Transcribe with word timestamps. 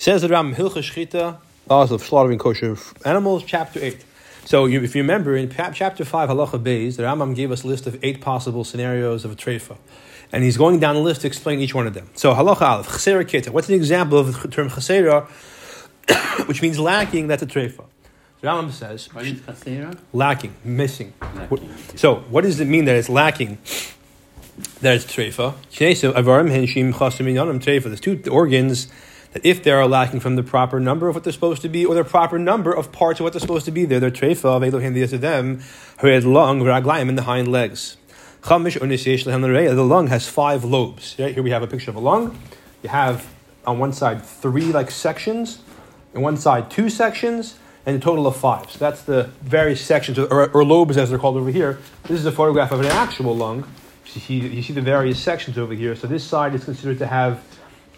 Says 0.00 0.22
the 0.22 0.30
Ram 0.30 0.54
Hilchos 0.54 0.90
Shechita, 0.90 1.36
laws 1.68 1.90
of 1.90 2.02
slaughtering 2.02 2.38
kosher 2.38 2.74
animals, 3.04 3.44
chapter 3.44 3.78
8. 3.78 4.02
So 4.46 4.64
you, 4.64 4.82
if 4.82 4.96
you 4.96 5.02
remember, 5.02 5.36
in 5.36 5.50
chapter 5.50 6.06
5, 6.06 6.30
Halacha 6.30 6.64
Beis, 6.64 6.96
the 6.96 7.02
Rambam 7.02 7.36
gave 7.36 7.52
us 7.52 7.64
a 7.64 7.66
list 7.66 7.86
of 7.86 8.02
eight 8.02 8.22
possible 8.22 8.64
scenarios 8.64 9.26
of 9.26 9.32
a 9.32 9.34
treifa. 9.34 9.76
And 10.32 10.42
he's 10.42 10.56
going 10.56 10.80
down 10.80 10.94
the 10.94 11.02
list 11.02 11.20
to 11.20 11.26
explain 11.26 11.60
each 11.60 11.74
one 11.74 11.86
of 11.86 11.92
them. 11.92 12.08
So 12.14 12.32
Halacha 12.32 12.62
Aleph, 12.62 12.88
Chesera 12.88 13.26
Kita. 13.26 13.50
What's 13.50 13.68
an 13.68 13.74
example 13.74 14.16
of 14.16 14.40
the 14.40 14.48
term 14.48 14.70
Chesera, 14.70 15.28
which 16.48 16.62
means 16.62 16.78
lacking, 16.78 17.26
that's 17.26 17.42
a 17.42 17.46
treifa. 17.46 17.84
The 18.40 18.46
Rambam 18.46 18.70
says, 18.70 19.12
What 19.12 19.26
is 19.26 19.38
chasera? 19.42 19.94
lacking, 20.14 20.54
missing. 20.64 21.12
Lacking. 21.20 21.76
So, 21.96 22.20
what 22.30 22.44
does 22.44 22.58
it 22.58 22.68
mean 22.68 22.86
that 22.86 22.96
it's 22.96 23.10
lacking? 23.10 23.58
That 24.80 24.94
it's 24.94 25.04
treifa. 25.04 25.56
There's 27.82 28.00
two 28.00 28.22
organs 28.30 28.88
that 29.32 29.44
if 29.44 29.62
they 29.62 29.70
are 29.70 29.86
lacking 29.86 30.20
from 30.20 30.36
the 30.36 30.42
proper 30.42 30.80
number 30.80 31.08
of 31.08 31.14
what 31.14 31.24
they're 31.24 31.32
supposed 31.32 31.62
to 31.62 31.68
be, 31.68 31.84
or 31.86 31.94
the 31.94 32.04
proper 32.04 32.38
number 32.38 32.72
of 32.72 32.90
parts 32.90 33.20
of 33.20 33.24
what 33.24 33.32
they're 33.32 33.40
supposed 33.40 33.64
to 33.64 33.70
be, 33.70 33.84
they're 33.84 34.00
their 34.00 34.10
treifa, 34.10 34.66
Elohim 34.66 34.94
the 34.94 35.04
them, 35.16 35.60
head 35.98 36.24
lung, 36.24 36.62
raglaim, 36.62 37.08
in 37.08 37.14
the 37.16 37.22
hind 37.22 37.48
legs. 37.48 37.96
The 38.42 39.84
lung 39.86 40.06
has 40.08 40.28
five 40.28 40.64
lobes. 40.64 41.16
Right? 41.18 41.34
Here 41.34 41.42
we 41.42 41.50
have 41.50 41.62
a 41.62 41.66
picture 41.66 41.90
of 41.90 41.96
a 41.96 42.00
lung. 42.00 42.38
You 42.82 42.88
have 42.88 43.26
on 43.66 43.78
one 43.78 43.92
side 43.92 44.24
three 44.24 44.72
like 44.72 44.90
sections, 44.90 45.60
and 46.14 46.22
one 46.22 46.36
side 46.36 46.70
two 46.70 46.88
sections, 46.88 47.56
and 47.86 47.96
a 47.96 48.00
total 48.00 48.26
of 48.26 48.36
five. 48.36 48.70
So 48.70 48.78
that's 48.78 49.02
the 49.02 49.30
various 49.42 49.80
sections, 49.84 50.18
or, 50.18 50.50
or 50.50 50.64
lobes 50.64 50.96
as 50.96 51.10
they're 51.10 51.18
called 51.18 51.36
over 51.36 51.50
here. 51.50 51.78
This 52.04 52.18
is 52.18 52.26
a 52.26 52.32
photograph 52.32 52.72
of 52.72 52.80
an 52.80 52.86
actual 52.86 53.36
lung. 53.36 53.66
You 54.06 54.20
see, 54.20 54.34
you 54.38 54.62
see 54.62 54.72
the 54.72 54.80
various 54.80 55.20
sections 55.20 55.56
over 55.56 55.72
here. 55.72 55.94
So 55.94 56.06
this 56.08 56.24
side 56.24 56.54
is 56.54 56.64
considered 56.64 56.98
to 56.98 57.06
have, 57.06 57.42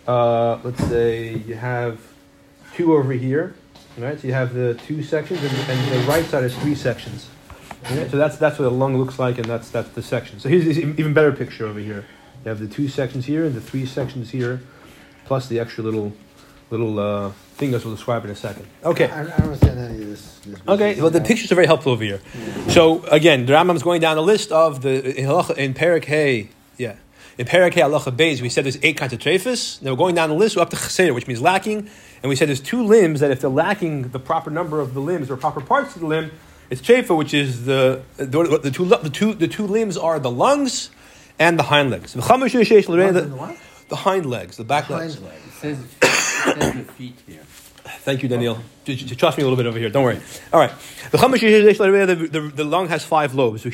uh, 0.06 0.58
let's 0.62 0.82
say, 0.84 1.34
you 1.34 1.54
have 1.54 2.00
two 2.74 2.94
over 2.94 3.12
here. 3.12 3.54
Right? 3.98 4.18
So 4.18 4.26
you 4.26 4.32
have 4.32 4.54
the 4.54 4.74
two 4.74 5.02
sections, 5.02 5.42
and, 5.44 5.52
and 5.70 5.92
the 5.92 6.06
right 6.08 6.24
side 6.24 6.44
is 6.44 6.56
three 6.56 6.74
sections. 6.74 7.28
So 7.88 8.16
that's 8.16 8.38
that's 8.38 8.58
what 8.58 8.66
a 8.66 8.70
lung 8.70 8.96
looks 8.96 9.18
like, 9.18 9.36
and 9.36 9.44
that's 9.44 9.68
that's 9.68 9.90
the 9.90 10.02
section. 10.02 10.40
So 10.40 10.48
here's 10.48 10.64
this 10.64 10.78
even 10.78 11.12
better 11.12 11.32
picture 11.32 11.66
over 11.66 11.80
here. 11.80 12.06
You 12.44 12.48
have 12.48 12.58
the 12.58 12.68
two 12.68 12.88
sections 12.88 13.26
here 13.26 13.44
and 13.44 13.54
the 13.54 13.60
three 13.60 13.84
sections 13.84 14.30
here, 14.30 14.62
plus 15.26 15.48
the 15.48 15.60
extra 15.60 15.84
little 15.84 16.12
little 16.70 16.98
uh, 16.98 17.32
thing 17.56 17.74
as 17.74 17.84
we'll 17.84 17.94
describe 17.94 18.24
in 18.24 18.30
a 18.30 18.36
second. 18.36 18.66
Okay. 18.82 19.10
I, 19.10 19.20
I 19.20 19.24
don't 19.24 19.40
understand 19.40 19.78
any 19.78 20.02
of 20.02 20.08
this. 20.08 20.38
this 20.46 20.58
Okay, 20.66 21.00
well, 21.00 21.10
the 21.10 21.20
pictures 21.20 21.52
are 21.52 21.54
very 21.54 21.66
helpful 21.66 21.92
over 21.92 22.02
here. 22.02 22.20
So, 22.68 23.04
again, 23.04 23.44
the 23.44 23.52
Rambam's 23.52 23.82
going 23.82 24.00
down 24.00 24.16
the 24.16 24.22
list 24.22 24.50
of 24.50 24.80
the, 24.80 25.14
in, 25.14 25.58
in 25.58 25.74
Perak 25.74 26.06
Hay, 26.06 26.48
yeah. 26.78 26.96
In 27.38 27.46
Perak 27.46 27.74
Hay, 27.74 27.80
Halacha 27.80 28.14
Beis, 28.14 28.42
we 28.42 28.48
said 28.50 28.64
there's 28.64 28.78
eight 28.82 28.96
kinds 28.96 29.12
of 29.12 29.18
trephus. 29.18 29.80
Now 29.80 29.92
we're 29.92 29.96
going 29.96 30.14
down 30.14 30.28
the 30.28 30.34
list, 30.34 30.56
we're 30.56 30.62
up 30.62 30.70
to 30.70 30.76
chesed, 30.76 31.14
which 31.14 31.26
means 31.26 31.40
lacking. 31.40 31.88
And 32.22 32.28
we 32.28 32.36
said 32.36 32.48
there's 32.48 32.60
two 32.60 32.84
limbs 32.84 33.20
that 33.20 33.30
if 33.30 33.40
they're 33.40 33.50
lacking 33.50 34.08
the 34.08 34.18
proper 34.18 34.50
number 34.50 34.80
of 34.80 34.92
the 34.94 35.00
limbs 35.00 35.30
or 35.30 35.36
proper 35.36 35.60
parts 35.60 35.94
of 35.94 36.02
the 36.02 36.06
limb, 36.06 36.30
it's 36.68 36.82
trefa, 36.82 37.16
which 37.16 37.32
is 37.34 37.64
the, 37.64 38.02
the, 38.16 38.26
the, 38.62 38.70
two, 38.70 38.84
the, 38.84 39.10
two, 39.10 39.34
the 39.34 39.48
two 39.48 39.66
limbs 39.66 39.96
are 39.96 40.18
the 40.18 40.30
lungs 40.30 40.90
and 41.38 41.58
the 41.58 41.64
hind 41.64 41.90
legs. 41.90 42.12
The, 42.12 42.20
the 42.20 43.56
the 43.88 43.96
hind 43.96 44.26
legs, 44.26 44.56
the 44.56 44.64
back 44.64 44.88
legs. 44.88 45.16
It 45.16 45.52
says, 45.52 45.78
it 45.80 46.04
says 46.04 46.86
the 46.86 46.92
feet 46.92 47.18
here. 47.26 47.42
Thank 48.04 48.24
you, 48.24 48.28
Daniel. 48.28 48.58
Trust 48.84 49.38
me 49.38 49.44
a 49.44 49.46
little 49.46 49.56
bit 49.56 49.66
over 49.66 49.78
here. 49.78 49.88
Don't 49.88 50.02
worry. 50.02 50.18
All 50.52 50.58
right. 50.58 50.72
The 51.12 51.18
the, 51.18 52.28
the, 52.40 52.50
the 52.52 52.64
lung 52.64 52.88
has 52.88 53.04
five 53.04 53.32
lobes. 53.32 53.62
When 53.62 53.70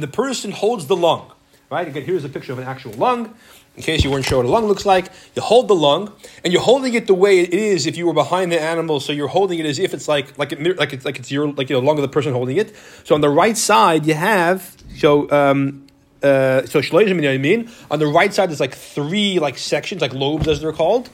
the 0.00 0.06
person 0.06 0.52
holds 0.52 0.86
the 0.86 0.94
lung, 0.94 1.32
right? 1.68 1.88
Again, 1.88 2.04
here's 2.04 2.24
a 2.24 2.28
picture 2.28 2.52
of 2.52 2.60
an 2.60 2.68
actual 2.68 2.92
lung. 2.92 3.34
In 3.74 3.82
case 3.82 4.04
you 4.04 4.10
weren't 4.10 4.24
sure 4.24 4.38
what 4.38 4.46
a 4.46 4.48
lung 4.48 4.66
looks 4.66 4.86
like, 4.86 5.10
you 5.34 5.42
hold 5.42 5.66
the 5.66 5.74
lung, 5.74 6.12
and 6.44 6.52
you're 6.52 6.62
holding 6.62 6.94
it 6.94 7.08
the 7.08 7.14
way 7.14 7.40
it 7.40 7.52
is 7.52 7.86
if 7.86 7.96
you 7.96 8.06
were 8.06 8.14
behind 8.14 8.52
the 8.52 8.60
animal. 8.60 9.00
So 9.00 9.12
you're 9.12 9.26
holding 9.26 9.58
it 9.58 9.66
as 9.66 9.80
if 9.80 9.94
it's 9.94 10.06
like 10.06 10.38
like 10.38 10.52
it, 10.52 10.78
like 10.78 10.92
it's 10.92 11.04
like 11.04 11.18
it's 11.18 11.32
your 11.32 11.50
like 11.50 11.70
you 11.70 11.74
know, 11.74 11.80
lung 11.80 11.98
of 11.98 12.02
the 12.02 12.08
person 12.08 12.34
holding 12.34 12.56
it. 12.56 12.72
So 13.02 13.16
on 13.16 13.20
the 13.20 13.28
right 13.28 13.56
side, 13.56 14.06
you 14.06 14.14
have 14.14 14.76
so. 14.96 15.28
Um, 15.30 15.85
uh, 16.26 16.66
so 16.66 16.80
shloishim 16.80 17.40
mean 17.40 17.70
on 17.90 17.98
the 17.98 18.06
right 18.06 18.34
side 18.34 18.50
there's 18.50 18.60
like 18.60 18.74
three 18.74 19.38
like 19.38 19.56
sections 19.56 20.00
like 20.00 20.12
lobes 20.12 20.48
as 20.48 20.60
they're 20.60 20.72
called 20.72 21.08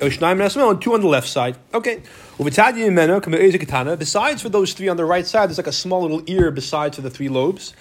Nasmel, 0.00 0.70
and 0.70 0.82
two 0.82 0.94
on 0.94 1.00
the 1.00 1.06
left 1.06 1.28
side 1.28 1.56
okay 1.72 2.02
besides 2.38 4.42
for 4.42 4.48
those 4.48 4.72
three 4.74 4.88
on 4.88 4.96
the 4.96 5.04
right 5.04 5.26
side 5.26 5.48
there's 5.48 5.58
like 5.58 5.66
a 5.66 5.72
small 5.72 6.02
little 6.02 6.22
ear 6.26 6.50
besides 6.50 6.96
for 6.96 7.02
the 7.02 7.10
three 7.10 7.28
lobes 7.28 7.72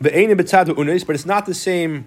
but 0.00 0.12
it's 0.14 1.26
not 1.26 1.46
the 1.46 1.54
same 1.54 2.06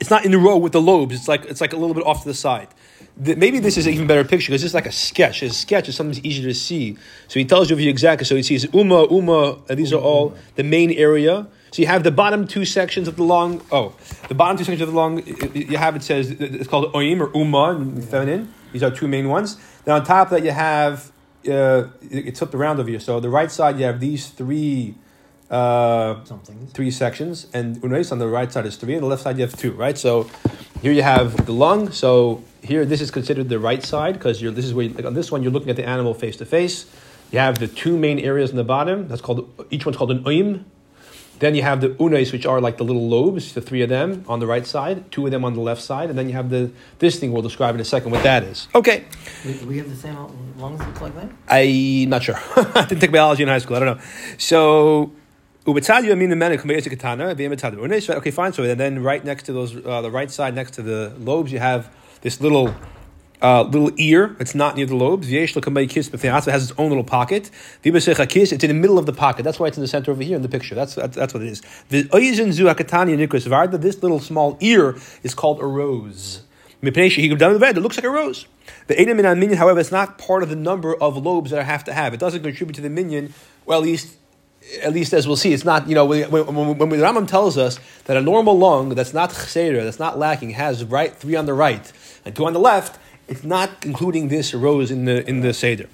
it's 0.00 0.10
not 0.10 0.24
in 0.24 0.34
a 0.34 0.38
row 0.38 0.56
with 0.56 0.72
the 0.72 0.80
lobes 0.80 1.14
it's 1.14 1.28
like 1.28 1.44
it's 1.44 1.60
like 1.60 1.72
a 1.72 1.76
little 1.76 1.94
bit 1.94 2.04
off 2.04 2.22
to 2.22 2.28
the 2.28 2.34
side 2.34 2.68
maybe 3.16 3.58
this 3.58 3.76
is 3.76 3.86
an 3.86 3.94
even 3.94 4.06
better 4.06 4.24
picture 4.24 4.50
because 4.50 4.62
this 4.62 4.70
is 4.70 4.74
like 4.74 4.86
a 4.86 4.92
sketch. 4.92 5.42
A 5.42 5.50
sketch 5.50 5.88
is 5.88 5.96
something 5.96 6.24
easier 6.24 6.46
to 6.46 6.54
see. 6.54 6.96
So 7.28 7.38
he 7.38 7.44
tells 7.44 7.70
you 7.70 7.76
exactly. 7.88 8.24
So 8.24 8.36
he 8.36 8.42
sees 8.42 8.66
Uma, 8.74 9.06
Uma, 9.10 9.58
and 9.68 9.78
these 9.78 9.92
are 9.92 10.00
all 10.00 10.34
the 10.56 10.62
main 10.62 10.92
area. 10.92 11.46
So 11.72 11.82
you 11.82 11.88
have 11.88 12.04
the 12.04 12.10
bottom 12.10 12.46
two 12.46 12.64
sections 12.64 13.08
of 13.08 13.16
the 13.16 13.24
lung. 13.24 13.62
Oh, 13.70 13.94
the 14.28 14.34
bottom 14.34 14.56
two 14.56 14.64
sections 14.64 14.82
of 14.82 14.92
the 14.92 14.96
lung. 14.96 15.22
You 15.54 15.76
have 15.76 15.96
it 15.96 16.02
says 16.02 16.30
it's 16.30 16.68
called 16.68 16.92
Oim 16.92 17.20
or 17.34 17.72
in 17.72 18.02
feminine. 18.02 18.52
These 18.72 18.82
are 18.82 18.90
two 18.90 19.08
main 19.08 19.28
ones. 19.28 19.56
Then 19.84 19.94
on 19.94 20.04
top 20.04 20.28
of 20.28 20.30
that 20.30 20.44
you 20.44 20.52
have 20.52 21.12
uh, 21.48 21.88
it's 22.10 22.38
flipped 22.38 22.54
around 22.54 22.80
over 22.80 22.88
here. 22.88 23.00
So 23.00 23.20
the 23.20 23.30
right 23.30 23.50
side 23.50 23.78
you 23.78 23.84
have 23.84 24.00
these 24.00 24.28
three. 24.28 24.94
Uh, 25.48 26.24
Something. 26.24 26.66
three 26.66 26.90
sections, 26.90 27.46
and 27.54 27.76
unais 27.76 28.10
on 28.10 28.18
the 28.18 28.26
right 28.26 28.50
side 28.50 28.66
is 28.66 28.74
three, 28.74 28.94
and 28.94 29.02
the 29.04 29.06
left 29.06 29.22
side 29.22 29.36
you 29.38 29.42
have 29.42 29.56
two, 29.56 29.70
right? 29.70 29.96
So 29.96 30.28
here 30.82 30.90
you 30.90 31.02
have 31.02 31.46
the 31.46 31.52
lung. 31.52 31.92
So 31.92 32.42
here 32.62 32.84
this 32.84 33.00
is 33.00 33.12
considered 33.12 33.48
the 33.48 33.60
right 33.60 33.80
side 33.80 34.14
because 34.14 34.42
you're 34.42 34.50
this 34.50 34.64
is 34.64 34.74
where 34.74 34.86
you, 34.86 34.94
like 34.94 35.04
on 35.04 35.14
this 35.14 35.30
one 35.30 35.44
you're 35.44 35.52
looking 35.52 35.70
at 35.70 35.76
the 35.76 35.86
animal 35.86 36.14
face 36.14 36.36
to 36.38 36.44
face. 36.44 36.86
You 37.30 37.38
have 37.38 37.60
the 37.60 37.68
two 37.68 37.96
main 37.96 38.18
areas 38.18 38.50
in 38.50 38.56
the 38.56 38.64
bottom. 38.64 39.06
That's 39.06 39.20
called 39.20 39.48
each 39.70 39.86
one's 39.86 39.96
called 39.96 40.10
an 40.10 40.24
oim. 40.24 40.64
Then 41.38 41.54
you 41.54 41.62
have 41.62 41.80
the 41.80 41.90
unais, 41.90 42.32
which 42.32 42.46
are 42.46 42.60
like 42.60 42.78
the 42.78 42.84
little 42.84 43.08
lobes, 43.08 43.52
the 43.52 43.60
three 43.60 43.82
of 43.82 43.88
them 43.88 44.24
on 44.26 44.40
the 44.40 44.46
right 44.46 44.66
side, 44.66 45.10
two 45.10 45.26
of 45.26 45.32
them 45.32 45.44
on 45.44 45.52
the 45.54 45.60
left 45.60 45.82
side, 45.82 46.08
and 46.08 46.18
then 46.18 46.28
you 46.28 46.34
have 46.34 46.48
the 46.48 46.70
this 46.98 47.18
thing 47.18 47.32
we'll 47.32 47.42
describe 47.42 47.74
in 47.74 47.80
a 47.80 47.84
second 47.84 48.10
what 48.10 48.22
that 48.22 48.42
is. 48.42 48.68
Okay, 48.74 49.04
We, 49.44 49.52
we 49.66 49.78
have 49.78 49.90
the 49.90 49.96
same 49.96 50.16
lungs 50.58 50.80
like 51.00 51.14
that? 51.14 51.30
I'm 51.48 52.08
not 52.08 52.22
sure. 52.22 52.36
I 52.56 52.86
didn't 52.86 53.00
take 53.00 53.12
biology 53.12 53.42
in 53.42 53.48
high 53.48 53.58
school. 53.58 53.76
I 53.76 53.80
don't 53.80 53.96
know. 53.96 54.04
So, 54.38 55.12
ubetzadia 55.66 56.16
mean 56.16 56.30
the 56.30 56.36
men 56.36 56.56
katana, 56.56 57.28
Okay, 57.28 58.30
fine. 58.30 58.52
So 58.52 58.62
and 58.62 58.80
then, 58.80 59.02
right 59.02 59.24
next 59.24 59.44
to 59.44 59.52
those, 59.52 59.76
uh, 59.84 60.00
the 60.00 60.10
right 60.10 60.30
side 60.30 60.54
next 60.54 60.72
to 60.74 60.82
the 60.82 61.12
lobes, 61.18 61.52
you 61.52 61.58
have 61.58 61.90
this 62.22 62.40
little. 62.40 62.74
Uh, 63.42 63.62
little 63.62 63.92
ear. 63.98 64.34
It's 64.40 64.54
not 64.54 64.76
near 64.76 64.86
the 64.86 64.96
lobes. 64.96 65.28
Kiss 65.28 66.08
It 66.08 66.20
has 66.22 66.46
its 66.46 66.72
own 66.78 66.88
little 66.88 67.04
pocket. 67.04 67.50
It's 67.84 68.06
in 68.08 68.58
the 68.58 68.74
middle 68.74 68.98
of 68.98 69.06
the 69.06 69.12
pocket. 69.12 69.42
That's 69.42 69.60
why 69.60 69.66
it's 69.66 69.76
in 69.76 69.82
the 69.82 69.88
center 69.88 70.10
over 70.10 70.22
here 70.22 70.36
in 70.36 70.42
the 70.42 70.48
picture. 70.48 70.74
That's 70.74 70.94
that's, 70.94 71.16
that's 71.16 71.34
what 71.34 71.42
it 71.42 71.48
is. 71.48 71.62
The. 71.90 72.08
This 73.78 74.02
little 74.02 74.20
small 74.20 74.56
ear 74.60 74.96
is 75.22 75.34
called 75.34 75.60
a 75.60 75.66
rose. 75.66 76.42
It 76.82 77.82
looks 77.82 77.96
like 77.96 78.04
a 78.04 78.10
rose. 78.10 78.46
The 78.86 79.00
Edom 79.00 79.18
in 79.18 79.38
minion, 79.38 79.58
however, 79.58 79.80
it's 79.80 79.92
not 79.92 80.18
part 80.18 80.42
of 80.42 80.48
the 80.48 80.56
number 80.56 80.94
of 80.94 81.16
lobes 81.16 81.50
that 81.50 81.60
I 81.60 81.64
have 81.64 81.84
to 81.84 81.92
have. 81.92 82.14
It 82.14 82.20
doesn't 82.20 82.42
contribute 82.42 82.74
to 82.74 82.80
the 82.80 82.90
minyan. 82.90 83.34
Well, 83.64 83.80
at 83.80 83.84
least, 83.84 84.16
at 84.82 84.92
least 84.92 85.12
as 85.12 85.26
we'll 85.26 85.36
see, 85.36 85.52
it's 85.52 85.64
not. 85.64 85.88
You 85.88 85.94
know, 85.94 86.04
when, 86.04 86.30
when, 86.30 86.78
when 86.78 86.88
the 86.88 86.96
Rambam 86.96 87.26
tells 87.26 87.58
us 87.58 87.78
that 88.04 88.16
a 88.16 88.20
normal 88.20 88.58
lung 88.58 88.90
that's 88.90 89.12
not 89.12 89.30
cheseder, 89.30 89.82
that's 89.84 89.98
not 89.98 90.18
lacking, 90.18 90.50
has 90.50 90.84
right 90.84 91.14
three 91.14 91.36
on 91.36 91.46
the 91.46 91.54
right 91.54 91.92
and 92.24 92.34
two 92.34 92.46
on 92.46 92.52
the 92.52 92.60
left. 92.60 92.98
It's 93.28 93.42
not 93.44 93.84
including 93.84 94.28
this 94.28 94.54
rose 94.54 94.90
in 94.90 95.04
the 95.04 95.28
in 95.28 95.40
the 95.40 95.52
seder. 95.52 95.88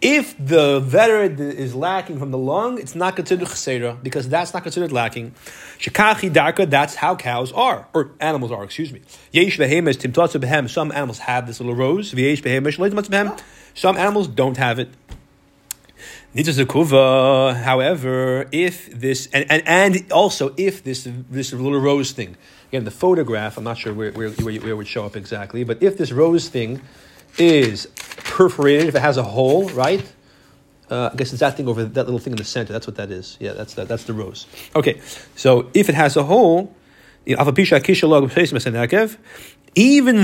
If 0.00 0.36
the 0.38 0.80
vered 0.80 1.40
is 1.40 1.74
lacking 1.74 2.18
from 2.18 2.30
the 2.30 2.38
lung, 2.38 2.78
it's 2.78 2.94
not 2.94 3.16
considered 3.16 3.48
cheseda 3.48 4.02
because 4.02 4.28
that's 4.28 4.52
not 4.52 4.62
considered 4.62 4.92
lacking. 4.92 5.34
Shekachi 5.78 6.30
darka, 6.32 6.68
that's 6.68 6.96
how 6.96 7.14
cows 7.16 7.52
are, 7.52 7.88
or 7.94 8.10
animals 8.20 8.52
are, 8.52 8.64
excuse 8.64 8.92
me. 8.92 9.00
Yesh 9.32 9.56
behemoth 9.56 9.98
timtatzu 9.98 10.40
behem. 10.40 10.68
Some 10.68 10.92
animals 10.92 11.20
have 11.20 11.46
this 11.46 11.60
little 11.60 11.74
rose. 11.74 12.12
V'yesh 12.12 12.42
shleitzmatzu 12.42 13.08
behem. 13.08 13.40
Some 13.74 13.96
animals 13.96 14.28
don't 14.28 14.56
have 14.58 14.78
it. 14.78 14.90
However, 17.64 18.48
if 18.50 18.90
this 18.90 19.28
and, 19.32 19.46
and 19.48 19.62
and 19.66 20.12
also 20.12 20.52
if 20.56 20.82
this 20.82 21.08
this 21.30 21.52
little 21.52 21.80
rose 21.80 22.10
thing, 22.10 22.36
again 22.74 22.84
the 22.84 22.90
photograph, 22.90 23.56
I'm 23.56 23.64
not 23.64 23.78
sure 23.78 23.94
where 23.94 24.10
where, 24.12 24.30
where, 24.30 24.60
where 24.60 24.70
it 24.70 24.76
would 24.76 24.88
show 24.88 25.06
up 25.06 25.16
exactly, 25.16 25.62
but 25.64 25.82
if 25.82 25.96
this 25.96 26.10
rose 26.10 26.48
thing 26.48 26.80
is 27.38 27.86
perforated, 27.96 28.88
if 28.88 28.94
it 28.96 29.00
has 29.00 29.16
a 29.16 29.22
hole, 29.22 29.68
right? 29.70 30.04
Uh, 30.90 31.10
I 31.12 31.16
guess 31.16 31.32
it's 31.32 31.40
that 31.40 31.56
thing 31.56 31.68
over 31.68 31.84
that 31.84 32.04
little 32.04 32.18
thing 32.18 32.32
in 32.32 32.36
the 32.36 32.44
center. 32.44 32.72
That's 32.72 32.86
what 32.86 32.96
that 32.96 33.10
is. 33.10 33.36
Yeah, 33.40 33.52
that's 33.52 33.74
that, 33.74 33.88
that's 33.88 34.04
the 34.04 34.12
rose. 34.12 34.46
Okay, 34.74 35.00
so 35.36 35.70
if 35.72 35.88
it 35.88 35.94
has 35.94 36.16
a 36.16 36.24
hole, 36.24 36.74
even 37.26 37.46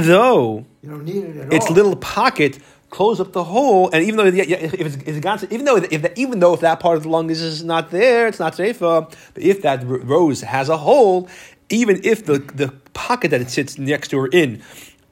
though 0.03 0.67
You 0.83 0.91
don't 0.91 1.05
need 1.05 1.25
it 1.25 1.53
its 1.53 1.67
all. 1.67 1.73
little 1.73 1.97
pocket 1.97 2.59
close 2.91 3.21
up 3.21 3.33
the 3.33 3.45
hole, 3.45 3.89
and 3.93 4.05
even 4.05 4.17
though 4.17 4.27
if 4.27 4.35
it's, 4.35 4.97
if 4.97 5.25
it's 5.25 5.53
even 5.53 5.65
though 5.65 5.77
if 5.77 6.03
that, 6.03 6.19
even 6.19 6.41
though 6.41 6.55
if 6.55 6.61
that 6.61 6.81
part 6.81 6.97
of 6.97 7.05
the 7.05 7.09
lung 7.09 7.31
is, 7.31 7.41
is 7.41 7.63
not 7.65 7.91
there, 7.91 8.27
it's 8.27 8.41
not 8.41 8.55
safe. 8.57 8.81
But 8.81 9.17
if 9.37 9.63
that 9.63 9.85
rose 9.87 10.41
has 10.43 10.69
a 10.69 10.77
hole, 10.77 11.29
even 11.71 12.01
if 12.05 12.27
the, 12.27 12.39
the 12.39 12.69
pocket 12.93 13.31
that 13.31 13.41
it 13.41 13.51
sits 13.51 13.79
next 13.79 14.09
to 14.09 14.19
or 14.19 14.29
in 14.29 14.63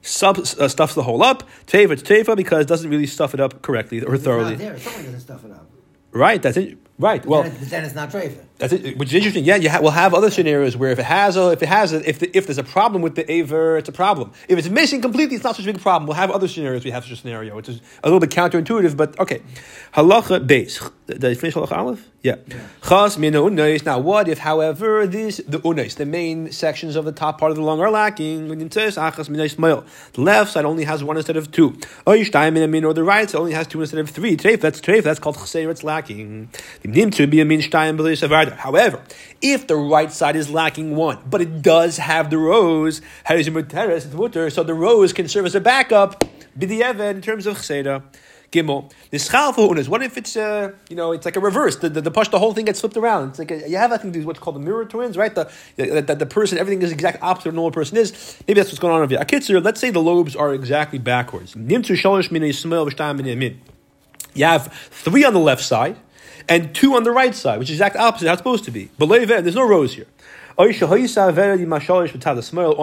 sub, 0.01 0.37
uh, 0.37 0.67
stuffs 0.67 0.93
the 0.95 1.03
hole 1.03 1.23
up. 1.23 1.43
Teifa, 1.67 1.91
it's 1.91 2.03
teifa 2.03 2.35
because 2.35 2.61
it 2.61 2.67
doesn't 2.67 2.89
really 2.89 3.07
stuff 3.07 3.33
it 3.33 3.39
up 3.39 3.61
correctly 3.61 4.01
or 4.03 4.15
It's 4.15 4.23
thoroughly. 4.23 4.51
not 4.51 4.59
there. 4.59 4.79
Someone 4.79 5.03
doesn't 5.05 5.19
stuff 5.21 5.43
it 5.45 5.51
up. 5.51 5.65
Right, 6.11 6.41
that's 6.41 6.57
it. 6.57 6.77
Right. 6.97 7.25
Well, 7.25 7.43
then, 7.43 7.55
then 7.61 7.85
it's 7.85 7.95
not 7.95 8.09
treifa. 8.09 8.43
that's 8.57 8.73
it, 8.73 8.97
which 8.97 9.07
is 9.09 9.13
interesting. 9.15 9.45
Yeah, 9.45 9.55
you 9.55 9.69
ha- 9.69 9.79
we'll 9.81 9.91
have 9.91 10.13
other 10.13 10.29
scenarios 10.29 10.75
where 10.75 10.91
if 10.91 10.99
it 10.99 11.05
has 11.05 11.37
a, 11.37 11.51
if 11.51 11.63
it 11.63 11.69
has 11.69 11.93
a, 11.93 12.07
if 12.09 12.19
the, 12.19 12.35
if 12.37 12.45
there's 12.45 12.57
a 12.57 12.63
problem 12.63 13.01
with 13.01 13.15
the 13.15 13.29
aver, 13.31 13.77
it's 13.77 13.87
a 13.87 13.93
problem. 13.93 14.33
If 14.49 14.59
it's 14.59 14.67
missing 14.67 15.01
completely, 15.01 15.35
it's 15.35 15.45
not 15.45 15.55
such 15.55 15.65
a 15.65 15.71
big 15.71 15.81
problem. 15.81 16.07
We'll 16.07 16.17
have 16.17 16.29
other 16.29 16.49
scenarios. 16.49 16.83
We 16.83 16.91
have 16.91 17.03
such 17.03 17.13
a 17.13 17.15
scenario, 17.15 17.55
which 17.55 17.69
is 17.69 17.79
a 18.03 18.07
little 18.07 18.19
bit 18.19 18.31
counterintuitive, 18.31 18.97
but 18.97 19.17
okay. 19.17 19.41
Halacha 19.93 20.45
Beis. 20.45 20.91
Finish 21.09 21.55
halacha 21.55 21.77
aleph? 21.77 22.07
Yeah. 22.21 22.35
Chas 22.87 23.17
min 23.17 23.33
unais. 23.33 23.83
Now, 23.85 23.99
what 23.99 24.27
if, 24.27 24.39
however, 24.39 25.07
these 25.07 25.37
the 25.37 25.59
unais, 25.59 25.95
the 25.95 26.05
main 26.05 26.51
sections 26.51 26.95
of 26.95 27.05
the 27.05 27.11
top 27.11 27.39
part 27.39 27.51
of 27.51 27.57
the 27.57 27.63
lung 27.63 27.81
are 27.81 27.89
lacking? 27.89 28.47
The 28.47 29.83
left 30.17 30.51
side 30.51 30.65
only 30.65 30.83
has 30.83 31.03
one 31.03 31.17
instead 31.17 31.37
of 31.37 31.51
two. 31.51 31.77
Or 32.05 32.15
the 32.15 33.03
right 33.03 33.29
side 33.29 33.39
only 33.39 33.53
has 33.53 33.67
two 33.67 33.81
instead 33.81 33.99
of 33.99 34.09
three. 34.09 34.37
Treif, 34.37 34.61
that's 34.61 34.81
treif. 34.81 35.03
That's 35.03 35.19
called 35.19 35.37
chseir. 35.37 35.69
It's 35.69 35.83
lacking. 35.83 36.49
However, 38.57 39.01
if 39.41 39.67
the 39.67 39.75
right 39.75 40.11
side 40.11 40.35
is 40.35 40.49
lacking 40.49 40.95
one, 40.95 41.19
but 41.29 41.41
it 41.41 41.61
does 41.61 41.97
have 41.97 42.29
the 42.29 42.37
mutter, 42.37 44.49
so 44.49 44.63
the 44.63 44.73
rose 44.73 45.13
can 45.13 45.27
serve 45.27 45.45
as 45.45 45.55
a 45.55 45.61
backup, 45.61 46.23
in 46.59 47.21
terms 47.21 47.47
of 47.47 47.57
chseira. 47.57 48.03
Gimel. 48.51 48.91
The 49.11 49.17
schal 49.17 49.53
for. 49.53 49.75
What 49.89 50.01
if 50.01 50.17
it's 50.17 50.35
uh, 50.35 50.71
you 50.89 50.95
know 50.95 51.11
it's 51.11 51.25
like 51.25 51.35
a 51.35 51.39
reverse? 51.39 51.75
The, 51.75 51.89
the, 51.89 52.01
the 52.01 52.11
push 52.11 52.29
the 52.29 52.39
whole 52.39 52.53
thing 52.53 52.65
gets 52.65 52.79
flipped 52.79 52.97
around. 52.97 53.29
It's 53.29 53.39
like 53.39 53.51
a, 53.51 53.69
you 53.69 53.77
have 53.77 53.91
I 53.91 53.97
think 53.97 54.13
these 54.13 54.25
what's 54.25 54.39
called 54.39 54.55
the 54.55 54.59
mirror 54.59 54.85
twins, 54.85 55.17
right? 55.17 55.33
The 55.33 55.51
that 55.75 56.07
the, 56.07 56.15
the 56.15 56.25
person 56.25 56.57
everything 56.57 56.81
is 56.81 56.91
exact 56.91 57.21
opposite 57.21 57.49
of 57.49 57.55
normal 57.55 57.71
person 57.71 57.97
is. 57.97 58.37
Maybe 58.47 58.59
that's 58.59 58.71
what's 58.71 58.79
going 58.79 58.93
on 58.93 59.01
over 59.01 59.09
here. 59.09 59.19
Akitzer, 59.19 59.63
let's 59.63 59.79
say 59.79 59.91
the 59.91 60.01
lobes 60.01 60.35
are 60.35 60.53
exactly 60.53 60.97
backwards. 60.99 61.53
Shalosh. 61.53 62.31
You 64.35 64.45
have 64.45 64.73
three 64.91 65.23
on 65.25 65.33
the 65.33 65.39
left 65.39 65.63
side 65.63 65.97
and 66.47 66.73
two 66.73 66.95
on 66.95 67.03
the 67.03 67.11
right 67.11 67.35
side, 67.35 67.59
which 67.59 67.69
is 67.69 67.75
exact 67.75 67.95
opposite 67.95 68.27
how 68.27 68.33
it's 68.33 68.39
supposed 68.39 68.63
to 68.65 68.71
be. 68.71 68.89
But 68.97 69.07
there's 69.07 69.55
no 69.55 69.67
rose 69.67 69.93
here. 69.93 70.07
On 70.59 70.67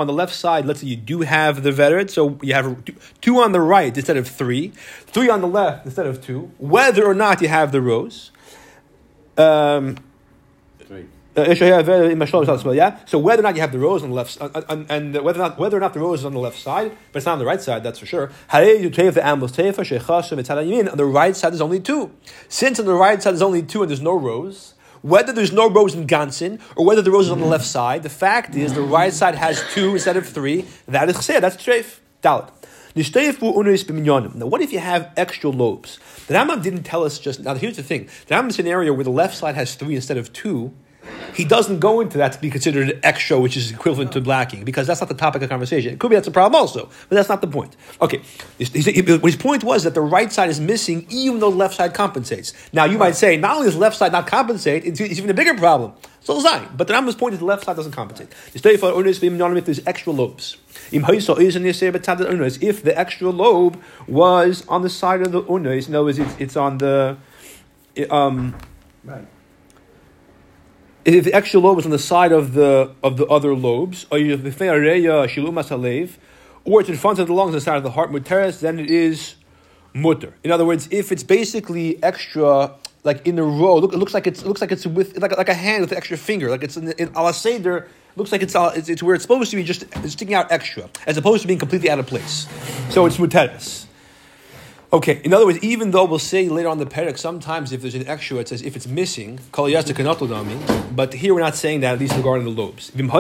the 0.07 0.15
left 0.15 0.35
side, 0.35 0.65
let's 0.65 0.81
say 0.81 0.87
you 0.87 0.97
do 0.97 1.21
have 1.21 1.63
the 1.63 1.71
vered, 1.71 2.09
so 2.09 2.39
you 2.43 2.55
have 2.55 2.83
two 3.21 3.43
on 3.43 3.53
the 3.53 3.61
right 3.61 3.95
instead 3.95 4.17
of 4.17 4.27
three, 4.27 4.69
three 5.07 5.29
on 5.29 5.43
the 5.43 5.47
left 5.47 5.85
instead 5.85 6.07
of 6.07 6.23
two, 6.23 6.51
whether 6.57 7.05
or 7.05 7.13
not 7.13 7.43
you 7.43 7.49
have 7.49 7.73
the 7.73 7.83
rose. 7.83 8.31
Um, 9.37 9.99
Three. 10.79 11.05
uh, 11.37 11.55
yeah. 12.73 12.99
So 13.05 13.19
whether 13.19 13.41
or 13.41 13.43
not 13.43 13.57
you 13.57 13.61
have 13.61 13.73
the 13.73 13.79
rose 13.79 14.03
on 14.03 14.09
the 14.09 14.15
left, 14.15 14.41
uh, 14.41 14.63
and, 14.71 14.91
and 14.91 15.15
whether 15.23 15.39
or 15.39 15.49
not 15.49 15.59
whether 15.59 15.77
or 15.77 15.81
not 15.81 15.93
the 15.93 16.01
rose 16.01 16.21
is 16.21 16.25
on 16.25 16.33
the 16.33 16.39
left 16.39 16.59
side, 16.59 16.97
but 17.13 17.19
it's 17.19 17.27
not 17.27 17.35
on 17.35 17.39
the 17.39 17.45
right 17.45 17.61
side, 17.61 17.83
that's 17.83 17.99
for 17.99 18.07
sure. 18.07 18.31
On 18.51 18.63
the 18.63 18.89
right 21.05 21.37
side 21.37 21.53
is 21.53 21.61
only 21.61 21.81
two. 21.81 22.11
Since 22.49 22.81
on 22.81 22.87
the 22.87 22.95
right 22.95 23.23
side 23.23 23.35
is 23.35 23.43
only 23.43 23.63
two 23.63 23.83
and 23.83 23.91
there's 23.91 24.01
no 24.01 24.19
rose, 24.19 24.73
whether 25.03 25.33
there's 25.33 25.53
no 25.53 25.69
rose 25.69 25.95
in 25.95 26.07
Gansin 26.07 26.61
or 26.77 26.85
whether 26.85 27.03
the 27.03 27.11
rose 27.11 27.27
is 27.27 27.33
on 27.33 27.41
the 27.41 27.47
left 27.47 27.67
side, 27.67 28.03
the 28.03 28.09
fact 28.09 28.55
is 28.55 28.75
the 28.75 28.83
right 28.83 29.13
side 29.13 29.35
has 29.35 29.63
two 29.73 29.93
instead 29.93 30.17
of 30.17 30.29
three. 30.29 30.67
That 30.87 31.09
is 31.09 31.17
chesed. 31.17 31.41
That's 31.41 31.57
treif. 31.57 32.01
Daled. 32.23 32.51
Now, 32.97 34.47
what 34.47 34.63
if 34.63 34.73
you 34.73 34.79
have 34.79 35.13
extra 35.19 35.51
lobes? 35.51 35.99
The 36.29 36.35
Rambam 36.35 36.63
didn't 36.63 36.85
tell 36.85 37.05
us 37.05 37.19
just 37.19 37.41
now. 37.41 37.55
Here's 37.55 37.77
the 37.77 37.83
thing: 37.83 38.09
the 38.27 38.35
Rambam 38.35 38.53
scenario 38.53 38.95
where 38.95 39.05
the 39.05 39.11
left 39.11 39.37
side 39.37 39.55
has 39.55 39.75
three 39.75 39.97
instead 39.97 40.17
of 40.17 40.33
two. 40.33 40.73
He 41.35 41.45
doesn't 41.45 41.81
go 41.81 42.01
into 42.01 42.17
that 42.19 42.33
to 42.33 42.41
be 42.41 42.49
considered 42.51 42.99
extra, 43.03 43.39
which 43.39 43.57
is 43.57 43.71
equivalent 43.71 44.13
to 44.13 44.21
blacking, 44.21 44.65
because 44.65 44.87
that's 44.87 45.01
not 45.01 45.09
the 45.09 45.15
topic 45.15 45.43
of 45.43 45.49
conversation. 45.51 45.93
It 45.93 45.99
could 45.99 46.09
be 46.09 46.17
that's 46.17 46.29
a 46.29 46.31
problem 46.31 46.59
also, 46.59 46.87
but 47.09 47.17
that's 47.17 47.29
not 47.29 47.41
the 47.43 47.47
point. 47.47 47.77
Okay, 48.01 48.23
his, 48.59 48.71
his- 48.71 48.87
his 48.87 49.37
point 49.37 49.63
was 49.63 49.85
that 49.85 49.95
the 49.95 50.01
right 50.01 50.33
side 50.33 50.49
is 50.49 50.61
missing, 50.61 51.07
even 51.11 51.41
though 51.41 51.51
the 51.51 51.57
left 51.57 51.75
side 51.75 51.93
compensates. 51.95 52.53
Now 52.73 52.85
you 52.87 52.97
might 52.99 53.17
say, 53.17 53.37
not 53.37 53.57
only 53.57 53.67
does 53.69 53.77
left 53.77 53.97
side 53.97 54.13
not 54.13 54.27
compensate, 54.27 54.85
it's, 54.85 54.99
it's 55.01 55.19
even 55.19 55.29
a 55.31 55.35
bigger 55.35 55.55
problem. 55.55 55.93
So 56.21 56.43
Zayin, 56.43 56.77
but 56.77 56.89
the 56.89 56.95
Rambam's 56.95 57.15
point 57.15 57.35
is 57.35 57.39
the 57.39 57.45
left 57.45 57.65
side 57.67 57.77
doesn't 57.77 57.93
compensate. 57.93 58.33
If 58.53 58.63
there's 58.63 58.83
extra 59.87 60.13
lobes. 60.13 60.57
If 60.91 62.83
the 62.83 62.95
extra 62.99 63.31
lobe 63.31 63.81
was 64.09 64.65
on 64.69 64.83
the 64.83 64.91
side 64.91 65.23
of 65.23 65.31
the 65.33 65.43
unos, 65.43 65.89
in 65.89 65.95
other 65.95 66.05
words, 66.05 66.19
it's, 66.19 66.35
it's 66.41 66.57
on 66.57 66.79
the 66.79 67.17
um, 68.11 68.57
Right. 69.05 69.25
If 71.07 71.25
the 71.25 71.33
extra 71.33 71.61
lobe 71.61 71.77
was 71.77 71.85
on 71.85 71.93
the 71.93 71.99
side 71.99 72.33
of 72.33 72.53
the 72.55 72.91
of 73.03 73.17
the 73.17 73.27
other 73.27 73.55
lobes, 73.55 74.07
or 74.11 74.19
it's 76.81 76.89
in 76.89 76.97
front 76.97 77.19
of 77.21 77.29
the 77.29 77.33
lungs 77.33 77.53
the 77.53 77.61
side 77.61 77.77
of 77.77 77.85
the 77.85 77.93
heart, 77.93 78.11
muteres, 78.11 78.61
then 78.61 78.81
it 78.81 78.91
is 78.91 79.37
mutter. 79.95 80.35
In 80.43 80.51
other 80.51 80.65
words, 80.65 80.89
if 80.91 81.13
it's 81.13 81.23
basically 81.23 82.03
extra, 82.03 82.75
like 83.05 83.25
in 83.25 83.37
the 83.37 83.45
row, 83.45 83.79
look, 83.79 83.93
it 83.93 83.99
looks 83.99 84.15
like 84.15 84.27
it's 84.27 84.43
it 84.43 84.49
looks 84.49 84.61
like 84.61 84.73
it's 84.73 84.85
with 84.85 85.17
like, 85.19 85.37
like 85.37 85.49
a 85.49 85.55
hand 85.55 85.83
with 85.83 85.93
an 85.93 85.97
extra 85.97 86.17
finger, 86.17 86.51
like 86.51 86.65
it's 86.65 86.77
in, 86.77 86.91
in 86.93 87.09
ala 87.17 87.33
seder. 87.33 87.87
Looks 88.17 88.33
like 88.33 88.43
it's, 88.43 88.57
uh, 88.57 88.73
it's 88.75 88.89
it's 88.89 89.03
where 89.03 89.15
it's 89.15 89.23
supposed 89.23 89.51
to 89.51 89.57
be, 89.57 89.63
just 89.63 89.85
sticking 90.09 90.35
out 90.35 90.51
extra, 90.51 90.89
as 91.07 91.19
opposed 91.19 91.43
to 91.43 91.47
being 91.47 91.59
completely 91.59 91.91
out 91.91 91.99
of 91.99 92.07
place. 92.07 92.49
So 92.91 93.07
it's 93.07 93.19
muteres. 93.19 93.86
Okay, 94.93 95.21
in 95.25 95.35
other 95.35 95.45
words, 95.47 95.59
even 95.65 95.91
though 95.91 96.05
we'll 96.05 96.21
say 96.21 96.49
later 96.49 96.69
on 96.69 96.79
the 96.79 96.87
parak, 96.87 97.19
sometimes 97.19 97.73
if 97.73 97.83
there's 97.83 97.97
an 97.97 98.07
extra, 98.07 98.37
it 98.37 98.47
says 98.49 98.63
if 98.63 98.77
it's 98.77 98.87
missing. 98.87 99.41
But 99.53 101.15
here 101.15 101.35
we're 101.35 101.41
not 101.41 101.57
saying 101.57 101.81
that, 101.81 101.95
at 101.95 101.99
least 101.99 102.15
regarding 102.17 102.45
the 102.45 102.53
lobes. 102.53 102.93
If, 102.95 103.11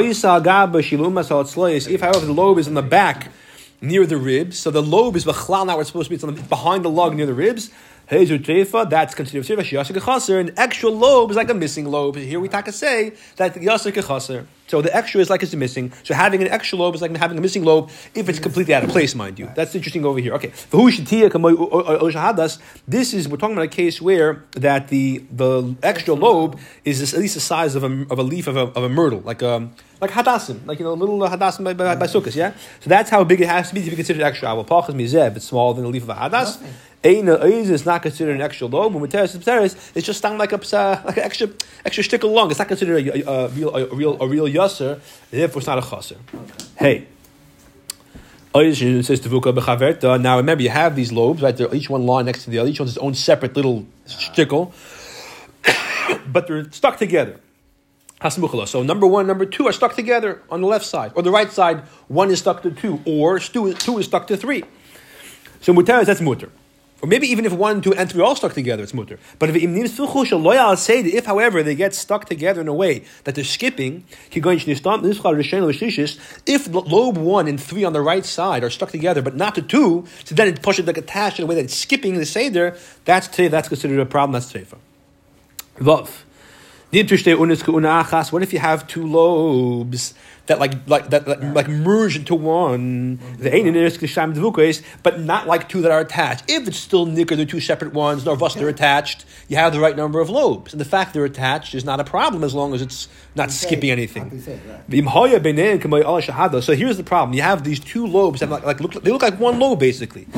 however, 2.01 2.27
the 2.27 2.33
lobe 2.33 2.59
is 2.59 2.69
on 2.69 2.75
the 2.75 2.83
back 2.83 3.33
near 3.81 4.07
the 4.07 4.17
ribs, 4.17 4.59
so 4.59 4.71
the 4.71 4.81
lobe 4.81 5.17
is 5.17 5.27
not 5.27 5.67
where 5.67 5.81
it's 5.81 5.89
supposed 5.89 6.09
to 6.09 6.11
be, 6.11 6.15
it's 6.15 6.25
the, 6.25 6.31
behind 6.49 6.85
the 6.85 6.91
lug 6.91 7.17
near 7.17 7.27
the 7.27 7.35
ribs. 7.35 7.71
That's 8.09 9.15
considered 9.15 9.45
treifa. 9.45 9.65
Shiyasik 9.65 10.05
chaser. 10.05 10.39
An 10.39 10.53
extra 10.57 10.91
lobe 10.91 11.31
is 11.31 11.37
like 11.37 11.51
a 11.51 11.55
missing 11.55 11.87
lobe. 11.87 12.17
Here 12.17 12.39
we 12.39 12.49
taka 12.49 12.73
say 12.73 13.15
that 13.37 13.55
yasik 13.55 13.95
chaser. 14.07 14.47
So 14.69 14.83
the 14.83 14.95
extra 14.97 15.21
is 15.21 15.31
like 15.31 15.43
it's 15.43 15.55
missing. 15.55 15.93
So 16.03 16.13
having 16.15 16.43
an 16.43 16.49
extra 16.49 16.77
lobe 16.79 16.95
is 16.97 17.03
like 17.03 17.17
having 17.17 17.39
a 17.39 17.41
missing 17.41 17.65
lobe 17.65 17.91
if 18.15 18.29
it's 18.29 18.41
completely 18.41 18.75
out 18.75 18.83
of 18.85 18.91
place, 18.91 19.15
mind 19.15 19.39
you. 19.39 19.49
That's 19.55 19.75
interesting 19.75 20.05
over 20.05 20.19
here. 20.19 20.35
Okay. 20.35 20.53
This 22.89 23.15
is 23.15 23.29
we're 23.29 23.37
talking 23.37 23.57
about 23.57 23.65
a 23.65 23.69
case 23.69 24.01
where 24.03 24.45
that 24.53 24.89
the 24.89 25.25
the 25.31 25.77
extra 25.83 26.15
lobe 26.15 26.59
is 26.85 27.15
at 27.15 27.21
least 27.21 27.35
the 27.35 27.41
size 27.41 27.77
of 27.77 27.85
a, 27.85 28.07
of 28.11 28.19
a 28.19 28.23
leaf 28.23 28.47
of 28.49 28.57
a, 28.57 28.63
of 28.63 28.83
a 28.83 28.89
myrtle, 28.89 29.21
like 29.21 29.43
a 29.43 29.69
like 30.01 30.11
hadassim, 30.11 30.67
like 30.67 30.79
you 30.79 30.85
know, 30.85 30.95
little 30.95 31.23
uh, 31.23 31.31
hadassim 31.31 31.65
by, 31.65 31.73
by, 31.73 31.95
by 31.95 32.07
sukkahs, 32.07 32.35
yeah. 32.35 32.53
So 32.81 32.91
that's 32.91 33.09
how 33.09 33.25
big 33.25 33.41
it 33.41 33.49
has 33.49 33.69
to 33.69 33.75
be 33.75 33.83
to 33.83 33.91
be 33.91 33.97
considered 33.97 34.23
extra. 34.23 34.55
Well, 34.55 34.65
pachas 34.65 34.95
mizeh, 34.95 35.35
it's 35.37 35.47
smaller 35.47 35.75
than 35.75 35.85
the 35.85 35.91
leaf 35.91 36.03
of 36.03 36.11
a 36.11 36.15
hadas. 36.15 36.63
Eina 37.07 37.41
oiz 37.41 37.71
is 37.71 37.87
not 37.87 38.03
considered 38.03 38.35
an 38.35 38.43
extra 38.43 38.67
lobe. 38.67 38.95
When 38.95 39.09
teres 39.09 39.33
teres, 39.39 39.77
it's 39.95 40.05
just 40.05 40.19
stung 40.19 40.39
like 40.39 40.53
a 40.53 40.57
like 41.05 41.17
an 41.17 41.23
extra 41.23 41.49
extra 41.85 42.03
stickle 42.03 42.33
long. 42.33 42.51
It's 42.51 42.59
not 42.59 42.67
considered 42.67 43.07
a, 43.07 43.31
a, 43.31 43.45
a 43.45 43.49
real 43.49 43.77
a, 43.77 43.95
real 43.95 44.21
a 44.21 44.27
real 44.27 44.47
yasser. 44.47 45.01
Therefore, 45.31 45.61
it's 45.61 45.69
not 45.69 45.79
a 45.79 45.89
chaser. 45.89 46.17
Hey. 46.77 47.07
Oiz 48.57 49.07
says. 49.07 49.25
Now 50.03 50.37
remember, 50.39 50.63
you 50.65 50.71
have 50.71 50.97
these 50.97 51.13
lobes, 51.13 51.43
right? 51.43 51.57
They're 51.57 51.73
each 51.73 51.89
one 51.89 52.07
lying 52.07 52.27
next 52.27 52.45
to 52.45 52.51
the 52.51 52.59
other. 52.59 52.71
Each 52.71 52.81
one's 52.81 52.93
its 52.93 52.99
own 52.99 53.15
separate 53.15 53.55
little 53.55 53.87
stickle, 54.07 54.73
but 56.27 56.49
they're 56.49 56.69
stuck 56.73 56.97
together. 56.97 57.39
So 58.29 58.83
number 58.83 59.07
one, 59.07 59.27
number 59.29 59.45
two 59.45 59.69
are 59.69 59.73
stuck 59.73 59.95
together 59.95 60.43
on 60.51 60.61
the 60.63 60.67
left 60.67 60.87
side, 60.87 61.13
or 61.15 61.23
the 61.23 61.31
right 61.31 61.53
side. 61.53 61.81
One 62.09 62.31
is 62.31 62.41
stuck 62.41 62.63
to 62.63 62.71
two, 62.73 63.01
or 63.05 63.39
two, 63.39 63.75
two 63.75 63.99
is 63.99 64.07
stuck 64.07 64.27
to 64.29 64.37
three. 64.37 64.65
So 65.61 65.73
mutar 65.73 66.05
that's 66.05 66.21
mutar. 66.21 66.51
Or 67.03 67.09
maybe 67.09 67.27
even 67.27 67.45
if 67.45 67.53
one, 67.53 67.83
two, 67.83 67.93
and 67.93 68.11
three 68.11 68.23
are 68.23 68.25
all 68.25 68.37
stuck 68.37 68.55
together, 68.55 68.83
it's 68.83 68.93
mutar. 68.93 69.19
But 69.39 69.51
if 69.51 69.57
if, 69.57 71.27
however, 71.27 71.63
they 71.63 71.75
get 71.75 71.95
stuck 71.95 72.25
together 72.25 72.63
in 72.63 72.69
a 72.69 72.75
way 72.75 73.05
that 73.25 73.35
they're 73.35 73.45
skipping, 73.45 74.05
if 74.33 74.47
lobe 76.69 77.19
one 77.19 77.49
and 77.49 77.61
three 77.61 77.85
on 77.85 77.93
the 77.93 78.01
right 78.01 78.25
side 78.25 78.65
are 78.65 78.71
stuck 78.71 78.91
together, 78.91 79.21
but 79.21 79.37
not 79.37 79.55
the 79.57 79.63
two, 79.63 80.07
so 80.25 80.35
then 80.35 80.49
it 80.49 80.63
pushes 80.63 80.87
like 80.87 80.97
attached 80.97 81.39
in 81.39 81.45
a 81.45 81.47
way 81.47 81.57
that 81.57 81.65
it's 81.65 81.75
skipping 81.75 82.15
the 82.15 82.25
seder, 82.25 82.79
that's 83.05 83.29
teifa, 83.29 83.51
that's 83.51 83.69
considered 83.69 84.01
a 84.01 84.07
problem, 84.07 84.33
that's 84.33 84.51
teifa. 84.51 84.79
Vav. 85.79 86.23
What 86.93 88.43
if 88.43 88.53
you 88.53 88.59
have 88.61 88.87
two 88.87 89.07
lobes 89.07 90.15
that 90.47 90.61
like 90.61 90.73
like 90.89 91.11
that 91.11 91.27
like, 91.27 91.43
like 91.43 91.69
merge 91.69 92.17
into 92.17 92.35
one? 92.37 93.19
But 95.03 95.21
not 95.21 95.47
like 95.49 95.69
two 95.69 95.83
that 95.83 95.91
are 95.91 95.99
attached. 96.01 96.45
If 96.49 96.69
it's 96.69 96.79
still 96.79 97.05
nicker, 97.05 97.35
they're 97.35 97.45
two 97.45 97.59
separate 97.61 97.93
ones. 97.93 98.25
Nor 98.25 98.37
vus, 98.37 98.55
they're 98.55 98.69
attached. 98.69 99.25
You 99.49 99.57
have 99.57 99.73
the 99.73 99.81
right 99.81 99.97
number 99.97 100.21
of 100.21 100.31
lobes, 100.31 100.73
and 100.73 100.81
the 100.81 100.85
fact 100.85 101.13
they're 101.13 101.25
attached 101.25 101.75
is 101.75 101.85
not 101.85 101.99
a 101.99 102.05
problem 102.05 102.45
as 102.45 102.55
long 102.55 102.73
as 102.73 102.81
it's 102.83 103.09
not 103.35 103.51
skipping 103.51 103.91
anything. 103.91 104.31
So 106.61 106.75
here's 106.75 106.97
the 106.97 107.05
problem: 107.05 107.35
you 107.35 107.43
have 107.43 107.65
these 107.65 107.81
two 107.81 108.07
lobes 108.07 108.39
that 108.41 108.49
like, 108.49 108.65
like 108.65 108.81
look 108.81 108.93
they 109.03 109.11
look 109.11 109.23
like 109.23 109.41
one 109.41 109.59
lobe 109.59 109.81
basically. 109.81 110.29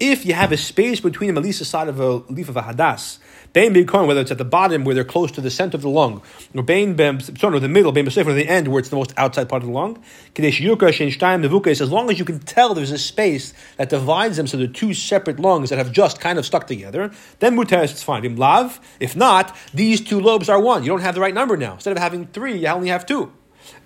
If 0.00 0.24
you 0.26 0.34
have 0.34 0.52
a 0.52 0.56
space 0.56 1.00
between 1.00 1.28
them, 1.28 1.38
at 1.38 1.44
least 1.44 1.58
the 1.60 1.64
side 1.64 1.88
of 1.88 2.00
a 2.00 2.14
leaf 2.32 2.48
of 2.48 2.56
a 2.56 2.62
hadas, 2.62 3.18
Bein 3.52 3.74
Bikon, 3.74 4.06
whether 4.06 4.20
it's 4.20 4.30
at 4.30 4.38
the 4.38 4.44
bottom 4.44 4.84
where 4.84 4.94
they're 4.94 5.04
close 5.04 5.30
to 5.32 5.40
the 5.40 5.50
center 5.50 5.76
of 5.76 5.82
the 5.82 5.88
lung, 5.88 6.22
or 6.54 6.62
Bein 6.62 6.94
Bem, 6.94 7.20
sorry, 7.20 7.56
or 7.56 7.60
the 7.60 7.68
middle, 7.68 7.92
Bein 7.92 8.06
Besef, 8.06 8.26
or 8.26 8.32
the 8.32 8.48
end 8.48 8.68
where 8.68 8.78
it's 8.78 8.88
the 8.88 8.96
most 8.96 9.12
outside 9.18 9.48
part 9.48 9.62
of 9.62 9.68
the 9.68 9.74
lung. 9.74 10.02
Kadesh 10.34 10.60
Yuka 10.60 10.88
Shein 10.88 11.14
Shtayim 11.14 11.46
Nevukas, 11.46 11.80
as 11.80 11.90
long 11.90 12.10
as 12.10 12.18
you 12.18 12.24
can 12.24 12.38
tell 12.38 12.74
there's 12.74 12.90
a 12.92 12.98
space 12.98 13.52
that 13.76 13.90
divides 13.90 14.38
them 14.38 14.46
so 14.46 14.56
they're 14.56 14.66
two 14.66 14.94
separate 14.94 15.38
lungs 15.38 15.70
that 15.70 15.78
have 15.78 15.92
just 15.92 16.18
kind 16.18 16.38
of 16.38 16.46
stuck 16.46 16.66
together, 16.66 17.10
then 17.40 17.54
Muteris, 17.56 17.90
it's 17.90 18.02
fine. 18.02 18.24
Im 18.24 18.36
Lav, 18.36 18.80
if 19.00 19.14
not, 19.14 19.54
these 19.74 20.00
two 20.00 20.20
lobes 20.20 20.48
are 20.48 20.60
one. 20.60 20.82
You 20.82 20.88
don't 20.88 21.02
have 21.02 21.14
the 21.14 21.20
right 21.20 21.34
number 21.34 21.56
now. 21.56 21.74
Instead 21.74 21.92
of 21.92 21.98
having 21.98 22.26
three, 22.28 22.56
you 22.56 22.68
only 22.68 22.88
have 22.88 23.04
two. 23.04 23.32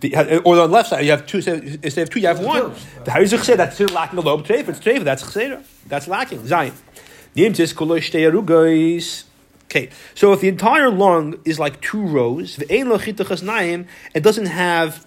The, 0.00 0.14
uh, 0.14 0.38
or 0.38 0.58
on 0.58 0.68
the 0.70 0.74
left 0.74 0.90
side, 0.90 1.04
you 1.04 1.10
have 1.10 1.26
two. 1.26 1.38
Instead 1.38 1.98
of 1.98 2.10
two, 2.10 2.20
you 2.20 2.28
have 2.28 2.40
one. 2.40 2.72
The 3.04 3.18
is 3.18 3.32
it 3.32 3.56
That's 3.56 3.74
still 3.74 3.88
lacking 3.88 4.18
a 4.18 4.22
lobe 4.22 4.46
treif. 4.46 4.68
It's 4.68 4.78
treif. 4.78 5.04
That's 5.04 5.22
cheseda. 5.22 5.64
That's 5.86 6.08
lacking. 6.08 6.40
Zayin. 6.40 6.72
Nimtis 7.34 7.74
kolosh 7.74 8.10
arugos. 8.12 9.24
Okay, 9.76 9.90
so 10.14 10.32
if 10.32 10.40
the 10.40 10.48
entire 10.48 10.88
lung 10.88 11.38
is 11.44 11.58
like 11.58 11.82
two 11.82 12.00
rows, 12.00 12.58
it 12.58 14.22
doesn't 14.22 14.46
have 14.46 15.06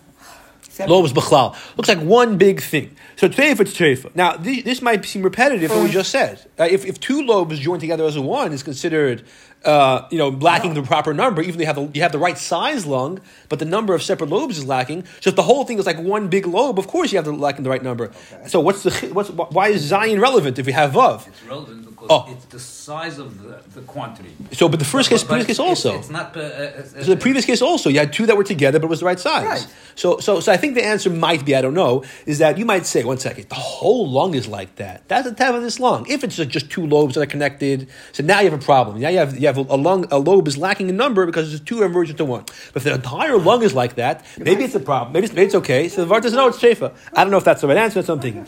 lobes 0.88 1.12
b'chlal. 1.12 1.56
Looks 1.76 1.90
like 1.90 2.00
one 2.00 2.38
big 2.38 2.62
thing. 2.62 2.96
So 3.16 3.28
treifa, 3.28 3.62
it's 3.62 3.76
treifa. 3.76 4.16
Now 4.16 4.38
this, 4.38 4.64
this 4.64 4.82
might 4.84 5.04
seem 5.06 5.24
repetitive, 5.24 5.72
what 5.72 5.84
we 5.84 5.90
just 5.90 6.12
said. 6.12 6.46
Uh, 6.60 6.68
if, 6.70 6.86
if 6.86 7.00
two 7.00 7.26
lobes 7.26 7.58
joined 7.58 7.82
together 7.82 8.06
as 8.06 8.16
a 8.16 8.22
one 8.22 8.54
is 8.54 8.62
considered 8.62 9.24
uh, 9.66 10.08
you 10.12 10.20
know, 10.20 10.30
lacking 10.30 10.76
the 10.76 10.84
proper 10.84 11.16
number, 11.16 11.42
even 11.42 11.56
though 11.56 11.62
you 11.62 11.66
have 11.66 11.76
the, 11.76 11.90
you 11.96 12.02
have 12.04 12.12
the 12.12 12.20
right 12.20 12.38
size 12.38 12.86
lung, 12.86 13.20
but 13.50 13.58
the 13.58 13.66
number 13.66 13.96
of 13.96 14.04
separate 14.04 14.30
lobes 14.30 14.60
is 14.60 14.66
lacking. 14.66 15.04
So 15.20 15.32
if 15.32 15.36
the 15.36 15.44
whole 15.44 15.66
thing 15.66 15.80
is 15.80 15.88
like 15.88 16.00
one 16.00 16.28
big 16.28 16.46
lobe, 16.46 16.78
of 16.78 16.86
course 16.86 17.12
you 17.12 17.18
have 17.18 17.26
the 17.26 17.34
lacking 17.34 17.64
the 17.64 17.72
right 17.72 17.84
number. 17.84 18.06
Okay. 18.06 18.48
So 18.48 18.60
what's 18.60 18.84
the 18.84 18.92
what's 19.14 19.32
why 19.32 19.70
is 19.70 19.82
Zion 19.82 20.22
relevant 20.22 20.60
if 20.60 20.68
we 20.68 20.74
have 20.74 20.92
Vav? 20.92 21.28
It's 21.28 21.44
relevant 21.44 21.89
because 22.00 22.26
Oh. 22.28 22.32
it's 22.32 22.46
the 22.46 22.60
size 22.60 23.20
of 23.20 23.42
the, 23.44 23.60
the 23.76 23.82
quantity. 23.82 24.30
So, 24.54 24.70
but 24.70 24.80
the 24.80 24.86
first 24.86 25.10
But- 25.10 25.16
case, 25.16 25.24
but 25.24 25.30
previous 25.30 25.48
case 25.48 25.60
also. 25.60 25.98
It's 26.00 26.10
not. 26.10 26.36
Uh, 26.36 26.40
uh, 26.42 27.04
So 27.04 27.12
the 27.16 27.18
previous 27.18 27.46
case 27.46 27.62
also, 27.62 27.90
you 27.90 28.00
had 28.00 28.14
two 28.14 28.26
that 28.26 28.38
were 28.38 28.44
together, 28.44 28.80
but 28.80 28.86
it 28.86 28.90
was 28.90 29.00
the 29.02 29.06
right 29.06 29.20
size. 29.20 29.46
Right. 29.46 29.68
So, 29.96 30.20
so, 30.20 30.40
so 30.40 30.52
I 30.52 30.58
think 30.58 30.76
the 30.76 30.86
answer 30.86 31.10
might 31.10 31.44
be, 31.46 31.56
I 31.56 31.62
don't 31.62 31.74
know, 31.74 32.04
is 32.26 32.38
that 32.40 32.58
you 32.58 32.66
might 32.66 32.86
say, 32.86 33.04
one 33.04 33.18
second, 33.18 33.50
the 33.50 33.56
whole 33.56 34.10
lung 34.10 34.34
is 34.34 34.48
like 34.48 34.76
that. 34.78 35.08
That's 35.10 35.28
the 35.30 35.36
type 35.36 35.54
of 35.54 35.62
this 35.62 35.80
lung. 35.80 36.06
If 36.10 36.24
it's 36.24 36.38
just 36.38 36.70
two 36.70 36.86
lobes 36.86 37.16
that 37.16 37.22
are 37.22 37.26
connected, 37.26 37.88
so 38.14 38.24
now 38.24 38.40
you 38.40 38.50
have 38.50 38.60
a 38.60 38.64
problem. 38.64 39.00
Now 39.00 39.10
you 39.10 39.18
have 39.20 39.38
you 39.38 39.48
have 39.48 39.58
a 39.58 39.76
lung, 39.76 40.06
a 40.12 40.18
lobe 40.18 40.48
is 40.48 40.58
lacking 40.58 40.88
in 40.90 40.96
number 40.98 41.26
because 41.26 41.54
it's 41.54 41.64
two 41.64 41.84
emerged 41.84 42.18
to 42.18 42.26
one. 42.26 42.44
But 42.74 42.78
if 42.78 42.84
the 42.84 42.94
entire 42.94 43.38
lung 43.38 43.62
is 43.64 43.74
like 43.74 43.96
that, 43.96 44.26
maybe 44.38 44.64
it's 44.64 44.76
a 44.76 44.80
problem. 44.80 45.14
Maybe 45.14 45.26
it's, 45.26 45.34
maybe 45.34 45.46
it's 45.48 45.56
okay. 45.56 45.90
So 45.90 46.02
the 46.02 46.08
Var 46.08 46.22
doesn't 46.22 46.38
know 46.38 46.48
it's 46.48 46.60
shefa. 46.60 46.94
I 47.14 47.24
don't 47.24 47.32
know 47.32 47.38
if 47.38 47.44
that's 47.44 47.62
the 47.62 47.68
right 47.68 47.78
answer. 47.78 47.96
That's 48.02 48.08
what 48.08 48.16
I'm 48.16 48.22
thinking. 48.22 48.46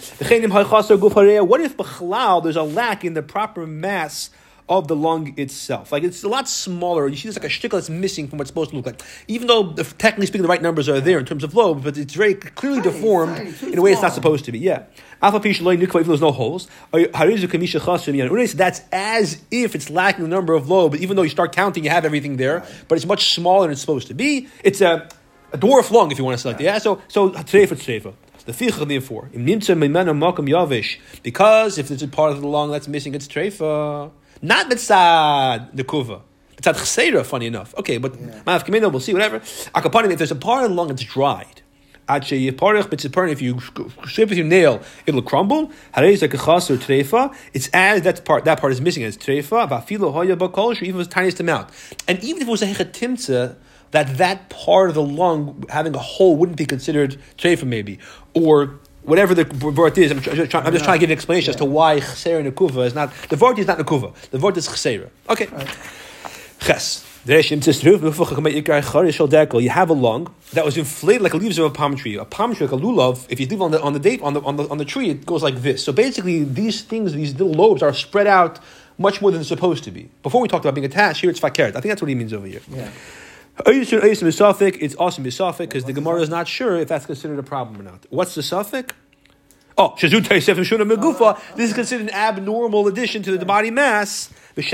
What 1.48 1.62
if 1.62 1.76
there's 2.44 2.56
a 2.56 2.64
lack 2.64 3.04
in 3.06 3.14
the 3.14 3.22
proper 3.42 3.66
mass? 3.66 4.30
of 4.70 4.88
the 4.88 4.96
lung 4.96 5.34
itself. 5.38 5.92
Like 5.92 6.04
it's 6.04 6.24
a 6.24 6.30
lot 6.30 6.48
smaller. 6.48 7.06
You 7.10 7.18
see 7.18 7.28
there's 7.28 7.36
like 7.36 7.44
a 7.44 7.50
shtickle 7.50 7.72
that's 7.72 7.90
missing 7.90 8.30
from 8.30 8.38
what's 8.38 8.50
supposed 8.50 8.70
to 8.70 8.78
look 8.78 8.86
like. 8.86 9.02
Even 9.28 9.48
though 9.48 9.74
if, 9.78 9.98
technically 9.98 10.28
speaking 10.28 10.44
the 10.44 10.48
right 10.48 10.62
numbers 10.62 10.88
are 10.88 11.02
there 11.02 11.20
in 11.20 11.26
terms 11.26 11.44
of 11.44 11.54
lobes, 11.54 11.84
but 11.84 11.98
it's 11.98 12.14
very 12.14 12.36
clearly 12.36 12.80
Tiny, 12.80 12.94
deformed 12.94 13.36
tiny, 13.36 13.74
in 13.74 13.80
a 13.80 13.82
way 13.82 13.92
it's 13.92 14.02
not 14.02 14.14
supposed 14.14 14.46
to 14.46 14.52
be. 14.54 14.60
Yeah. 14.60 14.84
Alpha 15.22 15.42
P 15.42 15.50
Shaloi 15.50 15.78
Nikva, 15.78 16.00
even 16.00 16.04
though 16.04 16.04
there's 16.04 16.22
no 16.22 16.32
holes. 16.32 16.70
Harizu 16.94 17.48
Kamisha 17.48 17.82
Chasim 17.82 18.16
Yan. 18.16 18.56
That's 18.56 18.82
as 18.94 19.42
if 19.52 19.76
it's 19.76 19.90
lacking 19.90 20.24
the 20.24 20.30
number 20.30 20.54
of 20.54 20.70
lobes, 20.70 21.02
even 21.02 21.18
though 21.18 21.24
you 21.24 21.30
start 21.30 21.54
counting, 21.54 21.84
you 21.84 21.90
have 21.90 22.06
everything 22.06 22.38
there, 22.38 22.64
but 22.88 22.96
it's 22.96 23.06
much 23.06 23.34
smaller 23.34 23.64
than 23.64 23.72
it's 23.72 23.82
supposed 23.82 24.08
to 24.08 24.14
be. 24.14 24.48
It's 24.64 24.80
a, 24.80 25.10
a 25.52 25.58
dwarf 25.58 25.92
lung, 25.92 26.14
if 26.14 26.18
you 26.18 26.24
want 26.24 26.38
to 26.38 26.42
select 26.42 26.62
it. 26.62 26.66
Yeah. 26.66 26.78
So 26.78 27.02
so 27.10 27.32
treifa 27.32 27.76
treifa. 27.76 28.14
The 28.46 28.54
ficha 28.54 28.88
therefore 28.88 29.30
im 29.34 29.46
nimtza 29.46 29.78
mimena 29.78 30.18
makam 30.18 30.50
yavish 30.50 30.98
because 31.22 31.78
if 31.78 31.90
there's 31.90 32.02
a 32.02 32.08
part 32.08 32.32
of 32.32 32.42
the 32.42 32.48
lung 32.48 32.72
that's 32.72 32.88
missing, 32.88 33.14
it's 33.14 33.28
treifa, 33.28 34.12
not 34.42 34.70
mitzad 34.70 35.76
nekuva. 35.76 36.22
Mitzad 36.58 36.74
chseira, 36.74 37.24
funny 37.24 37.46
enough. 37.46 37.76
Okay, 37.78 37.98
but 37.98 38.14
ma'af 38.14 38.66
kamino, 38.66 38.92
we'll 38.92 39.00
see. 39.00 39.14
Whatever. 39.14 39.40
Akapanim, 39.40 40.12
if 40.12 40.18
there's 40.18 40.32
a 40.32 40.36
part 40.36 40.64
of 40.64 40.72
the 40.72 40.76
lung 40.76 40.88
that's 40.88 41.04
dried. 41.04 41.62
Ad 42.08 42.24
sheyiparich 42.24 42.86
b'tziparin, 42.86 43.32
if 43.32 43.42
you 43.42 43.60
scrape 43.60 44.30
with 44.30 44.38
your 44.38 44.48
nail, 44.48 44.82
it'll 45.06 45.22
crumble. 45.22 45.68
Harei 45.96 46.18
zekachas 46.18 46.70
or 46.72 46.78
treifa. 46.78 47.36
It's 47.54 47.70
as 47.74 48.02
that 48.02 48.26
part 48.26 48.46
that 48.46 48.60
part 48.60 48.74
is 48.74 48.82
missing. 48.82 49.04
It's 49.04 49.18
treifa. 49.18 49.70
Va'filo 49.70 50.12
hoya 50.12 50.36
bakol 50.36 50.74
even 50.74 50.90
if 50.90 50.96
it 50.96 50.98
was 50.98 51.08
the 51.08 51.14
tiniest 51.14 51.40
amount. 51.40 51.70
And 52.08 52.24
even 52.24 52.42
if 52.42 52.48
it 52.48 52.52
was 52.52 52.64
a 52.64 52.68
hechatimtza, 52.68 53.56
that 53.92 54.18
that 54.18 54.50
part 54.50 54.90
of 54.90 54.96
the 54.96 55.04
lung 55.04 55.66
having 55.70 55.96
a 55.96 56.00
hole 56.00 56.36
wouldn't 56.36 56.58
be 56.58 56.66
considered 56.66 57.18
treifa 57.38 57.66
maybe, 57.66 58.00
or 58.34 58.80
whatever 59.04 59.34
the 59.34 59.46
vort 59.46 59.98
is. 59.98 60.12
I'm, 60.12 60.18
I'm 60.18 60.48
trying, 60.48 60.66
I'm 60.66 60.74
just 60.74 60.86
trying 60.86 61.00
to 61.00 61.00
get 61.00 61.10
an 61.10 61.18
explanation 61.18 61.52
as 61.52 61.56
to 61.58 61.66
why 61.66 62.00
chesera 62.00 62.44
nekuva 62.44 62.86
is 62.86 62.96
not 62.96 63.14
the 63.30 63.36
vort 63.36 63.60
is 63.60 63.68
not 63.68 63.78
nekuva. 63.78 64.14
The 64.30 64.38
vort 64.38 64.58
is 64.58 64.68
chesera. 64.68 65.10
Okay. 65.30 65.48
Ches. 66.60 67.06
You 67.24 67.36
have 67.36 67.44
a 69.90 69.94
lung 69.94 70.34
that 70.54 70.66
was 70.66 70.76
inflated 70.76 71.22
like 71.22 71.34
the 71.34 71.38
leaves 71.38 71.60
of 71.60 71.66
a 71.66 71.70
palm 71.70 71.96
tree. 71.96 72.16
A 72.16 72.26
palm 72.26 72.56
tree, 72.56 72.66
like 72.66 72.82
a 72.82 72.84
lulav, 72.84 73.28
if 73.30 73.40
you 73.40 73.46
leave 73.46 73.62
on 73.62 73.70
the 73.70 73.80
on 73.80 73.94
the 73.94 74.00
date 74.00 74.24
on 74.24 74.34
the 74.34 74.42
on 74.42 74.56
the 74.56 74.68
on 74.70 74.80
the 74.80 74.86
tree, 74.86 75.12
it 75.12 75.24
goes 75.28 75.44
like 75.44 75.58
this. 75.62 75.84
So 75.84 75.92
basically, 75.92 76.44
these 76.44 76.82
things, 76.82 77.14
these 77.14 77.34
little 77.34 77.54
lobes, 77.54 77.84
are 77.84 77.94
spread 77.94 78.26
out 78.26 78.60
much 78.98 79.22
more 79.22 79.30
than 79.30 79.40
they're 79.40 79.46
supposed 79.46 79.84
to 79.84 79.92
be. 79.92 80.10
Before 80.24 80.42
we 80.42 80.48
talked 80.48 80.66
about 80.66 80.74
being 80.74 80.86
attached, 80.86 81.22
here 81.22 81.30
it's 81.30 81.40
fakert. 81.40 81.76
I 81.76 81.82
think 81.82 81.90
that's 81.92 82.02
what 82.02 82.10
he 82.10 82.16
means 82.16 82.34
over 82.34 82.48
here. 82.48 82.62
Yeah. 82.68 82.90
It's 83.66 84.96
awesome 84.96 85.24
misafik 85.24 85.60
because 85.60 85.86
the 85.86 85.94
Gemara 85.94 86.22
is 86.22 86.30
not 86.30 86.48
sure 86.48 86.78
if 86.78 86.88
that's 86.88 87.06
considered 87.06 87.40
a 87.40 87.44
problem 87.44 87.80
or 87.80 87.84
not. 87.84 88.06
What's 88.10 88.36
the 88.36 88.44
suffix? 88.44 88.94
Oh, 89.78 89.96
teisef 89.98 90.56
shuna 90.60 90.90
megufa. 90.90 91.40
This 91.56 91.70
is 91.70 91.76
considered 91.76 92.10
an 92.10 92.14
abnormal 92.14 92.88
addition 92.88 93.24
to 93.24 93.38
the 93.38 93.46
body 93.46 93.72
mass. 93.72 94.30
This 94.56 94.72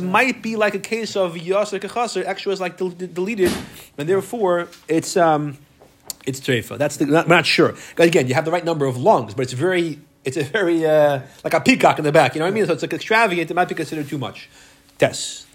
might 0.00 0.42
be 0.42 0.56
like 0.56 0.74
a 0.74 0.78
case 0.78 1.16
of 1.16 1.34
yaser 1.34 1.78
kechasar. 1.78 2.24
Extra 2.24 2.52
is 2.52 2.60
like 2.60 2.78
del- 2.78 2.90
del- 2.90 3.08
deleted, 3.08 3.52
and 3.98 4.08
therefore 4.08 4.68
it's 4.88 5.16
um, 5.18 5.58
it's 6.26 6.40
treifa. 6.40 6.78
That's 6.78 6.96
the, 6.96 7.06
not, 7.06 7.28
not 7.28 7.44
sure. 7.44 7.74
Again, 7.98 8.26
you 8.26 8.34
have 8.34 8.46
the 8.46 8.50
right 8.50 8.64
number 8.64 8.86
of 8.86 8.96
lungs, 8.96 9.34
but 9.34 9.42
it's 9.42 9.52
very, 9.52 10.00
it's 10.24 10.38
a 10.38 10.42
very 10.42 10.86
uh, 10.86 11.20
like 11.44 11.54
a 11.54 11.60
peacock 11.60 11.98
in 11.98 12.04
the 12.04 12.12
back. 12.12 12.34
You 12.34 12.38
know 12.38 12.46
what 12.46 12.52
I 12.52 12.54
mean? 12.54 12.66
So 12.66 12.72
it's 12.72 12.82
like 12.82 12.94
extravagant. 12.94 13.50
It 13.50 13.54
might 13.54 13.68
be 13.68 13.74
considered 13.74 14.08
too 14.08 14.18
much. 14.18 14.48
Tes. 14.98 15.46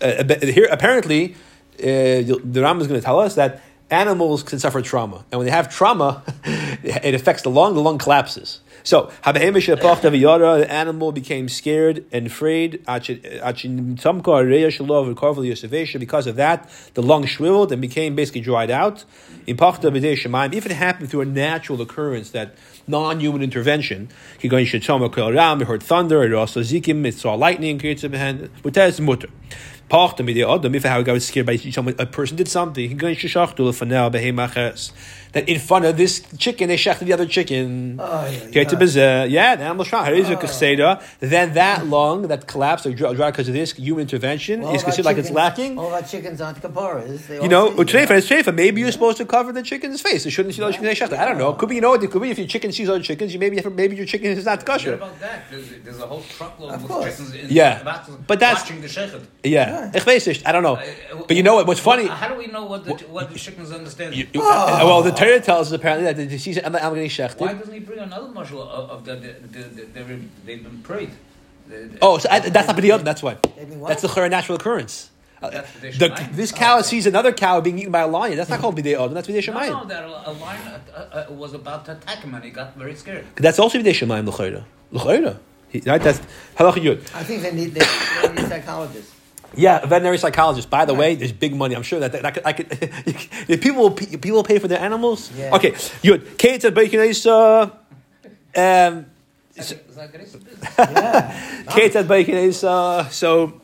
Uh, 0.00 0.22
but 0.22 0.42
here, 0.42 0.68
apparently, 0.70 1.34
uh, 1.80 1.84
the 1.84 2.60
Ram 2.62 2.80
is 2.80 2.86
going 2.86 3.00
to 3.00 3.04
tell 3.04 3.20
us 3.20 3.34
that 3.34 3.62
animals 3.90 4.42
can 4.42 4.58
suffer 4.58 4.82
trauma, 4.82 5.24
and 5.30 5.38
when 5.38 5.46
they 5.46 5.52
have 5.52 5.74
trauma, 5.74 6.22
it 6.44 7.14
affects 7.14 7.42
the 7.42 7.50
lung. 7.50 7.74
The 7.74 7.80
lung 7.80 7.98
collapses. 7.98 8.60
So, 8.84 9.10
the 9.24 10.66
animal 10.70 11.12
became 11.12 11.48
scared 11.48 12.06
and 12.10 12.26
afraid. 12.26 12.82
Because 12.86 13.08
of 16.26 16.36
that, 16.36 16.70
the 16.94 17.02
lung 17.02 17.26
shriveled 17.26 17.72
and 17.72 17.82
became 17.82 18.14
basically 18.14 18.40
dried 18.40 18.70
out. 18.70 19.04
If 19.46 19.60
it 19.60 20.72
happened 20.72 21.10
through 21.10 21.20
a 21.20 21.26
natural 21.26 21.82
occurrence, 21.82 22.30
that 22.30 22.54
non-human 22.86 23.42
intervention, 23.42 24.08
he 24.38 24.48
heard 24.48 25.82
thunder, 25.82 26.22
it 26.22 26.32
also 26.32 26.60
zikim, 26.60 27.04
it 27.04 27.14
saw 27.14 27.34
lightning, 27.34 27.78
mutter. 29.00 29.28
Pachta 29.90 30.22
mi 30.22 30.42
adam 30.42 30.74
if 30.74 30.84
how 30.84 31.00
a 31.00 32.06
person 32.06 32.36
did 32.36 32.46
something. 32.46 32.88
He 32.88 32.94
going 32.94 33.16
shashachtu 33.16 33.56
lefanel 33.56 34.12
behemachas. 34.12 34.92
That 35.32 35.48
in 35.48 35.58
front 35.58 35.84
of 35.84 35.96
this 35.96 36.22
chicken 36.38 36.68
they 36.68 36.76
shechted 36.76 37.00
the 37.06 37.12
other 37.12 37.26
chicken. 37.26 37.98
Oh, 38.00 38.26
yeah, 38.26 38.48
Okay, 38.48 38.64
to 38.64 38.76
yeah. 38.76 38.82
bezeh. 38.82 39.30
Yeah, 39.30 39.56
the 39.56 39.64
animal 39.64 39.84
shach. 39.84 40.06
Harizu 40.06 40.40
kaseda. 40.40 41.02
Then 41.20 41.52
that 41.54 41.86
lung 41.86 42.28
that 42.28 42.46
collapsed 42.46 42.86
or 42.86 42.92
dry 42.94 43.30
because 43.30 43.48
of 43.48 43.54
this 43.54 43.72
human 43.72 44.02
intervention 44.02 44.64
All 44.64 44.74
is 44.74 44.82
considered 44.82 45.04
like 45.06 45.18
it's 45.18 45.30
lacking. 45.30 45.78
All 45.78 45.88
of 45.88 45.92
our 45.92 46.02
chickens 46.02 46.40
aren't 46.40 46.60
kaparas. 46.62 47.26
They 47.26 47.42
You 47.42 47.48
know, 47.48 47.70
see, 47.70 47.76
utreifa 47.82 48.12
is 48.12 48.28
treifa. 48.28 48.54
Maybe 48.54 48.80
you're 48.80 48.92
supposed 48.92 49.18
to 49.18 49.26
cover 49.26 49.52
the 49.52 49.62
chicken's 49.62 50.00
face. 50.00 50.24
It 50.26 50.30
shouldn't 50.30 50.54
see 50.54 50.60
the 50.62 50.70
chicken 50.72 50.86
shechted. 50.88 51.18
I 51.18 51.24
don't 51.26 51.38
know. 51.38 51.52
Could 51.52 51.68
be 51.68 51.74
you 51.76 51.80
know. 51.82 51.94
It 51.94 52.10
could 52.10 52.22
be 52.22 52.30
if 52.30 52.38
your 52.38 52.46
chicken 52.46 52.72
sees 52.72 52.88
other 52.88 53.02
chickens. 53.02 53.32
You 53.34 53.40
maybe 53.40 53.60
maybe 53.82 53.96
your 53.96 54.06
chicken 54.06 54.28
is 54.32 54.44
not 54.46 54.58
What 54.58 54.66
kosher. 54.66 54.94
about 54.94 55.18
that? 55.20 55.44
There's, 55.50 55.68
there's 55.84 56.00
a 56.00 56.06
whole 56.06 56.22
truckload 56.36 56.72
Of 56.74 56.90
of 56.90 57.04
chickens 57.04 57.34
in 57.34 57.46
Yeah. 57.50 57.80
about- 57.82 58.26
But 58.26 58.40
that's- 58.40 58.62
watching 58.62 58.80
the 58.80 58.88
shechet. 58.88 59.22
Yeah, 59.44 59.90
ich 59.94 60.04
weiß. 60.04 60.42
I 60.46 60.52
don't 60.52 60.62
know. 60.62 60.76
Uh, 60.76 61.24
But 61.28 61.36
you 61.36 61.42
know 61.42 61.54
what? 61.56 61.66
What's 61.66 61.80
funny? 61.80 62.06
How 62.06 62.28
do 62.28 62.34
we 62.42 62.46
know 62.46 62.64
what 62.64 62.84
the, 62.84 62.94
what 63.16 63.32
the 63.32 63.38
chickens 63.38 63.70
understand? 63.72 64.14
You- 64.14 64.26
you- 64.32 64.42
uh, 64.42 64.80
well, 64.88 65.02
the 65.02 65.12
Torah 65.18 65.40
tells 65.40 65.68
us 65.68 65.72
apparently 65.72 66.04
that 66.04 66.16
the 66.16 66.26
disease 66.26 66.58
I'm 66.64 66.72
getting 66.72 67.28
Why 67.38 67.52
doesn't 67.54 67.74
he 67.74 67.80
bring 67.80 67.98
another 67.98 68.28
marshal 68.28 68.62
of, 68.62 68.90
of 68.90 69.04
the, 69.04 69.16
the, 69.16 69.32
the, 69.32 69.58
the, 69.62 69.82
they've, 69.92 70.46
they've 70.46 70.62
been 70.62 70.80
prayed? 70.82 71.10
The- 71.68 71.76
the- 71.76 71.98
Oh, 72.00 72.18
so 72.18 72.28
I, 72.30 72.40
that's 72.40 72.68
not 72.68 72.76
b'diyot. 72.76 73.02
That's 73.04 73.22
why. 73.22 73.34
What? 73.34 73.88
That's 73.88 74.02
the 74.02 74.08
chayra 74.08 74.30
natural 74.30 74.56
occurrence. 74.56 75.10
Uh, 75.40 75.50
the, 75.80 76.28
this 76.32 76.50
cow 76.50 76.80
sees 76.82 77.06
another 77.06 77.32
cow 77.32 77.60
being 77.60 77.78
eaten 77.78 77.92
by 77.92 78.00
a 78.00 78.08
lion. 78.08 78.36
That's 78.36 78.50
not 78.50 78.60
called 78.60 78.76
b'dei 78.76 78.96
odom. 78.96 79.14
That's 79.14 79.28
b'dei 79.28 79.46
No, 79.46 79.82
no, 79.82 79.84
that 79.86 80.04
a, 80.04 80.30
a 80.30 80.32
lion 80.32 80.60
uh, 80.66 80.78
uh, 80.94 81.26
uh, 81.30 81.32
was 81.32 81.52
about 81.54 81.84
to 81.86 81.92
attack 81.92 82.18
him 82.18 82.34
and 82.34 82.44
he 82.44 82.50
got 82.50 82.76
very 82.76 82.94
scared. 82.94 83.26
That's 83.36 83.58
also 83.58 83.78
b'dei 83.78 83.90
shemayim 83.90 84.26
l'chayra. 84.26 84.64
L'chayra. 84.92 85.38
Right? 85.86 86.02
That's 86.02 86.20
halacha 86.56 86.80
yud. 86.82 86.98
I 87.14 87.22
think 87.24 87.42
they 87.42 87.52
need, 87.52 87.74
they, 87.74 87.80
they 88.26 88.34
need 88.34 88.48
psychologists. 88.48 89.14
Yeah, 89.56 89.80
a 89.82 89.86
veterinary 89.86 90.18
psychologist. 90.18 90.70
By 90.70 90.84
the 90.84 90.94
way, 90.94 91.14
there's 91.14 91.32
big 91.32 91.54
money. 91.54 91.74
I'm 91.74 91.82
sure 91.82 92.00
that, 92.00 92.12
that, 92.12 92.24
I 92.24 92.30
could. 92.30 92.46
I 92.46 92.52
could 92.52 92.68
if 93.48 93.60
people 93.60 93.82
will, 93.82 93.90
pe- 93.90 94.16
people 94.16 94.36
will 94.36 94.44
pay 94.44 94.58
for 94.58 94.68
their 94.68 94.80
animals. 94.80 95.30
Yeah. 95.36 95.54
Okay, 95.56 95.72
yud. 95.72 96.38
Kate 96.38 96.60
said 96.62 96.74
bacon 96.74 97.00
is 97.00 97.26
uh, 97.26 97.62
um. 97.62 97.70
That? 98.54 99.06
Yeah. 100.78 101.64
Kate 101.70 101.92
said 101.92 102.06
bacon 102.06 102.34
is 102.34 102.62
uh, 102.62 103.08
so. 103.08 103.60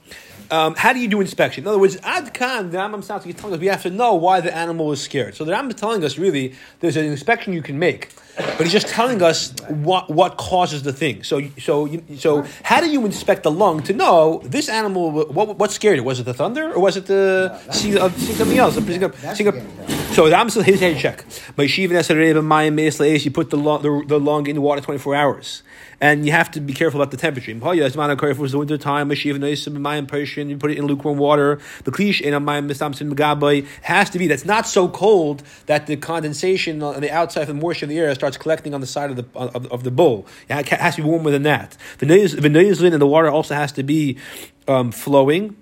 Um, 0.50 0.74
how 0.74 0.92
do 0.92 1.00
you 1.00 1.08
do 1.08 1.20
inspection? 1.22 1.64
In 1.64 1.68
other 1.68 1.78
words, 1.78 1.96
Ad 2.02 2.34
Khan, 2.34 2.70
the 2.70 2.76
Rambam 2.76 3.02
sounds 3.02 3.24
like 3.24 3.36
telling 3.36 3.54
us 3.54 3.60
we 3.60 3.66
have 3.66 3.82
to 3.82 3.90
know 3.90 4.14
why 4.14 4.40
the 4.40 4.54
animal 4.54 4.92
is 4.92 5.00
scared. 5.00 5.34
So 5.34 5.44
the 5.44 5.52
Rambam 5.52 5.70
is 5.70 5.76
telling 5.76 6.04
us 6.04 6.18
really 6.18 6.54
there's 6.80 6.96
an 6.96 7.06
inspection 7.06 7.54
you 7.54 7.62
can 7.62 7.78
make, 7.78 8.10
but 8.36 8.60
he's 8.60 8.72
just 8.72 8.88
telling 8.88 9.22
us 9.22 9.52
what 9.68 10.10
what 10.10 10.36
causes 10.36 10.82
the 10.82 10.92
thing. 10.92 11.22
So 11.22 11.40
so 11.58 11.88
so 12.16 12.44
how 12.62 12.80
do 12.80 12.90
you 12.90 13.04
inspect 13.04 13.42
the 13.42 13.50
lung 13.50 13.82
to 13.84 13.92
know 13.92 14.40
this 14.44 14.68
animal? 14.68 15.10
What 15.10 15.58
what 15.58 15.72
scared 15.72 15.98
it? 15.98 16.04
Was 16.04 16.20
it 16.20 16.24
the 16.24 16.34
thunder 16.34 16.72
or 16.72 16.80
was 16.80 16.96
it 16.96 17.06
the 17.06 17.56
see, 17.70 17.98
uh, 17.98 18.08
see 18.10 18.32
something 18.32 18.58
else? 18.58 18.74
That's 18.76 19.38
See- 19.38 19.44
the 19.44 19.52
game. 19.52 19.88
so 20.12 20.28
the 20.28 20.62
here's 20.64 20.80
how 20.80 20.86
you 20.86 20.98
check. 20.98 21.24
Nesarei 21.56 22.34
B'mayim 22.34 22.74
Meis 22.74 23.24
you 23.24 23.30
put 23.30 23.50
the 23.50 23.56
lung, 23.56 23.82
the, 23.82 24.04
the 24.06 24.18
lung 24.20 24.46
in 24.46 24.56
the 24.56 24.60
water 24.60 24.80
24 24.80 25.14
hours. 25.14 25.62
And 26.00 26.26
you 26.26 26.32
have 26.32 26.50
to 26.50 26.60
be 26.60 26.72
careful 26.72 27.00
about 27.00 27.12
the 27.12 27.16
temperature. 27.16 27.52
If 27.52 27.56
it 27.62 28.38
was 28.38 28.52
the 28.52 28.58
winter 28.58 28.76
time, 28.76 29.08
Mashiv 29.10 29.38
Neis 29.38 29.64
B'mayim 29.66 30.08
Persian, 30.08 30.50
you 30.50 30.56
put 30.56 30.70
it 30.70 30.78
in 30.78 30.86
lukewarm 30.86 31.18
water. 31.18 31.60
The 31.84 31.92
Klish 31.92 32.20
in 32.20 32.34
Amayim 32.34 32.68
Mistamsin 32.70 33.12
Megabay 33.12 33.66
has 33.82 34.10
to 34.10 34.18
be 34.18 34.26
that's 34.26 34.44
not 34.44 34.66
so 34.66 34.88
cold 34.88 35.42
that 35.66 35.86
the 35.86 35.96
condensation 35.96 36.82
on 36.82 37.00
the 37.00 37.10
outside 37.10 37.42
of 37.42 37.48
the 37.48 37.54
moisture 37.54 37.86
of 37.86 37.90
the 37.90 37.98
air 37.98 38.10
starts 38.24 38.38
collecting 38.38 38.72
on 38.72 38.80
the 38.80 38.86
side 38.86 39.10
of 39.10 39.16
the 39.16 39.26
of, 39.34 39.66
of 39.70 39.84
the 39.84 39.90
bowl. 39.90 40.26
It 40.48 40.68
has 40.68 40.96
to 40.96 41.02
be 41.02 41.08
warmer 41.08 41.30
than 41.30 41.42
that. 41.42 41.76
The 41.98 42.06
Neizlin 42.06 42.92
and 42.92 43.02
the 43.02 43.06
water 43.06 43.28
also 43.28 43.54
has 43.54 43.70
to 43.72 43.82
be 43.82 44.16
um, 44.66 44.92
flowing 44.92 45.56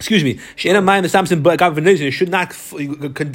excuse 0.00 0.24
me, 0.24 0.38
she'ena 0.56 0.80
mayim 0.80 1.04
esamsim 1.04 1.42
b'agav 1.42 1.76
v'nezin, 1.76 2.06
it 2.06 2.12
should 2.12 2.30
not 2.30 2.48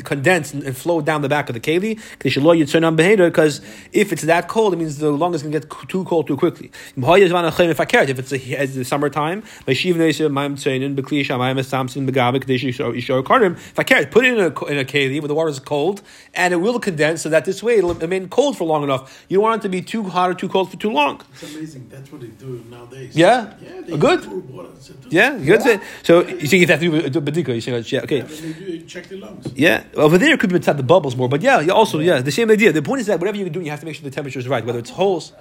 condense 0.03 0.51
and, 0.51 0.75
flow 0.75 0.99
down 0.99 1.21
the 1.21 1.29
back 1.29 1.47
of 1.47 1.53
the 1.53 1.59
keli, 1.59 2.01
because 2.17 3.61
if 3.93 4.11
it's 4.11 4.23
that 4.23 4.47
cold, 4.47 4.73
it 4.73 4.77
means 4.77 4.97
the 4.97 5.11
lung 5.11 5.35
is 5.35 5.43
going 5.43 5.53
to 5.53 5.59
get 5.59 5.69
too 5.87 6.03
cold 6.05 6.25
too 6.25 6.35
quickly. 6.35 6.71
If 6.97 7.79
I 7.79 7.85
cared, 7.85 8.09
if 8.09 8.17
it's, 8.17 8.31
a, 8.31 8.63
it's 8.63 8.73
the 8.73 8.83
summertime, 8.83 9.43
if 9.67 9.69
I 9.69 9.75
cared, 13.83 14.11
put 14.11 14.25
it 14.25 14.33
in 14.33 14.39
a, 14.39 14.65
in 14.65 14.79
a 14.79 14.85
keli 14.85 15.21
where 15.21 15.27
the 15.27 15.35
water 15.35 15.49
is 15.49 15.59
cold, 15.59 16.01
and 16.33 16.51
it 16.51 16.57
will 16.57 16.79
condense 16.79 17.21
so 17.21 17.29
that 17.29 17.45
this 17.45 17.61
way 17.61 17.77
it'll 17.77 17.93
remain 17.93 18.27
cold 18.27 18.57
for 18.57 18.63
long 18.65 18.81
enough. 18.83 19.23
You 19.29 19.37
don't 19.37 19.43
want 19.43 19.61
it 19.61 19.63
to 19.63 19.69
be 19.69 19.83
too 19.83 20.01
hot 20.03 20.31
or 20.31 20.33
too 20.33 20.49
cold 20.49 20.71
for 20.71 20.77
too 20.77 20.89
long. 20.89 21.21
It's 21.33 21.43
amazing. 21.55 21.89
That's 21.89 22.11
what 22.11 22.21
they 22.21 22.27
do 22.27 22.63
nowadays. 22.69 23.15
Yeah? 23.15 23.53
Yeah. 23.61 23.97
Good. 23.97 24.23
pour 24.23 24.39
water 24.39 24.69
and 24.69 24.81
set- 24.81 24.95
Yeah, 25.11 25.37
good. 25.37 25.79
So 26.03 26.27
you 26.27 26.47
see, 26.47 26.54
you 26.59 26.67
have 26.67 26.79
to 26.79 26.89
do 26.89 27.05
a 27.05 27.09
do 27.09 27.19
a 27.19 27.21
bedika. 27.21 27.53
You 27.53 27.61
say, 27.61 27.79
yeah, 27.95 28.01
okay. 28.01 28.17
Yeah, 28.17 28.23
but 28.23 28.37
they 28.37 28.53
do 28.53 28.81
check 28.81 29.07
the 29.07 29.17
lungs. 29.17 29.47
Yeah, 29.55 29.83
over 29.95 30.17
there 30.17 30.33
it 30.33 30.39
could 30.39 30.49
be 30.49 30.57
inside 30.57 30.77
the 30.77 30.83
bubbles 30.83 31.15
more, 31.15 31.29
but 31.29 31.41
yeah, 31.41 31.59
yeah, 31.59 31.73
also 31.73 31.99
yeah, 31.99 32.21
the 32.21 32.31
same 32.31 32.49
idea. 32.51 32.71
The 32.71 32.81
point 32.81 33.01
is 33.01 33.07
that 33.07 33.19
whatever 33.19 33.37
you're 33.37 33.49
doing, 33.49 33.65
you 33.65 33.71
have 33.71 33.79
to 33.81 33.85
make 33.85 33.95
sure 33.95 34.03
the 34.03 34.15
temperature 34.15 34.39
is 34.39 34.47
right, 34.47 34.65
whether 34.65 34.79
it's 34.79 34.89
holes. 34.89 35.33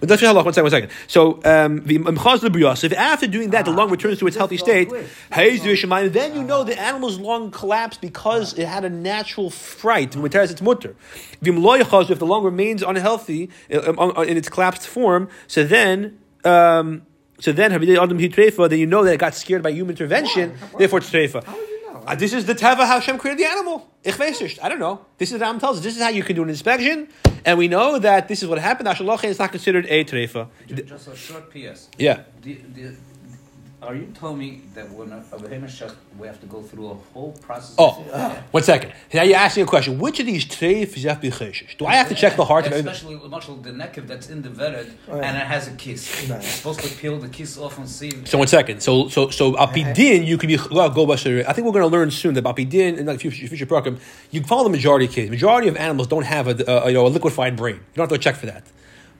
But 0.00 0.08
that's 0.08 0.22
halach. 0.22 0.44
One 0.44 0.52
second, 0.52 0.64
one 0.64 0.70
second. 0.70 0.90
So, 1.06 1.40
um, 1.44 1.82
the 1.84 1.98
mchaz 1.98 2.40
lebriyos. 2.40 2.84
If 2.84 2.92
after 2.92 3.26
doing 3.26 3.50
that 3.50 3.64
the 3.64 3.70
lung 3.70 3.90
returns 3.90 4.18
to 4.18 4.26
its 4.26 4.36
healthy 4.36 4.56
state, 4.56 4.90
then 5.30 6.34
you 6.34 6.42
know 6.42 6.64
the 6.64 6.78
animal's 6.78 7.18
lung 7.18 7.50
collapsed 7.50 8.00
because 8.00 8.58
it 8.58 8.66
had 8.66 8.84
a 8.84 8.90
natural 8.90 9.50
fright. 9.50 10.14
And 10.14 10.22
when 10.22 10.30
it 10.30 10.32
tears 10.32 10.50
its 10.50 10.62
mutter. 10.62 10.94
V'im 11.42 11.62
lo 11.62 11.78
yachaz, 11.78 12.10
If 12.10 12.18
the 12.18 12.26
lung 12.26 12.44
remains 12.44 12.82
unhealthy 12.82 13.50
um, 13.72 13.98
uh, 13.98 14.22
in 14.22 14.36
its 14.36 14.48
collapsed 14.48 14.86
form, 14.86 15.28
so 15.46 15.64
then. 15.64 16.18
Um, 16.44 17.02
so 17.38 17.52
then, 17.52 17.72
Adam 17.72 18.18
Hitrefa, 18.18 18.68
then 18.68 18.78
you 18.78 18.86
know 18.86 19.04
that 19.04 19.14
it 19.14 19.18
got 19.18 19.34
scared 19.34 19.62
by 19.62 19.70
human 19.70 19.90
intervention, 19.90 20.54
therefore 20.78 21.00
it's 21.00 21.10
Trefa. 21.10 21.44
How 21.44 21.56
would 21.56 21.68
you 21.68 21.92
know? 21.92 22.02
Uh, 22.06 22.14
this 22.14 22.32
is 22.32 22.46
the 22.46 22.54
Teva 22.54 22.86
how 22.86 22.98
Hashem 23.00 23.18
created 23.18 23.44
the 23.44 23.50
animal. 23.50 23.90
Ich. 24.04 24.58
I 24.62 24.68
don't 24.68 24.78
know. 24.78 25.04
This 25.18 25.32
is 25.32 25.38
what 25.38 25.42
Ram 25.42 25.58
tells 25.58 25.78
us. 25.78 25.82
This 25.82 25.96
is 25.96 26.02
how 26.02 26.08
you 26.08 26.22
can 26.22 26.36
do 26.36 26.42
an 26.44 26.48
inspection, 26.48 27.08
and 27.44 27.58
we 27.58 27.68
know 27.68 27.98
that 27.98 28.28
this 28.28 28.42
is 28.42 28.48
what 28.48 28.58
happened. 28.58 28.88
Ashaloche 28.88 29.24
is 29.24 29.38
not 29.38 29.50
considered 29.50 29.86
a 29.88 30.04
treifa. 30.04 30.48
Just 30.66 31.08
a 31.08 31.16
short 31.16 31.50
PS. 31.50 31.88
Yeah. 31.98 32.22
The, 32.42 32.54
the, 32.74 32.94
are 33.86 33.94
you 33.94 34.06
telling 34.18 34.38
me 34.38 34.62
that 34.74 34.90
when 34.90 35.12
a, 35.12 35.24
a 35.32 35.38
behemoth 35.38 35.96
we 36.18 36.26
have 36.26 36.40
to 36.40 36.46
go 36.46 36.60
through 36.60 36.90
a 36.90 36.94
whole 36.94 37.32
process? 37.32 37.76
Oh, 37.78 37.92
one 38.50 38.62
second. 38.64 38.92
Now 39.14 39.22
you're 39.22 39.36
asking 39.36 39.62
a 39.62 39.66
question. 39.66 39.98
Which 39.98 40.18
of 40.18 40.26
these 40.26 40.44
treifs 40.44 40.96
you 40.96 41.08
have 41.08 41.20
to 41.20 41.30
be 41.30 41.30
chayshish? 41.30 41.78
Do 41.78 41.86
I 41.86 41.94
have 41.94 42.08
to 42.08 42.14
check 42.14 42.34
the 42.36 42.44
heart 42.44 42.66
of 42.66 42.72
everything? 42.72 42.92
Especially 42.92 43.28
much 43.28 43.48
of 43.48 43.62
the 43.62 43.70
nekev 43.70 44.08
that's 44.08 44.28
in 44.28 44.42
the 44.42 44.48
vered 44.48 44.90
Right. 45.06 45.22
and 45.22 45.36
it 45.36 45.46
has 45.46 45.68
a 45.68 45.72
kiss. 45.72 46.02
Right. 46.22 46.42
You're 46.42 46.42
supposed 46.42 46.80
to 46.80 46.88
peel 46.96 47.18
the 47.18 47.28
kiss 47.28 47.56
off 47.58 47.78
and 47.78 47.88
see. 47.88 48.10
So 48.24 48.38
one 48.38 48.48
second. 48.48 48.82
So 48.82 49.08
so 49.08 49.30
so 49.30 49.52
apidin 49.54 50.26
you 50.26 50.36
could 50.36 50.48
be 50.48 50.56
go 50.56 51.06
by 51.06 51.14
I 51.14 51.16
think 51.16 51.64
we're 51.66 51.72
going 51.78 51.88
to 51.90 51.94
learn 51.96 52.10
soon 52.10 52.34
that 52.34 52.44
apidin 52.44 52.98
in 52.98 53.06
the 53.06 53.16
future 53.18 53.46
future 53.46 53.66
program 53.66 53.98
you 54.32 54.42
follow 54.42 54.64
the 54.64 54.70
majority 54.70 55.06
case. 55.06 55.30
Majority 55.30 55.68
of 55.68 55.76
animals 55.76 56.08
don't 56.08 56.26
have 56.26 56.48
a, 56.48 56.64
a 56.66 56.88
you 56.88 56.94
know 56.94 57.06
a 57.06 57.12
liquefied 57.16 57.54
brain. 57.56 57.76
You 57.76 57.82
don't 57.94 58.10
have 58.10 58.18
to 58.18 58.22
check 58.22 58.36
for 58.36 58.46
that. 58.46 58.64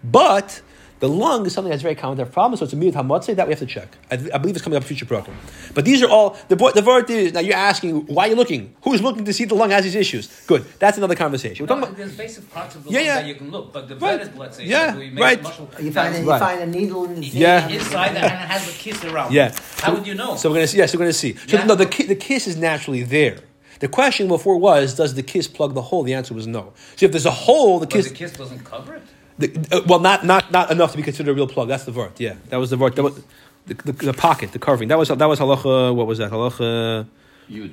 But 0.03 0.61
the 0.99 1.09
lung 1.09 1.45
is 1.45 1.53
something 1.53 1.71
that's 1.71 1.83
very 1.83 1.95
common 1.95 2.17
to 2.17 2.25
have 2.25 2.33
problems. 2.33 2.61
So 2.61 2.65
it's 2.65 2.73
a 2.73 2.77
miyut 2.77 2.93
hamatze 2.95 3.35
that 3.37 3.47
we 3.47 3.53
have 3.53 3.59
to 3.61 3.67
check. 3.67 3.89
I, 4.11 4.15
I 4.15 4.39
believe 4.39 4.57
it's 4.57 4.63
coming 4.65 4.77
up 4.79 4.83
in 4.83 4.87
future 4.89 5.05
program. 5.05 5.37
But 5.75 5.85
these 5.85 6.03
are 6.03 6.09
all 6.09 6.37
the 6.49 6.57
bo- 6.57 6.73
the 6.73 6.83
word 6.83 7.11
is 7.11 7.33
now 7.35 7.41
you're 7.41 7.55
asking 7.55 8.07
why 8.07 8.27
are 8.27 8.31
you 8.31 8.35
looking? 8.37 8.75
Who's 8.83 9.03
looking 9.03 9.25
to 9.27 9.33
see 9.33 9.45
the 9.45 9.55
lung 9.55 9.71
has 9.71 9.85
these 9.85 9.95
issues? 9.95 10.29
Good. 10.47 10.65
That's 10.79 10.97
another 10.97 11.15
conversation. 11.15 11.67
We're 11.67 11.75
No, 11.75 11.81
talking 11.83 11.89
about 11.95 11.99
there's 11.99 12.17
basic 12.17 12.51
parts 12.51 12.77
of 12.77 12.85
the 12.85 12.91
Yeah, 12.91 12.99
lung 12.99 13.07
yeah. 13.07 13.15
that 13.17 13.27
you 13.27 13.35
can 13.35 13.51
look, 13.51 13.73
but 13.73 13.89
the 13.89 13.97
Right. 13.97 14.21
vered, 14.21 14.37
let's 14.39 14.57
say, 14.57 14.65
Yeah, 14.65 14.97
we 14.97 15.11
make 15.11 15.23
right. 15.23 15.43
muscle- 15.43 15.69
You 15.81 15.93
find, 15.93 16.15
a, 16.15 16.21
you 16.21 16.29
Right. 16.31 16.41
find 16.41 16.61
a 16.63 16.67
needle 16.67 17.05
in 17.05 17.21
the 17.21 17.27
Yeah. 17.27 17.69
inside 17.69 18.15
that 18.17 18.25
and 18.25 18.43
it 18.45 18.49
has 18.51 18.69
a 18.69 18.73
kiss 18.73 19.05
around. 19.05 19.33
Yeah. 19.33 19.53
How 19.83 19.93
would 19.95 20.07
you 20.07 20.15
know? 20.15 20.37
So 20.37 20.49
we're 20.49 20.57
gonna 20.57 20.67
see. 20.69 20.79
Yes, 20.79 20.95
we're 20.95 20.99
gonna 21.01 21.13
see. 21.13 21.35
So 21.47 21.57
Yeah. 21.59 21.65
no, 21.67 21.75
the 21.75 21.85
the 21.85 22.15
kiss 22.17 22.47
is 22.47 22.57
naturally 22.57 23.03
there. 23.03 23.39
The 23.81 23.89
question 23.89 24.27
before 24.29 24.57
was, 24.57 24.95
does 24.95 25.13
the 25.15 25.23
kiss 25.23 25.47
plug 25.47 25.75
the 25.75 25.83
hole? 25.83 26.03
The 26.03 26.15
answer 26.15 26.33
was 26.33 26.47
no. 26.47 26.73
So 26.97 27.05
if 27.05 27.13
there's 27.13 27.27
a 27.27 27.31
hole, 27.31 27.79
the 27.79 27.87
but 27.87 27.93
kiss. 27.95 28.09
the 28.09 28.15
kiss 28.15 28.33
doesn't 28.33 28.65
cover 28.65 28.95
it. 28.95 29.03
The, 29.39 29.69
uh, 29.71 29.81
well, 29.87 30.01
not 30.01 30.25
not 30.25 30.51
not 30.51 30.71
enough 30.71 30.93
to 30.93 30.97
be 30.97 31.03
considered 31.03 31.31
a 31.31 31.35
real 31.35 31.47
plug. 31.47 31.69
That's 31.69 31.85
the 31.85 31.93
vert. 31.93 32.19
Yeah, 32.19 32.37
that 32.49 32.57
was 32.57 32.71
the. 32.71 32.77
That 32.77 33.03
was 33.03 33.23
the, 33.67 33.75
the, 33.75 33.93
the 33.93 34.13
pocket, 34.13 34.53
the 34.53 34.59
carving. 34.59 34.89
That 34.89 34.99
was 34.99 35.09
that 35.09 35.19
was 35.27 35.39
halacha. 35.41 35.95
What 35.95 36.07
was 36.07 36.19
that 36.19 36.31
halacha? 36.31 37.07
You 37.49 37.71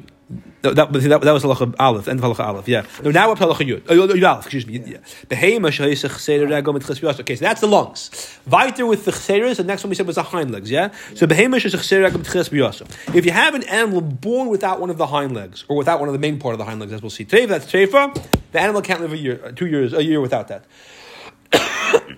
That, 0.62 0.76
that, 0.76 0.93
that, 0.93 1.21
that 1.21 1.32
was 1.32 1.43
halacha 1.43 1.76
aleph. 1.80 2.08
End 2.08 2.23
of 2.23 2.38
halacha 2.38 2.45
aleph. 2.45 2.67
Yeah. 2.67 2.86
No, 3.04 3.12
now 3.12 3.30
we're 3.30 3.36
halacha 3.36 3.67
yud. 3.67 3.89
Uh, 3.89 3.93
yud 3.93 4.23
aleph. 4.23 4.45
Excuse 4.45 4.65
me. 4.67 4.80
Yeah. 4.80 4.97
Behema 5.28 5.69
shayisach 5.69 6.17
seder 6.19 6.47
ragom 6.47 6.76
et. 6.76 7.19
Okay, 7.19 7.36
so 7.36 7.45
that's 7.45 7.62
the 7.62 7.67
lungs. 7.67 8.39
Weiter 8.47 8.86
with 8.86 9.06
the 9.06 9.12
chseres. 9.12 9.58
The 9.58 9.63
next 9.63 9.84
one 9.84 9.89
we 9.89 9.95
said 9.95 10.08
was 10.08 10.15
the 10.15 10.23
hind 10.23 10.52
legs. 10.52 10.69
Yeah. 10.69 10.91
So 11.15 11.28
seder 11.28 12.10
ragom 12.10 12.21
et. 12.21 13.15
If 13.15 13.26
you 13.26 13.32
have 13.32 13.56
an 13.56 13.63
animal 13.63 14.02
born 14.02 14.49
without 14.49 14.80
one 14.80 14.89
of 14.89 14.97
the 14.97 15.08
hind 15.08 15.34
legs 15.34 15.65
or 15.67 15.76
without 15.76 15.99
one 15.99 16.10
of 16.10 16.13
the 16.13 16.19
main 16.19 16.39
part 16.39 16.54
of 16.54 16.60
the 16.60 16.65
hind 16.65 16.80
legs, 16.80 16.93
as 16.93 17.02
we'll 17.02 17.10
see, 17.10 17.26
treifa, 17.26 17.47
that's 17.47 17.71
treifa. 17.71 18.13
The 18.52 18.60
animal 18.60 18.82
can't 18.82 19.02
live 19.02 19.13
a 19.13 19.17
year, 19.17 19.52
two 19.54 19.65
years, 19.65 19.93
a 19.93 20.04
year 20.04 20.21
without 20.21 20.47
that. 20.49 20.65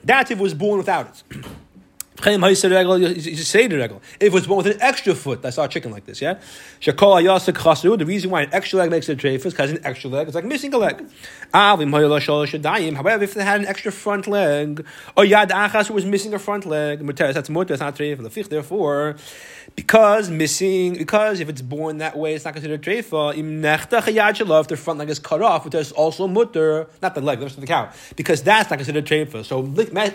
That's 0.05 0.29
if 0.31 0.39
it 0.39 0.41
was 0.41 0.53
born 0.53 0.77
without 0.77 1.07
it. 1.07 1.45
If 2.17 2.27
it 4.21 4.31
was 4.31 4.47
born 4.47 4.63
with 4.63 4.67
an 4.67 4.81
extra 4.81 5.13
foot, 5.13 5.43
I 5.45 5.49
saw 5.49 5.65
a 5.65 5.67
chicken 5.67 5.91
like 5.91 6.05
this, 6.05 6.21
yeah? 6.21 6.39
The 6.81 8.05
reason 8.07 8.29
why 8.29 8.43
an 8.43 8.49
extra 8.53 8.79
leg 8.79 8.89
makes 8.89 9.09
it 9.09 9.21
a 9.21 9.27
treif 9.27 9.45
is 9.45 9.53
because 9.53 9.71
an 9.71 9.79
extra 9.83 10.09
leg 10.09 10.29
is 10.29 10.35
like 10.35 10.45
missing 10.45 10.73
a 10.73 10.77
leg. 10.77 11.05
However, 11.53 11.83
if 13.23 13.33
they 13.33 13.43
had 13.43 13.59
an 13.59 13.67
extra 13.67 13.91
front 13.91 14.27
leg, 14.27 14.85
or 15.17 15.25
yad 15.25 15.49
achas 15.49 15.89
was 15.89 16.05
missing 16.05 16.33
a 16.33 16.39
front 16.39 16.65
leg, 16.65 17.05
that's 17.05 17.49
mutter, 17.49 17.75
that's 17.75 17.81
not 17.81 17.97
treif. 17.97 18.49
Therefore, 18.49 19.17
because 19.75 20.29
missing, 20.29 20.93
because 20.93 21.41
if 21.41 21.49
it's 21.49 21.61
born 21.61 21.97
that 21.97 22.15
way, 22.17 22.33
it's 22.35 22.45
not 22.45 22.53
considered 22.53 22.81
treifa. 22.81 23.33
If 23.35 24.67
the 24.67 24.77
front 24.77 24.99
leg 24.99 25.09
is 25.09 25.19
cut 25.19 25.41
off, 25.41 25.65
which 25.65 25.75
is 25.75 25.91
also 25.91 26.27
mutter, 26.27 26.87
not 27.01 27.13
the 27.13 27.19
leg, 27.19 27.39
the 27.39 27.45
of 27.45 27.55
the 27.57 27.67
cow, 27.67 27.89
because 28.15 28.41
that's 28.41 28.69
not 28.69 28.77
considered 28.77 29.05
treifa. 29.05 29.43
So 29.43 29.63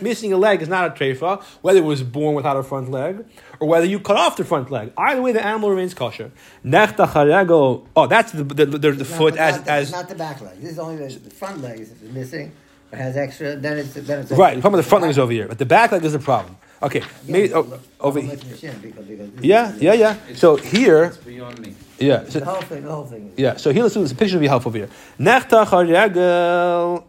missing 0.01 0.33
a 0.33 0.39
leg 0.39 0.63
is 0.63 0.69
not 0.69 0.87
a 0.87 0.91
treifa, 0.99 1.43
whether 1.61 1.90
was 1.91 2.03
born 2.03 2.35
without 2.41 2.57
a 2.57 2.65
front 2.71 2.89
leg 2.99 3.15
or 3.61 3.67
whether 3.73 3.87
you 3.93 3.99
cut 4.09 4.17
off 4.17 4.33
the 4.41 4.45
front 4.53 4.71
leg. 4.77 4.87
Either 4.97 5.23
way, 5.25 5.33
the 5.39 5.45
animal 5.53 5.69
remains 5.75 5.95
kosher. 5.95 6.29
Nechtach 6.65 7.13
haregel, 7.17 7.87
oh, 7.99 8.07
that's 8.07 8.31
the 8.33 8.45
the, 8.45 8.67
the, 8.67 8.91
the 9.03 9.05
foot 9.19 9.35
not, 9.35 9.49
as 9.49 9.57
not, 9.59 9.69
as 9.69 9.93
not 9.99 10.09
the 10.09 10.15
back 10.25 10.41
leg. 10.41 10.57
This 10.63 10.73
is 10.73 10.79
only 10.79 10.97
the, 10.97 11.09
the 11.29 11.35
front 11.41 11.61
leg 11.67 11.77
is 11.81 11.91
missing. 12.19 12.47
It 12.93 12.97
has 13.07 13.17
extra. 13.17 13.49
Then 13.65 13.79
it's 13.83 13.95
then 13.95 14.21
it's 14.21 14.31
right. 14.33 14.55
You're 14.55 14.63
talking 14.63 14.75
about 14.75 14.85
the 14.85 14.91
front 14.93 15.03
leg 15.03 15.11
is 15.11 15.19
over 15.19 15.33
here, 15.39 15.47
but 15.47 15.59
the 15.59 15.67
back 15.77 15.93
leg 15.93 16.05
is 16.05 16.13
the 16.13 16.19
problem. 16.19 16.57
Okay, 16.83 17.03
maybe 17.29 17.53
oh, 17.53 17.79
over 18.01 18.21
here. 18.21 18.37
here. 18.37 18.75
Because, 18.81 19.05
because 19.05 19.31
this 19.33 19.45
Yeah, 19.45 19.75
yeah, 19.79 19.93
yeah. 19.93 20.17
So 20.35 20.57
here, 20.57 21.05
It's 21.05 21.19
beyond 21.19 21.59
me. 21.61 21.75
yeah. 21.99 22.25
So, 22.25 22.39
The 22.41 22.47
whole 22.47 22.63
thing, 22.63 22.83
the 22.85 22.91
whole 22.91 23.05
thing. 23.05 23.33
Yeah, 23.37 23.57
so 23.59 23.71
here 23.71 23.83
let's 23.83 23.95
do 23.95 24.01
this. 24.01 24.13
A 24.13 24.15
picture 24.15 24.37
will 24.37 24.41
be 24.49 24.53
helpful 24.55 24.73
here. 24.73 24.89
Nechtach 25.19 25.67
haregel. 25.67 27.05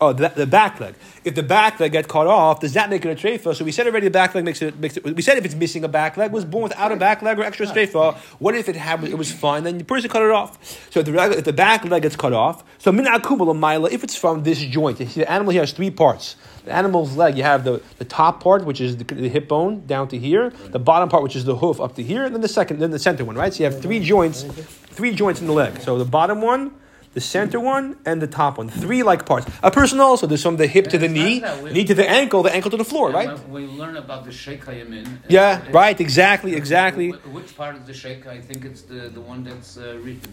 Oh, 0.00 0.12
the, 0.12 0.28
the 0.28 0.46
back 0.46 0.78
leg. 0.78 0.94
If 1.24 1.34
the 1.34 1.42
back 1.42 1.80
leg 1.80 1.90
get 1.90 2.06
cut 2.06 2.28
off, 2.28 2.60
does 2.60 2.72
that 2.74 2.88
make 2.88 3.04
it 3.04 3.10
a 3.10 3.16
treifa? 3.16 3.56
So 3.56 3.64
we 3.64 3.72
said 3.72 3.88
already 3.88 4.06
the 4.06 4.12
back 4.12 4.32
leg 4.32 4.44
makes 4.44 4.62
it, 4.62 4.78
makes 4.78 4.96
it. 4.96 5.04
We 5.04 5.22
said 5.22 5.38
if 5.38 5.44
it's 5.44 5.56
missing 5.56 5.82
a 5.82 5.88
back 5.88 6.16
leg, 6.16 6.30
was 6.30 6.44
born 6.44 6.62
without 6.64 6.92
a 6.92 6.96
back 6.96 7.20
leg 7.20 7.36
or 7.36 7.42
extra 7.42 7.66
treifa. 7.66 8.14
What 8.38 8.54
if 8.54 8.68
it 8.68 8.76
had 8.76 9.02
it 9.02 9.18
was 9.18 9.32
fine? 9.32 9.64
Then 9.64 9.78
the 9.78 9.84
person 9.84 10.08
cut 10.08 10.22
it 10.22 10.30
off. 10.30 10.56
So 10.92 11.00
if 11.00 11.06
the, 11.06 11.38
if 11.38 11.44
the 11.44 11.52
back 11.52 11.84
leg 11.84 12.02
gets 12.02 12.14
cut 12.14 12.32
off, 12.32 12.62
so 12.78 12.92
min 12.92 13.06
mila. 13.06 13.90
If 13.90 14.04
it's 14.04 14.14
from 14.14 14.44
this 14.44 14.60
joint, 14.60 14.98
see 14.98 15.04
the 15.04 15.30
animal 15.30 15.50
here 15.50 15.62
has 15.62 15.72
three 15.72 15.90
parts. 15.90 16.36
The 16.64 16.72
animal's 16.72 17.16
leg, 17.16 17.36
you 17.36 17.42
have 17.42 17.64
the, 17.64 17.82
the 17.96 18.04
top 18.04 18.40
part, 18.40 18.64
which 18.64 18.80
is 18.80 18.98
the, 18.98 19.04
the 19.04 19.28
hip 19.28 19.48
bone 19.48 19.84
down 19.86 20.06
to 20.08 20.18
here, 20.18 20.50
the 20.66 20.78
bottom 20.78 21.08
part, 21.08 21.22
which 21.24 21.34
is 21.34 21.44
the 21.44 21.56
hoof 21.56 21.80
up 21.80 21.96
to 21.96 22.02
here, 22.02 22.24
and 22.24 22.34
then 22.34 22.42
the 22.42 22.48
second, 22.48 22.78
then 22.78 22.90
the 22.90 22.98
center 22.98 23.24
one, 23.24 23.36
right? 23.36 23.52
So 23.52 23.64
you 23.64 23.70
have 23.70 23.80
three 23.80 24.00
joints, 24.00 24.42
three 24.42 25.14
joints 25.14 25.40
in 25.40 25.46
the 25.46 25.52
leg. 25.52 25.80
So 25.80 25.98
the 25.98 26.04
bottom 26.04 26.40
one, 26.40 26.72
the 27.18 27.24
center 27.38 27.58
one, 27.58 27.86
and 28.08 28.16
the 28.22 28.30
top 28.40 28.52
one. 28.60 28.68
Three 28.84 29.02
like 29.10 29.22
parts. 29.30 29.46
A 29.70 29.72
person 29.80 29.96
also, 29.98 30.24
there's 30.28 30.44
from 30.48 30.56
the 30.56 30.68
hip 30.76 30.86
to 30.94 30.98
the 31.04 31.10
knee, 31.16 31.36
knee 31.74 31.84
to 31.90 31.94
the 32.02 32.08
ankle, 32.20 32.40
the 32.48 32.54
ankle 32.58 32.70
to 32.74 32.80
the 32.82 32.88
floor, 32.92 33.06
right? 33.18 33.30
When 33.54 33.64
learn 33.82 33.96
about 34.04 34.22
the 34.28 34.34
Sheikh 34.42 34.62
Hayamin. 34.68 35.04
uh, 35.06 35.36
Yeah, 35.36 35.64
it- 35.64 35.74
right, 35.80 35.98
exactly, 36.06 36.52
exactly. 36.62 37.08
Which 37.38 37.50
part 37.62 37.74
of 37.78 37.82
the 37.88 37.94
Sheikh? 38.02 38.22
I 38.36 38.38
think 38.48 38.60
it's 38.68 38.82
the, 38.92 39.00
the 39.18 39.24
one 39.32 39.40
that's 39.48 39.70
uh, 39.76 39.82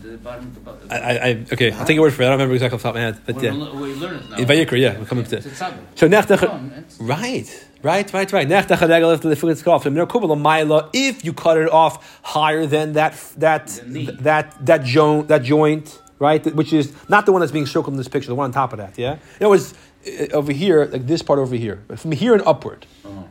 the 0.03 0.17
bottom. 0.27 0.45
The 0.57 0.63
bottom. 0.67 0.87
I, 0.91 1.17
I, 1.27 1.29
okay, 1.53 1.69
I'll 1.71 1.85
take 1.87 1.95
your 1.97 2.05
word 2.05 2.13
for 2.13 2.21
it. 2.21 2.25
I 2.25 2.29
don't 2.29 2.37
remember 2.39 2.55
exactly 2.59 2.75
off 2.77 2.83
the 2.83 2.89
top 2.89 2.95
of 2.95 3.01
my 3.01 3.05
head, 3.07 3.15
but 3.27 3.35
we, 3.35 3.43
yeah. 3.45 3.53
we 3.83 3.89
learn 4.03 4.15
it 4.19 4.29
now. 4.29 4.37
In 4.41 4.45
Vayikra, 4.51 4.77
yeah, 4.85 4.99
we're 4.99 5.05
coming 5.11 5.25
to- 5.31 5.37
tzaddik. 5.37 5.83
So 5.99 6.03
nechtach, 6.07 6.39
Come 6.39 6.51
on, 6.51 6.85
right, 7.13 7.47
right, 7.89 8.07
right, 8.17 8.29
right. 8.37 8.47
If 8.51 9.21
the 9.31 9.35
foot 9.41 9.51
is 9.55 9.63
cut 9.63 9.73
off. 9.75 9.83
So 9.83 9.89
minakubal 9.89 10.29
maila, 10.49 10.79
if 10.93 11.15
you 11.25 11.33
cut 11.33 11.57
it 11.57 11.69
off 11.81 11.93
higher 12.35 12.65
than 12.75 12.87
that 12.99 13.13
that 13.45 13.65
knee. 13.87 14.09
that 14.27 14.45
that 14.69 14.81
joint 14.83 15.27
that 15.31 15.43
joint, 15.53 15.85
right, 16.19 16.45
which 16.55 16.73
is 16.73 16.93
not 17.09 17.25
the 17.25 17.31
one 17.31 17.41
that's 17.41 17.51
being 17.51 17.65
circled 17.65 17.93
in 17.93 17.97
this 17.97 18.07
picture, 18.07 18.27
the 18.27 18.35
one 18.35 18.45
on 18.45 18.51
top 18.51 18.73
of 18.73 18.77
that. 18.77 18.97
Yeah, 18.97 19.17
it 19.39 19.47
was 19.47 19.73
uh, 20.07 20.27
over 20.33 20.51
here, 20.51 20.85
like 20.85 21.07
this 21.07 21.21
part 21.21 21.39
over 21.39 21.55
here, 21.55 21.83
from 21.95 22.11
here 22.11 22.33
and 22.33 22.43
upward. 22.45 22.85
Oh. 23.05 23.27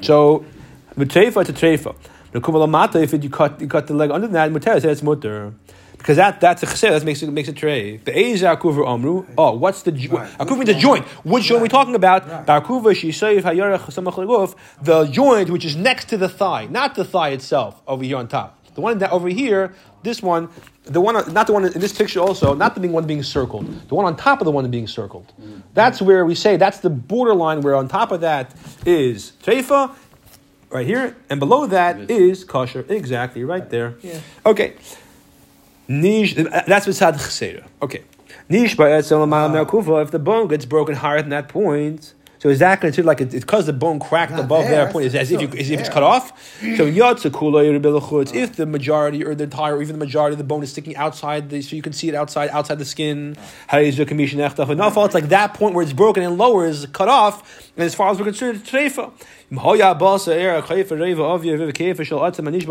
So, 0.00 0.44
v'treifa 0.96 1.44
to 1.46 2.66
mata, 2.66 3.02
if 3.02 3.12
you 3.12 3.30
cut 3.30 3.60
you 3.60 3.68
cut 3.68 3.86
the 3.86 3.94
leg 3.94 4.10
under 4.10 4.26
that, 4.28 4.50
mutar 4.50 4.74
says 4.80 4.84
it's 4.84 5.02
mutter. 5.02 5.54
Because 6.04 6.18
that, 6.18 6.38
that's 6.38 6.62
a 6.62 6.66
chesed, 6.66 6.90
that 6.90 7.04
makes 7.04 7.22
it 7.22 7.30
makes 7.30 7.48
a 7.48 7.52
tray. 7.54 7.96
The 7.96 8.18
eza 8.18 8.54
akuva 8.54 8.86
amru. 8.86 9.24
Oh, 9.38 9.52
what's 9.52 9.80
the 9.80 9.90
Right. 9.90 10.30
akuva 10.36 10.58
means 10.58 10.66
the 10.66 10.74
joint? 10.74 11.06
Which 11.24 11.44
joint 11.44 11.60
are 11.60 11.62
we 11.62 11.68
talking 11.70 11.94
about? 11.94 12.28
Right. 12.28 12.46
Shisayif 12.46 13.40
hayarach 13.40 13.86
samach 13.86 14.12
leguf. 14.12 14.54
The 14.82 15.06
joint 15.06 15.48
which 15.48 15.64
is 15.64 15.76
next 15.76 16.10
to 16.10 16.18
the 16.18 16.28
thigh, 16.28 16.66
not 16.66 16.94
the 16.94 17.06
thigh 17.06 17.30
itself 17.30 17.80
over 17.88 18.04
here 18.04 18.18
on 18.18 18.28
top. 18.28 18.58
The 18.74 18.82
one 18.82 18.98
that 18.98 19.12
over 19.12 19.28
here, 19.28 19.72
this 20.02 20.22
one, 20.22 20.50
the 20.84 21.00
one 21.00 21.14
not 21.32 21.46
the 21.46 21.52
one 21.52 21.64
in 21.64 21.80
this 21.80 21.92
picture 21.92 22.20
also, 22.20 22.54
not 22.54 22.74
the 22.74 22.88
one 22.88 23.06
being 23.06 23.22
circled. 23.22 23.66
The 23.88 23.94
one 23.94 24.04
on 24.04 24.16
top 24.16 24.40
of 24.40 24.44
the 24.44 24.50
one 24.50 24.70
being 24.70 24.86
circled. 24.86 25.32
That's 25.72 26.00
where 26.00 26.24
we 26.24 26.34
say 26.34 26.56
that's 26.56 26.78
the 26.80 26.90
borderline 26.90 27.62
where 27.62 27.74
on 27.74 27.88
top 27.88 28.12
of 28.12 28.20
that 28.20 28.54
is 28.84 29.32
treifa, 29.42 29.94
right 30.70 30.86
here, 30.86 31.16
and 31.30 31.40
below 31.40 31.66
that 31.66 32.10
is 32.10 32.44
kosher. 32.44 32.84
Exactly, 32.88 33.44
right 33.44 33.68
there. 33.70 33.94
Yeah. 34.02 34.20
Okay. 34.44 34.74
Nish, 35.88 36.34
that's 36.34 36.86
beside 36.86 37.14
cheseda. 37.14 37.64
Okay. 37.82 38.04
Nish 38.48 38.76
kufa. 38.76 40.00
If 40.00 40.10
the 40.10 40.18
bone 40.18 40.48
gets 40.48 40.64
broken 40.64 40.94
higher 40.96 41.20
than 41.20 41.30
that 41.30 41.48
point, 41.48 42.14
so 42.44 42.50
is 42.50 42.58
that 42.58 42.82
considered 42.82 43.06
like 43.06 43.22
it's 43.22 43.32
because 43.32 43.64
the 43.64 43.72
bone 43.72 43.98
cracked 43.98 44.32
Not 44.32 44.44
above 44.44 44.64
there, 44.64 44.84
that 44.84 44.92
point? 44.92 45.06
Is 45.06 45.14
as 45.14 45.32
if 45.32 45.40
you, 45.40 45.48
as 45.58 45.70
if 45.70 45.80
it's 45.80 45.88
cut 45.88 46.02
off? 46.02 46.60
So 46.76 46.84
yirbilachutz. 46.84 48.34
If 48.34 48.56
the 48.56 48.66
majority 48.66 49.24
or 49.24 49.34
the 49.34 49.44
entire 49.44 49.76
or 49.76 49.80
even 49.80 49.98
the 49.98 50.04
majority 50.04 50.34
of 50.34 50.38
the 50.38 50.44
bone 50.44 50.62
is 50.62 50.70
sticking 50.70 50.94
outside, 50.94 51.48
the, 51.48 51.62
so 51.62 51.74
you 51.74 51.80
can 51.80 51.94
see 51.94 52.10
it 52.10 52.14
outside 52.14 52.50
outside 52.50 52.78
the 52.78 52.84
skin. 52.84 53.38
Hayzu 53.70 54.04
kamishin 54.04 54.46
echtach 54.46 54.68
enough. 54.68 54.94
It's 54.94 55.14
like 55.14 55.30
that 55.30 55.54
point 55.54 55.74
where 55.74 55.82
it's 55.82 55.94
broken 55.94 56.22
and 56.22 56.36
lower 56.36 56.66
is 56.66 56.84
cut 56.92 57.08
off. 57.08 57.70
And 57.78 57.84
as 57.86 57.94
far 57.94 58.10
as 58.10 58.18
we're 58.18 58.26
concerned, 58.26 58.60
it's 58.60 58.70
treifa. 58.70 59.10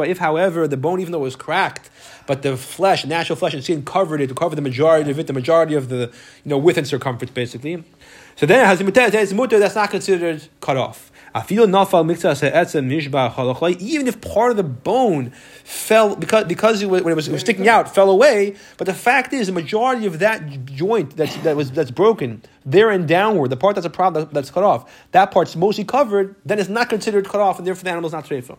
If, 0.05 0.17
however, 0.19 0.67
the 0.67 0.77
bone, 0.77 0.99
even 0.99 1.11
though 1.11 1.19
it 1.19 1.21
was 1.21 1.35
cracked, 1.35 1.89
but 2.25 2.41
the 2.41 2.57
flesh, 2.57 3.05
natural 3.05 3.35
flesh 3.35 3.53
and 3.53 3.63
skin 3.63 3.83
covered 3.83 4.21
it 4.21 4.27
to 4.27 4.35
cover 4.35 4.55
the 4.55 4.61
majority 4.61 5.11
of 5.11 5.19
it, 5.19 5.27
the 5.27 5.33
majority 5.33 5.75
of 5.75 5.89
the 5.89 6.11
you 6.43 6.49
know 6.49 6.57
width 6.57 6.77
and 6.77 6.87
circumference, 6.87 7.31
basically. 7.31 7.83
So 8.35 8.45
then, 8.45 8.65
has 8.65 8.81
it's 8.81 9.33
mutter. 9.33 9.59
That's 9.59 9.75
not 9.75 9.91
considered 9.91 10.47
cut 10.59 10.77
off. 10.77 11.11
Even 11.35 11.73
if 14.07 14.21
part 14.21 14.51
of 14.51 14.57
the 14.57 14.63
bone 14.63 15.31
fell 15.63 16.15
because 16.15 16.45
because 16.45 16.81
it 16.83 16.89
was, 16.89 17.01
when 17.01 17.11
it 17.11 17.15
was, 17.15 17.27
it 17.27 17.31
was 17.31 17.41
sticking 17.41 17.67
out, 17.67 17.93
fell 17.93 18.11
away. 18.11 18.55
But 18.77 18.85
the 18.85 18.93
fact 18.93 19.33
is, 19.33 19.47
the 19.47 19.53
majority 19.53 20.05
of 20.05 20.19
that 20.19 20.65
joint 20.65 21.15
that's 21.17 21.35
that 21.37 21.55
was 21.55 21.71
that's 21.71 21.89
broken 21.89 22.43
there 22.65 22.91
and 22.91 23.07
downward, 23.07 23.49
the 23.49 23.57
part 23.57 23.75
that's 23.75 23.87
a 23.87 23.89
problem 23.89 24.29
that's 24.31 24.51
cut 24.51 24.63
off, 24.63 24.91
that 25.11 25.31
part's 25.31 25.55
mostly 25.55 25.83
covered. 25.83 26.35
Then 26.45 26.59
it's 26.59 26.69
not 26.69 26.89
considered 26.89 27.27
cut 27.27 27.41
off, 27.41 27.57
and 27.57 27.65
therefore 27.65 27.83
the 27.83 27.89
animal's 27.89 28.13
not 28.13 28.25
treifa. 28.25 28.55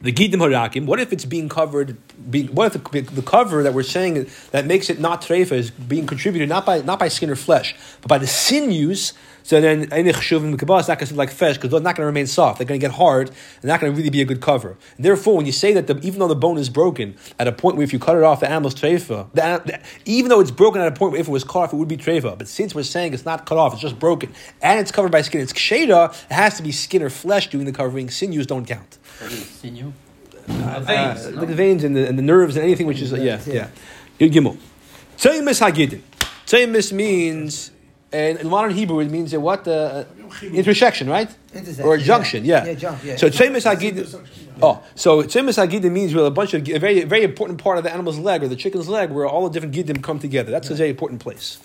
The 0.00 0.12
gidim 0.12 0.36
harakim. 0.36 0.86
What 0.86 1.00
if 1.00 1.12
it's 1.12 1.24
being 1.24 1.48
covered? 1.48 1.96
Being, 2.30 2.48
what 2.54 2.74
if 2.74 2.84
the, 2.84 3.00
the 3.00 3.22
cover 3.22 3.62
that 3.64 3.74
we're 3.74 3.82
saying 3.82 4.28
that 4.52 4.64
makes 4.64 4.90
it 4.90 5.00
not 5.00 5.22
treifa 5.22 5.52
is 5.52 5.70
being 5.70 6.06
contributed 6.06 6.48
not 6.48 6.64
by 6.64 6.82
not 6.82 6.98
by 7.00 7.08
skin 7.08 7.30
or 7.30 7.36
flesh, 7.36 7.74
but 8.00 8.08
by 8.08 8.18
the 8.18 8.26
sinews? 8.26 9.12
So 9.48 9.62
then, 9.62 9.90
any 9.94 10.12
shuvim 10.12 10.54
mikabah 10.54 10.80
is 10.80 10.88
not 10.88 10.98
considered 10.98 11.16
like 11.16 11.30
flesh 11.30 11.56
because 11.56 11.70
they're 11.70 11.80
not 11.80 11.96
going 11.96 12.02
to 12.02 12.06
remain 12.08 12.26
soft. 12.26 12.58
They're 12.58 12.66
going 12.66 12.78
to 12.78 12.86
get 12.86 12.94
hard 12.94 13.30
and 13.30 13.64
not 13.64 13.80
going 13.80 13.90
to 13.90 13.96
really 13.96 14.10
be 14.10 14.20
a 14.20 14.26
good 14.26 14.42
cover. 14.42 14.76
And 14.96 15.06
therefore, 15.06 15.38
when 15.38 15.46
you 15.46 15.52
say 15.52 15.72
that 15.72 15.86
the, 15.86 15.98
even 16.00 16.18
though 16.18 16.28
the 16.28 16.36
bone 16.36 16.58
is 16.58 16.68
broken 16.68 17.16
at 17.38 17.48
a 17.48 17.52
point 17.52 17.76
where 17.76 17.84
if 17.84 17.94
you 17.94 17.98
cut 17.98 18.14
it 18.18 18.22
off, 18.22 18.40
the 18.40 18.50
animal's 18.50 18.74
treifa. 18.74 19.26
The, 19.32 19.62
the, 19.64 19.80
even 20.04 20.28
though 20.28 20.40
it's 20.40 20.50
broken 20.50 20.82
at 20.82 20.88
a 20.88 20.94
point 20.94 21.12
where 21.12 21.20
if 21.22 21.28
it 21.28 21.30
was 21.30 21.44
cut 21.44 21.60
off, 21.60 21.72
it 21.72 21.76
would 21.76 21.88
be 21.88 21.96
treifa. 21.96 22.36
But 22.36 22.46
since 22.46 22.74
we're 22.74 22.82
saying 22.82 23.14
it's 23.14 23.24
not 23.24 23.46
cut 23.46 23.56
off, 23.56 23.72
it's 23.72 23.80
just 23.80 23.98
broken 23.98 24.34
and 24.60 24.78
it's 24.80 24.92
covered 24.92 25.12
by 25.12 25.22
skin, 25.22 25.40
it's 25.40 25.54
ksheda. 25.54 26.10
It 26.30 26.34
has 26.34 26.58
to 26.58 26.62
be 26.62 26.70
skin 26.70 27.02
or 27.02 27.08
flesh 27.08 27.48
doing 27.48 27.64
the 27.64 27.72
covering. 27.72 28.10
Sinews 28.10 28.46
don't 28.46 28.66
count. 28.66 28.98
Sinew. 29.62 29.94
The 30.46 30.52
veins, 30.52 31.24
Uh, 31.26 31.30
no? 31.30 31.44
the 31.46 31.54
veins 31.54 31.84
and 31.84 31.96
the, 31.96 32.06
and 32.06 32.18
the 32.18 32.22
nerves 32.22 32.56
and 32.56 32.64
anything 32.64 32.86
which 32.86 33.00
is 33.00 33.12
yeah 33.12 33.40
Yeah. 33.46 33.68
yeah. 34.18 34.26
Yud 34.28 34.30
Gimel. 34.32 34.58
Tzemis 35.16 35.60
hagidin. 35.66 36.02
Tzemis 36.46 36.92
means 36.92 37.70
and 38.12 38.38
in 38.38 38.48
modern 38.48 38.72
Hebrew 38.72 39.00
it 39.00 39.10
means 39.10 39.32
a 39.32 39.40
what 39.40 39.66
uh, 39.68 40.04
intersection 40.42 41.08
right 41.08 41.30
Intersection, 41.54 41.84
or 41.84 41.94
a 41.94 41.98
yeah. 41.98 42.04
junction 42.04 42.44
yeah. 42.44 42.64
Yeah, 42.66 42.74
jump, 42.74 43.04
yeah. 43.04 43.16
So 43.16 43.28
tzemis 43.28 43.64
hagidin. 43.64 44.28
Oh, 44.62 44.82
so 44.94 45.22
tzemis 45.22 45.56
hagidin 45.62 45.92
means 45.92 46.14
where 46.14 46.24
a 46.24 46.30
bunch 46.30 46.54
of 46.54 46.68
a 46.68 46.78
very 46.78 47.04
very 47.04 47.24
important 47.24 47.62
part 47.62 47.78
of 47.78 47.84
the 47.84 47.92
animal's 47.92 48.18
leg 48.18 48.42
or 48.42 48.48
the 48.48 48.56
chicken's 48.56 48.88
leg 48.88 49.10
where 49.10 49.26
all 49.26 49.48
the 49.48 49.52
different 49.52 49.74
gidim 49.74 50.02
come 50.02 50.18
together. 50.18 50.50
That's 50.50 50.70
a 50.70 50.74
very 50.74 50.90
important 50.90 51.20
place. 51.20 51.58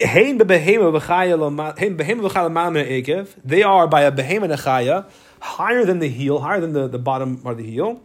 Hein 0.00 0.38
bebehema 0.38 0.98
b'chaya 0.98 1.38
lama- 1.38 1.74
hein 1.78 1.96
behema 1.96 2.28
b'chaya 2.28 2.50
lamam 2.50 2.74
ekev. 2.84 3.34
They 3.44 3.62
are 3.62 3.86
by 3.86 4.02
a 4.02 4.12
behema 4.12 4.56
nechaya 4.56 5.06
higher 5.40 5.84
than 5.84 5.98
the 5.98 6.08
heel, 6.08 6.40
higher 6.40 6.60
than 6.60 6.72
the, 6.72 6.86
the 6.86 6.98
bottom 6.98 7.42
of 7.44 7.56
the 7.56 7.64
heel. 7.64 8.00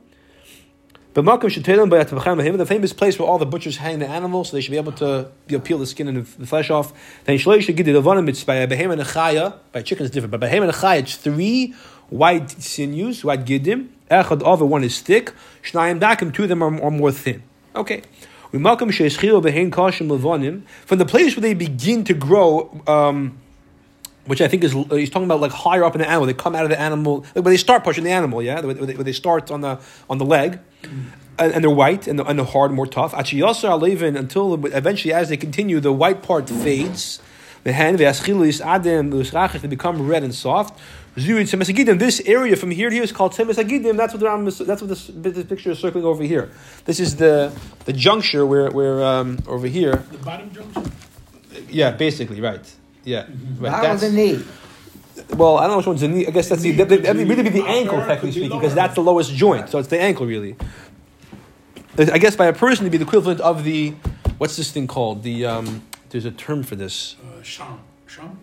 But 1.17 1.25
Malcolm 1.25 1.49
them 1.49 1.89
by 1.89 2.03
the 2.03 2.65
famous 2.67 2.93
place 2.93 3.17
where 3.17 3.27
all 3.27 3.39
the 3.39 3.45
butchers 3.47 3.77
hang 3.77 3.97
the 3.97 4.08
animals, 4.08 4.49
so 4.49 4.56
they 4.56 4.62
should 4.62 4.69
be 4.69 4.77
able 4.77 4.91
to 4.91 5.32
you 5.47 5.58
know, 5.58 5.63
peel 5.63 5.80
the 5.80 5.88
skin 5.88 6.08
and 6.08 6.17
the, 6.17 6.45
flesh 6.45 6.69
off. 6.69 6.93
Then 7.23 7.39
Shloish 7.39 7.63
should 7.63 7.75
get 7.75 7.86
the 7.86 7.93
Levanim, 7.93 8.30
it's 8.30 8.43
by 8.43 8.58
a 8.58 8.67
behem 8.67 8.91
and 8.91 9.01
a 9.01 9.03
chaya. 9.03 9.58
By 9.71 9.82
chicken 9.82 10.06
is 10.06 10.12
different, 10.12 10.30
but 10.30 10.41
behem 10.41 10.62
and 10.62 10.69
a 10.69 10.73
chaya, 10.73 10.99
it's 10.99 11.15
three 11.15 11.73
white 12.10 12.51
sinews, 12.51 13.23
white 13.23 13.45
gidim. 13.45 13.88
Echad 14.12 14.43
over 14.43 14.63
one 14.63 14.84
is 14.84 15.01
thick. 15.01 15.34
Shnayim 15.63 15.99
dakim, 15.99 16.32
two 16.32 16.43
of 16.43 16.49
them 16.49 16.62
are, 16.62 16.84
are 16.84 16.91
more 16.91 17.12
thin. 17.12 17.41
Okay. 17.75 18.03
We 18.51 18.60
Malcolm 18.60 18.91
sheishchilo 18.91 19.41
behem 19.41 19.71
kashim 19.71 20.10
levanim. 20.10 20.67
From 20.86 20.99
the 20.99 21.06
place 21.08 21.36
where 21.36 21.41
they 21.41 21.56
begin 21.56 22.03
to 22.03 22.13
grow, 22.13 22.80
um, 22.86 23.39
which 24.27 24.41
I 24.41 24.47
think 24.47 24.63
is 24.63 24.73
he's 24.73 25.09
talking 25.09 25.25
about 25.25 25.41
like 25.41 25.51
higher 25.51 25.83
up 25.83 25.95
in 25.95 26.01
the 26.01 26.07
animal. 26.07 26.27
They 26.27 26.33
come 26.33 26.55
out 26.55 26.63
of 26.63 26.69
the 26.69 26.79
animal 26.79 27.25
like 27.33 27.43
when 27.45 27.53
they 27.53 27.57
start 27.57 27.83
pushing 27.83 28.03
the 28.03 28.11
animal, 28.11 28.43
yeah, 28.43 28.61
when 28.61 28.85
they, 28.85 28.95
when 28.95 29.05
they 29.05 29.13
start 29.13 29.49
on 29.49 29.61
the 29.61 29.79
on 30.09 30.17
the 30.19 30.25
leg, 30.25 30.59
and, 31.39 31.53
and 31.53 31.63
they're 31.63 31.71
white 31.71 32.07
and, 32.07 32.19
the, 32.19 32.25
and 32.25 32.37
they're 32.37 32.45
hard, 32.45 32.71
more 32.71 32.87
tough. 32.87 33.13
Actually, 33.13 33.41
also 33.41 33.69
Alevin 33.69 34.17
until 34.17 34.53
eventually, 34.67 35.13
as 35.13 35.29
they 35.29 35.37
continue, 35.37 35.79
the 35.79 35.93
white 35.93 36.21
part 36.21 36.49
fades. 36.49 37.19
The 37.63 37.73
hand, 37.73 37.97
the 37.97 38.05
aschilis 38.05 38.61
adem, 38.63 39.11
the 39.11 39.17
usrachich, 39.17 39.59
they 39.59 39.67
become 39.67 40.07
red 40.07 40.23
and 40.23 40.33
soft. 40.33 40.79
This 41.15 42.21
area 42.21 42.55
from 42.55 42.71
here 42.71 42.89
to 42.89 42.95
here 42.95 43.03
is 43.03 43.11
called 43.11 43.33
semesagidim. 43.33 43.97
That's 43.97 44.13
what 44.13 44.19
the 44.19 44.27
Ram 44.27 44.45
that's 44.45 44.59
what 44.59 44.87
this, 44.87 45.09
this 45.11 45.45
picture 45.45 45.71
is 45.71 45.79
circling 45.79 46.05
over 46.05 46.23
here. 46.23 46.51
This 46.85 46.99
is 46.99 47.15
the 47.15 47.51
the 47.85 47.91
juncture 47.91 48.45
where 48.45 48.69
where 48.69 49.03
um, 49.03 49.39
over 49.47 49.67
here. 49.67 49.95
The 50.11 50.17
bottom 50.19 50.53
junction. 50.53 50.91
Yeah, 51.69 51.91
basically, 51.91 52.39
right. 52.39 52.71
Yeah, 53.08 53.26
right. 53.60 53.72
Bottom 53.72 53.91
of 53.91 54.02
the 54.02 54.12
knee. 54.12 54.43
Well, 55.36 55.58
I 55.58 55.62
don't 55.62 55.72
know 55.72 55.78
which 55.78 55.88
one's 55.88 56.02
the 56.02 56.10
knee. 56.10 56.28
I 56.28 56.32
guess 56.32 56.50
that's 56.50 56.62
the 56.62 56.72
that, 56.74 56.89
that 56.89 57.15
would 57.15 57.28
really 57.30 57.43
be 57.43 57.50
the 57.50 57.65
ankle, 57.65 58.00
technically 58.00 58.32
speaking, 58.32 58.60
because 58.60 58.76
that's 58.76 58.96
the 58.96 59.02
lowest 59.02 59.32
joint. 59.34 59.70
So 59.70 59.80
it's 59.80 59.88
the 59.88 60.00
ankle, 60.00 60.26
really. 60.26 60.58
I 61.98 62.17
guess 62.17 62.36
by 62.36 62.48
a 62.48 62.54
person 62.54 62.84
to 62.84 62.91
be 62.91 62.98
the 62.98 63.06
equivalent 63.06 63.39
of 63.39 63.63
the 63.63 63.91
what's 64.39 64.58
this 64.58 64.72
thing 64.72 64.88
called? 64.88 65.24
The 65.24 65.46
um, 65.46 65.84
there's 66.10 66.26
a 66.26 66.32
term 66.32 66.63
for 66.63 66.76
this. 66.76 67.15
Uh, 67.24 67.41
Sham. 67.41 67.80
Sham? 68.08 68.38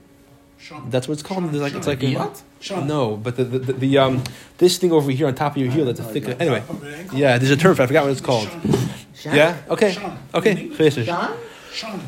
Sham. 0.59 0.89
That's 0.91 1.07
what 1.09 1.13
it's 1.15 1.23
called. 1.23 1.45
There's 1.53 1.63
like 1.63 1.75
it's 1.75 1.87
like 1.87 2.03
a, 2.03 2.15
What? 2.17 2.43
Sham. 2.61 2.87
no, 2.87 3.17
but 3.19 3.37
the, 3.37 3.45
the, 3.45 3.59
the, 3.59 3.73
the 3.75 3.99
um 3.99 4.25
this 4.59 4.79
thing 4.79 4.93
over 4.93 5.11
here 5.11 5.27
on 5.27 5.35
top 5.35 5.53
of 5.53 5.59
your 5.59 5.71
heel 5.71 5.85
that's 5.85 6.01
a 6.01 6.05
thicker. 6.05 6.35
Anyway, 6.41 6.61
Top 6.61 6.71
of 6.71 6.81
the 6.81 6.97
ankle. 6.97 7.19
yeah, 7.19 7.37
there's 7.39 7.51
a 7.51 7.57
term 7.57 7.75
for. 7.77 7.83
it. 7.83 7.85
I 7.85 7.87
forgot 7.89 8.05
what 8.05 8.13
it's 8.13 8.21
called. 8.23 8.49
Sham. 8.49 8.89
Sham? 9.15 9.37
Yeah. 9.37 9.57
Okay. 9.69 9.93
Sham. 9.93 10.19
Okay. 10.35 10.51
In 10.53 10.59
English? 10.59 10.97
Chesed. 10.97 11.05
Sham? 11.05 11.37
Sham. 11.73 12.01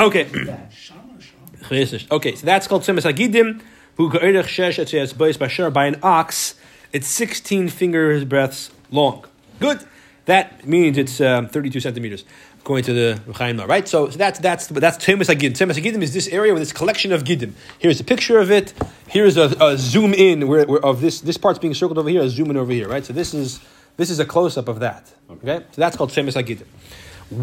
Okay. 0.00 0.22
is 0.22 0.46
that? 0.46 0.72
Sham 0.72 0.98
or 1.16 1.20
Sham? 1.20 1.40
Chesed. 1.56 1.59
Okay, 2.10 2.34
so 2.34 2.46
that's 2.46 2.66
called 2.66 2.82
Semes 2.82 3.10
Agidim. 3.10 3.62
By 5.72 5.86
an 5.86 5.96
ox. 6.02 6.54
It's 6.92 7.06
16 7.06 7.68
fingers 7.68 8.24
breaths 8.24 8.70
long. 8.90 9.24
Good. 9.60 9.84
That 10.26 10.66
means 10.66 10.98
it's 10.98 11.20
um, 11.20 11.48
32 11.48 11.80
centimeters. 11.80 12.24
Going 12.64 12.82
to 12.84 12.92
the 12.92 13.20
Rechaim, 13.26 13.66
right? 13.66 13.88
So, 13.88 14.10
so 14.10 14.18
that's 14.18 14.38
that's 14.38 14.66
that's 14.66 14.98
Temes 14.98 15.28
Agidim. 15.28 15.52
Temes 15.52 15.80
Agidim 15.80 16.02
is 16.02 16.12
this 16.12 16.28
area 16.28 16.52
with 16.52 16.62
this 16.62 16.72
collection 16.72 17.12
of 17.12 17.24
Gidim. 17.24 17.52
Here's 17.78 18.00
a 18.00 18.04
picture 18.04 18.38
of 18.38 18.50
it. 18.50 18.74
Here's 19.08 19.36
a, 19.36 19.54
a 19.60 19.78
zoom 19.78 20.12
in 20.12 20.46
where, 20.46 20.66
where 20.66 20.84
of 20.84 21.00
this 21.00 21.20
this 21.20 21.38
part's 21.38 21.58
being 21.58 21.74
circled 21.74 21.98
over 21.98 22.08
here. 22.08 22.22
A 22.22 22.28
zoom 22.28 22.50
in 22.50 22.56
over 22.56 22.72
here, 22.72 22.88
right? 22.88 23.04
So 23.04 23.12
this 23.12 23.32
is 23.32 23.60
This 23.96 24.10
is 24.10 24.18
a 24.18 24.24
close 24.24 24.56
up 24.56 24.68
of 24.68 24.80
that. 24.80 25.12
Okay, 25.30 25.64
so 25.72 25.80
that's 25.80 25.96
called 25.96 26.10
Semis 26.10 26.36
Agidim. 26.42 26.66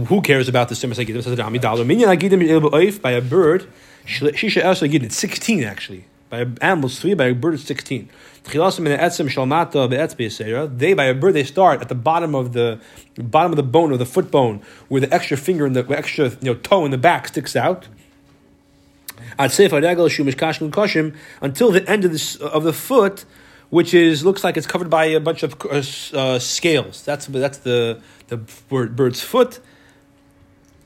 Who 0.08 0.22
cares 0.22 0.50
about 0.50 0.70
the 0.70 0.76
Semis 0.76 0.98
Agidim? 0.98 3.02
By 3.02 3.12
a 3.12 3.22
bird. 3.22 3.68
Shisha 4.08 4.64
Esra 4.64 4.90
Agidim. 4.90 5.12
Sixteen 5.12 5.64
actually. 5.64 6.06
By 6.30 6.40
an 6.40 6.58
animal 6.62 6.90
three. 6.90 7.14
By 7.14 7.26
a 7.26 7.36
bird 7.36 7.56
it's 7.56 7.64
sixteen. 7.64 8.10
Tchilasim 8.44 8.86
the 8.86 8.98
etzem 8.98 9.30
shalmata 9.30 9.90
be'etz 9.90 10.16
be'esera. 10.16 10.76
They 10.76 10.94
by 10.94 11.06
a 11.06 11.14
bird 11.14 11.34
they 11.34 11.44
start 11.44 11.82
at 11.82 11.90
the 11.90 11.96
bottom 11.96 12.34
of 12.34 12.54
the 12.54 12.80
bottom 13.18 13.52
of 13.52 13.58
the 13.58 13.64
bone 13.64 13.92
or 13.92 13.98
the 13.98 14.06
foot 14.06 14.32
bone 14.32 14.62
where 14.88 15.02
the 15.02 15.14
extra 15.14 15.38
finger 15.38 15.66
and 15.66 15.76
the 15.76 15.86
extra 15.96 16.30
you 16.30 16.38
know 16.42 16.56
toe 16.56 16.86
in 16.86 16.92
the 16.92 16.98
back 16.98 17.28
sticks 17.28 17.56
out. 17.56 17.88
Until 19.40 19.70
the 19.70 19.88
end 21.88 22.06
of 22.06 22.12
the 22.12 22.50
of 22.54 22.64
the 22.64 22.74
foot, 22.74 23.26
which 23.70 23.94
is 23.94 24.24
looks 24.24 24.44
like 24.44 24.58
it's 24.58 24.68
covered 24.68 24.90
by 24.90 25.06
a 25.06 25.20
bunch 25.20 25.44
of 25.44 25.56
uh, 25.66 26.18
uh, 26.18 26.40
scales. 26.40 27.04
That's 27.04 27.26
that's 27.26 27.58
the 27.60 28.02
the 28.28 28.38
bird's 28.38 29.22
foot. 29.22 29.60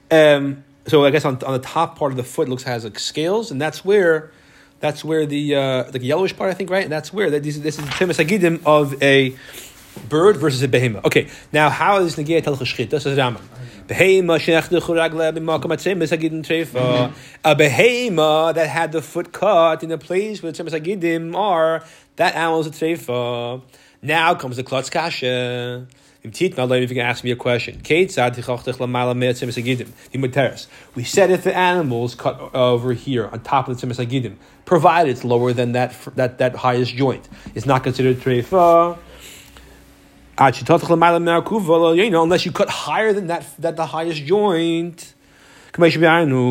Um, 0.09 0.63
so 0.87 1.05
I 1.05 1.11
guess 1.11 1.25
on, 1.25 1.41
on 1.43 1.53
the 1.53 1.59
top 1.59 1.97
part 1.97 2.11
of 2.11 2.17
the 2.17 2.23
foot 2.23 2.49
looks 2.49 2.63
has 2.63 2.83
like 2.83 2.99
scales, 2.99 3.51
and 3.51 3.61
that's 3.61 3.85
where 3.85 4.31
that's 4.79 5.03
where 5.03 5.25
the 5.25 5.55
uh, 5.55 5.83
the 5.83 5.99
yellowish 5.99 6.35
part 6.35 6.49
I 6.49 6.53
think 6.53 6.69
right, 6.69 6.83
and 6.83 6.91
that's 6.91 7.13
where 7.13 7.29
that 7.29 7.43
this, 7.43 7.57
this 7.59 7.77
is 7.79 7.85
the 7.85 7.91
temis 7.91 8.17
agidim 8.17 8.61
of 8.65 9.01
a 9.01 9.35
bird 10.09 10.37
versus 10.37 10.63
a 10.63 10.67
behema. 10.67 11.03
Okay, 11.05 11.29
now 11.51 11.69
how 11.69 11.99
is 11.99 12.15
tel 12.15 12.25
chashchit? 12.25 12.89
This 12.89 13.05
is 13.05 13.17
Rambam. 13.17 13.41
Behema 13.87 14.39
shechdu 14.39 14.81
churagle 14.81 15.37
b'makom 15.37 15.71
atzemis 15.71 16.17
agidim 16.17 16.43
treifa. 16.43 17.13
A 17.43 17.55
behema 17.55 18.53
that 18.53 18.69
had 18.69 18.91
the 18.91 19.01
foot 19.01 19.31
cut 19.31 19.83
in 19.83 19.89
the 19.89 19.97
place 19.97 20.41
where 20.41 20.51
the 20.51 20.63
temesagidim 20.63 21.35
are, 21.35 21.83
that 22.15 22.35
animal 22.35 22.61
is 22.61 22.67
a 22.67 22.71
treifa. 22.71 23.61
Now 24.01 24.33
comes 24.35 24.57
the 24.57 24.63
klotz 24.63 24.89
kasha. 24.89 25.85
If 26.23 26.39
you 26.39 26.51
can 26.51 26.99
ask 26.99 27.23
me 27.23 27.31
a 27.31 27.35
question, 27.35 27.81
we 27.83 28.07
said 31.03 31.31
if 31.31 31.43
the 31.43 31.57
animal's 31.57 32.13
cut 32.13 32.53
over 32.53 32.93
here 32.93 33.27
on 33.27 33.39
top 33.39 33.67
of 33.67 33.81
the 33.81 33.87
agidim, 33.87 34.35
provided 34.65 35.09
it's 35.09 35.23
lower 35.23 35.51
than 35.51 35.71
that 35.71 35.95
that 36.15 36.37
that 36.37 36.55
highest 36.55 36.93
joint, 36.93 37.27
it's 37.55 37.65
not 37.65 37.83
considered 37.83 38.17
treifa. 38.17 38.99
Unless 40.37 40.61
you 42.45 42.51
cut 42.51 42.69
higher 42.69 43.13
than 43.13 43.25
that 43.27 43.45
that 43.57 43.75
the 43.75 43.87
highest 43.87 44.23
joint. 44.23 45.15
However, 45.73 46.41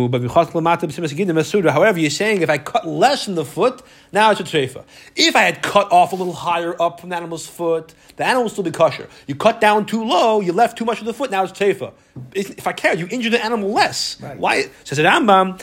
you're 2.00 2.10
saying 2.10 2.42
if 2.42 2.50
I 2.50 2.58
cut 2.58 2.88
less 2.88 3.28
in 3.28 3.34
the 3.34 3.44
foot, 3.44 3.82
now 4.12 4.30
it's 4.30 4.40
a 4.40 4.44
treifa. 4.44 4.84
If 5.16 5.36
I 5.36 5.42
had 5.42 5.62
cut 5.62 5.90
off 5.92 6.12
a 6.12 6.16
little 6.16 6.32
higher 6.32 6.74
up 6.80 7.00
from 7.00 7.10
the 7.10 7.16
animal's 7.16 7.46
foot, 7.46 7.94
the 8.16 8.24
animal 8.24 8.44
will 8.44 8.50
still 8.50 8.64
be 8.64 8.70
kosher. 8.70 9.08
You 9.26 9.34
cut 9.34 9.60
down 9.60 9.86
too 9.86 10.04
low, 10.04 10.40
you 10.40 10.52
left 10.52 10.76
too 10.78 10.84
much 10.84 11.00
of 11.00 11.06
the 11.06 11.14
foot, 11.14 11.30
now 11.30 11.44
it's 11.44 11.52
treifa. 11.52 11.92
If 12.34 12.66
I 12.66 12.72
care, 12.72 12.94
you 12.94 13.06
injure 13.10 13.30
the 13.30 13.42
animal 13.42 13.70
less. 13.72 14.20
Right. 14.20 14.36
Why? 14.38 14.68
Says 14.84 14.98
the 14.98 15.04
Rambam, 15.04 15.58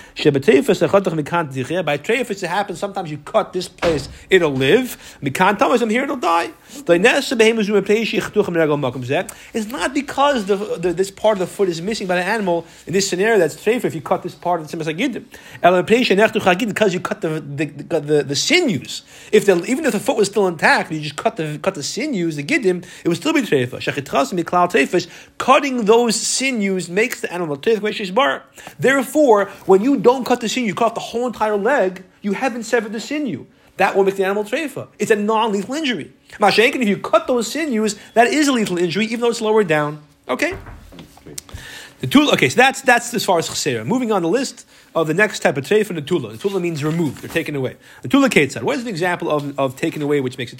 by 1.85 1.97
treifas 1.97 2.43
it 2.43 2.47
happens, 2.47 2.79
sometimes 2.79 3.11
you 3.11 3.17
cut 3.17 3.51
this 3.53 3.67
place, 3.67 4.07
it'll 4.29 4.51
live. 4.51 5.17
Mikan 5.21 5.57
Thomas, 5.59 5.81
I'm 5.81 5.89
here, 5.89 6.03
it'll 6.03 6.15
die. 6.15 6.51
It's 9.53 9.67
not 9.67 9.93
because 9.93 10.45
the, 10.45 10.55
the, 10.55 10.93
this 10.93 11.11
part 11.11 11.33
of 11.33 11.39
the 11.39 11.47
foot 11.47 11.69
is 11.69 11.81
missing 11.81 12.07
by 12.07 12.15
the 12.15 12.23
animal. 12.23 12.65
In 12.85 12.93
this 12.93 13.09
scenario, 13.09 13.37
that's 13.37 13.55
treifa 13.55 13.85
if 13.85 13.95
you 13.95 14.01
cut 14.01 14.23
this 14.23 14.35
part 14.35 14.61
of 14.61 14.67
the. 14.67 14.71
Because 16.67 16.93
you 16.93 16.99
cut 16.99 17.21
the, 17.21 17.39
the, 17.39 18.23
the 18.23 18.36
sinews. 18.37 19.03
If 19.31 19.45
the, 19.45 19.63
even 19.65 19.85
if 19.85 19.91
the 19.91 19.99
foot 19.99 20.15
was 20.15 20.27
still 20.27 20.47
intact, 20.47 20.91
you 20.91 21.01
just 21.01 21.15
cut 21.15 21.35
the 21.35 21.59
cut 21.61 21.75
the 21.75 21.83
sinews, 21.83 22.35
the 22.35 22.43
gidim, 22.43 22.85
it 23.03 23.07
would 23.07 23.17
still 23.17 23.33
be 23.33 23.41
treifa. 23.41 25.07
Cutting 25.37 25.85
those 25.85 26.15
sinews 26.15 26.89
makes 26.89 27.21
the 27.21 27.31
animal 27.33 27.57
treifa. 27.57 28.43
Therefore, 28.79 29.45
when 29.65 29.81
you 29.81 29.97
don't 29.97 30.25
cut 30.25 30.41
the 30.41 30.49
sinew, 30.49 30.67
you 30.67 30.75
cut 30.75 30.85
off 30.87 30.93
the 30.95 30.99
whole 31.01 31.27
entire 31.27 31.57
leg, 31.57 32.03
you 32.21 32.33
haven't 32.33 32.63
severed 32.63 32.93
the 32.93 32.99
sinew. 32.99 33.45
That 33.77 33.95
will 33.95 34.03
make 34.03 34.15
the 34.15 34.23
animal 34.23 34.43
treifa. 34.43 34.87
It's 34.97 35.11
a 35.11 35.15
non-lethal 35.15 35.75
injury. 35.75 36.11
Mashenkin, 36.39 36.81
if 36.81 36.87
you 36.87 36.97
cut 36.97 37.27
those 37.27 37.51
sinews, 37.51 37.95
that 38.15 38.27
is 38.27 38.47
a 38.47 38.51
lethal 38.51 38.77
injury, 38.77 39.05
even 39.05 39.19
though 39.19 39.29
it's 39.29 39.41
lower 39.41 39.63
down. 39.63 40.01
Okay. 40.27 40.57
The 41.99 42.07
tula. 42.07 42.33
Okay, 42.33 42.49
so 42.49 42.57
that's 42.57 42.81
that's 42.81 43.13
as 43.13 43.25
far 43.25 43.39
as 43.39 43.47
chesera. 43.47 43.83
Moving 43.85 44.11
on 44.11 44.21
the 44.21 44.27
list 44.27 44.67
of 45.01 45.07
the 45.07 45.13
next 45.13 45.39
type 45.39 45.57
of 45.57 45.63
treifa, 45.63 45.93
the 45.93 46.01
tula. 46.01 46.31
The 46.31 46.37
tula 46.37 46.59
means 46.59 46.83
removed 46.83 47.21
they're 47.21 47.29
taken 47.29 47.55
away. 47.55 47.77
The 48.01 48.07
tula 48.07 48.29
ketzad. 48.29 48.63
What 48.63 48.77
is 48.77 48.81
an 48.81 48.87
example 48.87 49.29
of, 49.29 49.57
of 49.59 49.75
taken 49.75 50.01
away 50.01 50.21
which 50.21 50.37
makes 50.37 50.53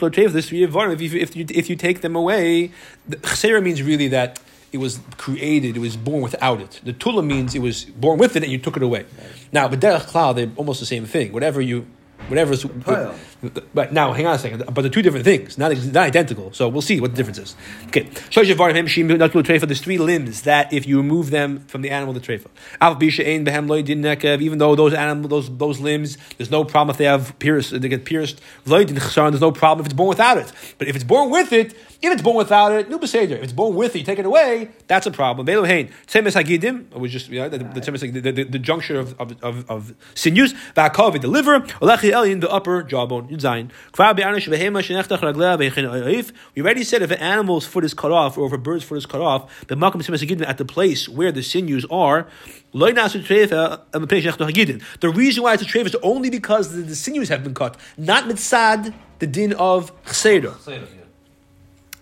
lo 0.00 0.08
treifa. 0.10 0.32
This 0.32 0.48
three 0.48 0.66
varim. 0.66 0.94
If 0.94 1.00
you, 1.00 1.20
if 1.20 1.36
you 1.36 1.46
if 1.50 1.68
you 1.68 1.76
take 1.76 2.00
them 2.00 2.14
away, 2.14 2.70
the 3.08 3.16
chesera 3.16 3.60
means 3.60 3.82
really 3.82 4.08
that 4.08 4.40
it 4.70 4.78
was 4.78 5.00
created, 5.16 5.76
it 5.76 5.80
was 5.80 5.96
born 5.96 6.22
without 6.22 6.60
it. 6.60 6.80
The 6.84 6.92
tula 6.92 7.22
means 7.22 7.54
it 7.54 7.60
was 7.60 7.84
born 7.84 8.18
with 8.18 8.36
it 8.36 8.42
and 8.42 8.52
you 8.52 8.58
took 8.58 8.76
it 8.76 8.82
away. 8.82 9.06
Now, 9.50 9.66
but 9.68 9.80
klal, 9.80 10.34
they're 10.34 10.50
almost 10.56 10.80
the 10.80 10.86
same 10.86 11.06
thing. 11.06 11.32
Whatever 11.32 11.60
you, 11.60 11.86
whatever. 12.28 12.56
Pile. 12.56 13.14
But 13.72 13.92
now, 13.92 14.12
hang 14.12 14.26
on 14.26 14.34
a 14.34 14.38
second. 14.38 14.64
But 14.66 14.82
they're 14.82 14.90
two 14.90 15.02
different 15.02 15.24
things, 15.24 15.58
not, 15.58 15.70
not 15.76 15.96
identical. 15.96 16.52
So 16.52 16.68
we'll 16.68 16.82
see 16.82 17.00
what 17.00 17.12
the 17.12 17.16
difference 17.16 17.38
is. 17.38 17.56
Okay. 17.86 18.04
Shosh 18.30 18.52
varim 18.52 18.74
hem 18.74 18.86
shim 18.86 19.16
not 19.16 19.34
lo 19.34 19.42
treifa. 19.42 19.66
There's 19.66 19.80
three 19.80 19.98
limbs 19.98 20.42
that 20.42 20.72
if 20.72 20.86
you 20.86 20.96
remove 20.96 21.30
them 21.30 21.60
from 21.68 21.82
the 21.82 21.90
animal, 21.90 22.14
the 22.14 22.20
treifa. 22.20 22.46
Av 22.80 22.98
bisha 22.98 23.24
ein 23.26 23.44
behem 23.44 23.68
loy 23.68 23.82
din 23.82 24.02
nekev. 24.02 24.40
Even 24.42 24.58
though 24.58 24.74
those 24.74 24.92
animal, 24.92 25.28
those 25.28 25.56
those 25.56 25.78
limbs, 25.78 26.18
there's 26.36 26.50
no 26.50 26.64
problem 26.64 26.92
if 26.92 26.98
they 26.98 27.04
have 27.04 27.38
pierced, 27.38 27.80
they 27.80 27.88
get 27.88 28.04
pierced. 28.04 28.40
Loy 28.66 28.84
din 28.84 28.96
chsaron. 28.96 29.30
There's 29.30 29.40
no 29.40 29.52
problem 29.52 29.84
if 29.84 29.86
it's 29.86 29.94
born 29.94 30.08
without 30.08 30.38
it. 30.38 30.52
But 30.78 30.88
if 30.88 30.96
it's 30.96 31.04
born 31.04 31.30
with 31.30 31.52
it, 31.52 31.74
if 32.00 32.12
it's 32.12 32.22
born 32.22 32.36
without 32.36 32.72
it, 32.72 32.88
new 32.88 32.98
beseder. 32.98 33.32
If 33.32 33.44
it's 33.44 33.52
born 33.52 33.76
with 33.76 33.94
it, 33.94 34.00
you 34.00 34.04
take 34.04 34.18
it 34.18 34.26
away. 34.26 34.70
That's 34.88 35.06
a 35.06 35.12
problem. 35.12 35.46
Velo 35.46 35.64
hein 35.64 35.90
tzemes 36.06 36.34
hagidim. 36.40 36.92
It 36.92 36.98
was 36.98 37.12
just 37.12 37.28
you 37.28 37.40
know, 37.40 37.48
the, 37.48 37.58
the, 37.58 38.20
the, 38.20 38.32
the, 38.32 38.44
the 38.44 38.58
juncture 38.58 38.98
of 38.98 39.18
of, 39.20 39.42
of, 39.44 39.70
of 39.70 39.94
sinews. 40.14 40.54
Va'akav 40.74 41.20
the 41.20 41.28
liver. 41.28 41.60
Olechi 41.60 42.12
elin 42.18 42.40
the 42.40 42.50
upper 42.50 42.82
jawbone. 42.82 43.28
Yud 43.28 43.40
zayin. 43.40 43.70
Kvar 43.92 44.14
be'anish 44.14 44.48
v'hema 44.48 44.82
shenechtach 44.82 45.20
raglea 45.20 45.58
v'echin 45.58 45.88
oif. 45.88 46.32
We 46.54 46.62
already 46.62 46.84
said 46.84 47.02
if 47.02 47.10
an 47.10 47.18
animal's 47.18 47.66
foot 47.66 47.84
is 47.84 47.94
cut 47.94 48.12
off 48.12 48.36
or 48.38 48.46
if 48.46 48.52
a 48.52 48.58
bird's 48.58 48.84
foot 48.84 48.98
is 48.98 49.06
cut 49.06 49.20
off, 49.20 49.66
the 49.66 49.74
makam 49.74 50.02
hagidim 50.02 50.46
at 50.46 50.58
the 50.58 50.64
place 50.64 51.08
where 51.08 51.32
the 51.32 51.42
sinews 51.42 51.84
are. 51.90 52.26
loy 52.72 52.92
nasu 52.92 53.22
treifa, 53.22 53.80
pnei 53.92 54.22
shenechtach 54.22 54.50
hagidin. 54.50 54.82
The 55.00 55.10
reason 55.10 55.42
why 55.42 55.54
it's 55.54 55.62
a 55.62 55.66
treifa 55.66 55.86
is 55.86 55.96
only 56.02 56.30
because 56.30 56.74
the, 56.74 56.82
the 56.82 56.96
sinews 56.96 57.28
have 57.28 57.42
been 57.42 57.54
cut, 57.54 57.76
not 57.96 58.24
mitzad 58.24 58.94
the 59.18 59.26
din 59.26 59.52
of 59.54 59.92
chseder. 60.04 60.54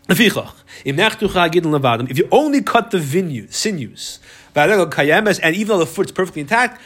Lefichach, 0.08 0.52
im 0.84 0.96
nachtucha 0.96 1.50
gidin 1.50 1.72
levadim, 1.76 2.10
if 2.10 2.18
you 2.18 2.28
only 2.30 2.62
cut 2.62 2.90
the 2.92 3.00
sinews, 3.00 4.20
and 4.56 5.56
even 5.56 5.68
though 5.68 5.78
the 5.78 5.86
foot's 5.86 6.12
perfectly 6.12 6.40
intact, 6.40 6.80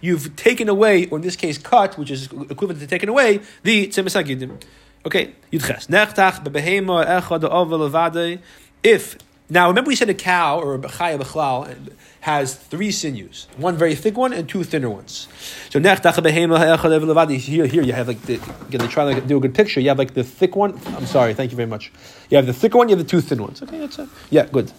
you've 0.00 0.36
taken 0.36 0.68
away, 0.68 1.06
or 1.06 1.18
in 1.18 1.22
this 1.22 1.36
case 1.36 1.58
cut, 1.58 1.96
which 1.98 2.10
is 2.10 2.24
equivalent 2.26 2.80
to 2.80 2.86
taken 2.86 3.08
away, 3.08 3.40
the 3.62 3.88
tzemes 3.88 4.14
agidim. 4.22 4.60
Okay, 5.04 5.34
yudches. 5.50 5.88
Nechtach 5.88 6.44
bebehema 6.44 7.04
echad 7.06 7.44
ovel. 7.44 8.38
If 8.82 9.16
now 9.50 9.68
remember 9.68 9.88
we 9.88 9.96
said 9.96 10.08
a 10.08 10.14
cow 10.14 10.60
or 10.60 10.74
a 10.74 10.78
chaya 10.78 11.18
bechlal 11.18 11.92
has 12.20 12.54
three 12.54 12.92
sinews, 12.92 13.48
one 13.56 13.76
very 13.76 13.96
thick 13.96 14.16
one 14.16 14.32
and 14.32 14.48
two 14.48 14.62
thinner 14.62 14.88
ones. 14.88 15.26
So. 15.70 15.80
Here, 15.80 17.66
here 17.66 17.82
you 17.82 17.92
have 17.92 18.06
like 18.06 18.22
the 18.22 18.34
again. 18.34 18.80
They 18.80 18.86
try 18.86 19.12
to 19.12 19.20
do 19.20 19.36
a 19.38 19.40
good 19.40 19.54
picture. 19.54 19.80
You 19.80 19.88
have 19.88 19.98
like 19.98 20.14
the 20.14 20.22
thick 20.22 20.54
one. 20.54 20.78
I'm 20.86 21.06
sorry. 21.06 21.34
Thank 21.34 21.50
you 21.50 21.56
very 21.56 21.68
much. 21.68 21.90
You 22.30 22.36
have 22.36 22.46
the 22.46 22.52
thicker 22.52 22.78
one. 22.78 22.88
You 22.88 22.96
have 22.96 23.04
the 23.04 23.10
two 23.10 23.20
thin 23.20 23.42
ones. 23.42 23.60
Okay, 23.62 23.78
that's 23.78 23.98
it. 23.98 24.08
Yeah, 24.30 24.46
good. 24.46 24.70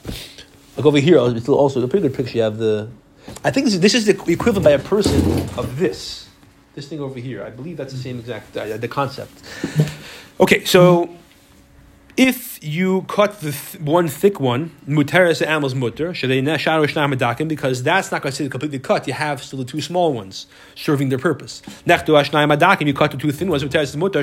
Like 0.76 0.86
over 0.86 1.00
here, 1.00 1.18
also 1.20 1.84
a 1.84 1.88
pretty 1.88 2.08
good 2.08 2.16
picture. 2.16 2.38
You 2.38 2.44
have 2.44 2.58
the. 2.58 2.90
I 3.44 3.52
think 3.52 3.66
this 3.66 3.76
is, 3.76 3.80
this 3.80 3.94
is 3.94 4.06
the 4.06 4.14
equivalent 4.32 4.64
by 4.64 4.72
a 4.72 4.80
person 4.80 5.16
of 5.58 5.78
this. 5.78 6.28
This 6.76 6.88
thing 6.88 7.00
over 7.00 7.20
here. 7.20 7.44
I 7.44 7.52
believe 7.52 7.78
that's 7.78 7.94
the 7.94 8.00
same 8.00 8.20
exact 8.20 8.58
uh, 8.58 8.78
the 8.78 8.88
concept. 8.88 9.32
Okay, 10.40 10.66
so 10.66 11.10
if 12.18 12.53
you 12.64 13.02
cut 13.04 13.42
the 13.42 13.52
th- 13.52 13.82
one 13.82 14.08
thick 14.08 14.40
one, 14.40 14.72
muteris 14.88 15.46
animal's 15.46 15.76
mutter, 15.76 16.14
because 17.48 17.84
that's 17.84 18.12
not 18.12 18.22
going 18.22 18.32
to 18.32 18.38
considered 18.38 18.52
completely 18.52 18.80
cut. 18.80 19.06
You 19.06 19.14
have 19.14 19.44
still 19.44 19.60
the 19.60 19.66
two 19.66 19.82
small 19.82 20.14
ones 20.14 20.48
serving 20.76 21.10
their 21.10 21.20
purpose. 21.20 21.62
Nechtu 21.86 22.18
ashnayim 22.20 22.58
adakim, 22.58 22.88
you 22.88 22.94
cut 22.94 23.12
the 23.12 23.18
two 23.18 23.32
thin 23.32 23.50
ones, 23.50 23.64
muteris 23.64 23.96
mutter, 23.98 24.20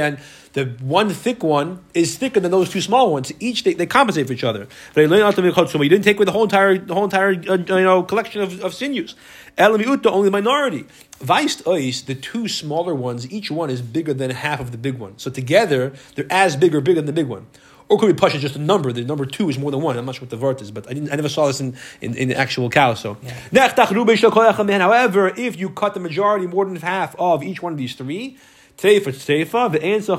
and 0.00 0.18
the 0.54 0.64
one 0.82 1.10
thick 1.10 1.42
one 1.42 1.84
is 1.94 2.16
thicker 2.16 2.40
than 2.40 2.50
those 2.50 2.68
two 2.68 2.80
small 2.80 3.12
ones. 3.12 3.32
Each 3.38 3.62
they, 3.62 3.74
they 3.74 3.86
compensate 3.86 4.26
for 4.26 4.32
each 4.32 4.44
other. 4.44 4.66
You 4.96 5.08
didn't 5.08 6.02
take 6.02 6.16
away 6.16 6.24
the 6.24 6.32
whole 6.32 6.44
entire 6.44 6.78
the 6.78 6.94
whole 6.94 7.04
entire 7.04 7.30
uh, 7.30 7.56
you 7.56 7.84
know 7.84 8.02
collection 8.02 8.40
of, 8.42 8.62
of 8.62 8.74
sinews. 8.74 9.14
Only 9.56 9.84
the 9.84 10.30
minority. 10.30 10.86
Weist 11.20 11.62
ois, 11.62 12.04
the 12.06 12.14
two 12.14 12.48
smaller 12.48 12.94
ones, 12.94 13.30
each 13.30 13.50
one 13.50 13.70
is 13.70 13.80
bigger 13.80 14.12
than 14.12 14.30
half 14.30 14.60
of 14.60 14.72
the 14.72 14.78
big 14.78 14.98
one. 14.98 15.16
So 15.18 15.30
together, 15.30 15.92
they're 16.14 16.23
as 16.30 16.56
big 16.56 16.74
or 16.74 16.80
bigger 16.80 17.00
than 17.00 17.06
the 17.06 17.12
big 17.12 17.26
one. 17.26 17.46
Or 17.88 17.98
could 17.98 18.06
be 18.06 18.14
pasha 18.14 18.38
just 18.38 18.56
a 18.56 18.58
number. 18.58 18.92
The 18.92 19.04
number 19.04 19.26
two 19.26 19.50
is 19.50 19.58
more 19.58 19.70
than 19.70 19.82
one. 19.82 19.98
I'm 19.98 20.06
not 20.06 20.14
sure 20.14 20.22
what 20.22 20.30
the 20.30 20.38
vert 20.38 20.62
is, 20.62 20.70
but 20.70 20.88
I, 20.88 20.94
didn't, 20.94 21.12
I 21.12 21.16
never 21.16 21.28
saw 21.28 21.48
this 21.48 21.60
in, 21.60 21.76
in, 22.00 22.16
in 22.16 22.28
the 22.28 22.36
actual 22.36 22.70
cow. 22.70 22.94
So, 22.94 23.18
however, 23.52 25.28
if 25.36 25.58
you 25.58 25.68
cut 25.70 25.92
the 25.92 26.00
majority, 26.00 26.46
more 26.46 26.64
than 26.64 26.76
half 26.76 27.14
of 27.18 27.42
each 27.42 27.60
one 27.62 27.72
of 27.72 27.78
these 27.78 27.94
three, 27.94 28.38
treifa 28.78 29.12
treifa, 29.12 29.70
the 29.70 29.80
ansach 29.80 30.18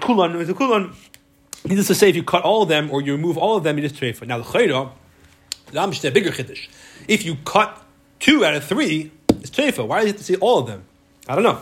kulan 0.00 0.46
the 0.46 0.54
kulan. 0.54 0.92
Needless 1.64 1.86
to 1.88 1.94
say, 1.94 2.10
if 2.10 2.16
you 2.16 2.22
cut 2.22 2.44
all 2.44 2.62
of 2.62 2.68
them 2.68 2.90
or 2.90 3.00
you 3.00 3.12
remove 3.12 3.36
all 3.36 3.56
of 3.56 3.64
them, 3.64 3.78
it 3.78 3.84
is 3.84 3.92
treifa. 3.92 4.26
Now 4.26 4.38
the 4.38 4.44
chayra, 4.44 4.90
the 5.66 5.80
amish 5.80 6.06
a 6.06 6.10
bigger 6.10 6.30
chiddush. 6.30 6.68
If 7.08 7.24
you 7.24 7.36
cut 7.44 7.82
two 8.20 8.44
out 8.44 8.54
of 8.54 8.64
three, 8.64 9.10
it's 9.28 9.50
treifa. 9.50 9.86
Why 9.86 10.00
do 10.00 10.06
you 10.06 10.12
have 10.12 10.18
to 10.18 10.24
say 10.24 10.34
all 10.36 10.58
of 10.58 10.66
them? 10.66 10.84
I 11.26 11.34
don't 11.34 11.44
know. 11.44 11.60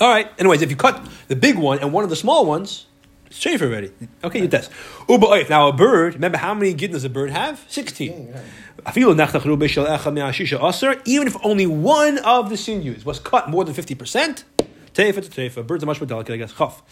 All 0.00 0.08
right. 0.08 0.28
Anyways, 0.38 0.62
if 0.62 0.70
you 0.70 0.76
cut 0.76 1.06
the 1.28 1.36
big 1.36 1.56
one 1.56 1.78
and 1.78 1.92
one 1.92 2.04
of 2.04 2.10
the 2.10 2.16
small 2.16 2.44
ones, 2.44 2.86
it's 3.26 3.42
treifa 3.42 3.62
already. 3.62 3.90
Okay, 4.22 4.40
you 4.40 4.48
test. 4.48 4.70
Uba. 5.08 5.48
Now 5.48 5.68
a 5.68 5.72
bird. 5.72 6.14
Remember 6.14 6.38
how 6.38 6.54
many 6.54 6.74
gidnas 6.74 7.04
a 7.04 7.08
bird 7.08 7.30
have? 7.30 7.64
Sixteen. 7.68 8.34
Even 8.94 9.18
if 11.26 11.36
only 11.42 11.66
one 11.66 12.18
of 12.18 12.50
the 12.50 12.56
sinews 12.56 13.04
was 13.04 13.18
cut 13.18 13.48
more 13.48 13.64
than 13.64 13.74
fifty 13.74 13.94
percent, 13.94 14.44
treifa 14.94 15.14
to 15.14 15.30
treifa. 15.30 15.66
Birds 15.66 15.82
are 15.82 15.86
much 15.86 16.00
more 16.00 16.06
delicate. 16.06 16.34
I 16.34 16.36
guess. 16.36 16.52
Chaf. 16.52 16.82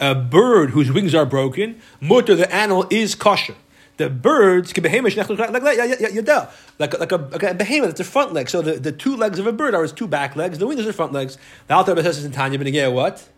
A 0.00 0.14
bird 0.14 0.70
whose 0.70 0.90
wings 0.90 1.14
are 1.14 1.26
broken, 1.26 1.80
mutter 2.00 2.34
the 2.34 2.52
animal 2.52 2.86
is 2.90 3.14
kosher. 3.14 3.54
The 3.98 4.08
birds 4.08 4.72
can 4.72 4.82
behemish 4.84 5.16
like 5.16 5.28
like 5.28 5.50
like 5.50 5.62
like 5.62 6.98
like 7.00 7.12
a, 7.12 7.16
like 7.16 7.42
a 7.42 7.54
behemoth. 7.54 7.90
It's 7.90 8.00
a 8.00 8.04
front 8.04 8.32
leg. 8.32 8.48
So 8.48 8.62
the, 8.62 8.72
the 8.80 8.90
two 8.92 9.16
legs 9.16 9.38
of 9.38 9.46
a 9.46 9.52
bird 9.52 9.74
are 9.74 9.84
its 9.84 9.92
two 9.92 10.06
back 10.08 10.34
legs. 10.34 10.58
The 10.58 10.66
wings 10.66 10.86
are 10.86 10.92
front 10.92 11.12
legs. 11.12 11.36
The 11.68 11.74
Alter 11.74 11.92
Rebbe 11.94 12.02
says 12.02 12.24
in 12.24 12.32
Tanya 12.32 12.58
Benegea 12.58 12.92
what? 12.92 13.28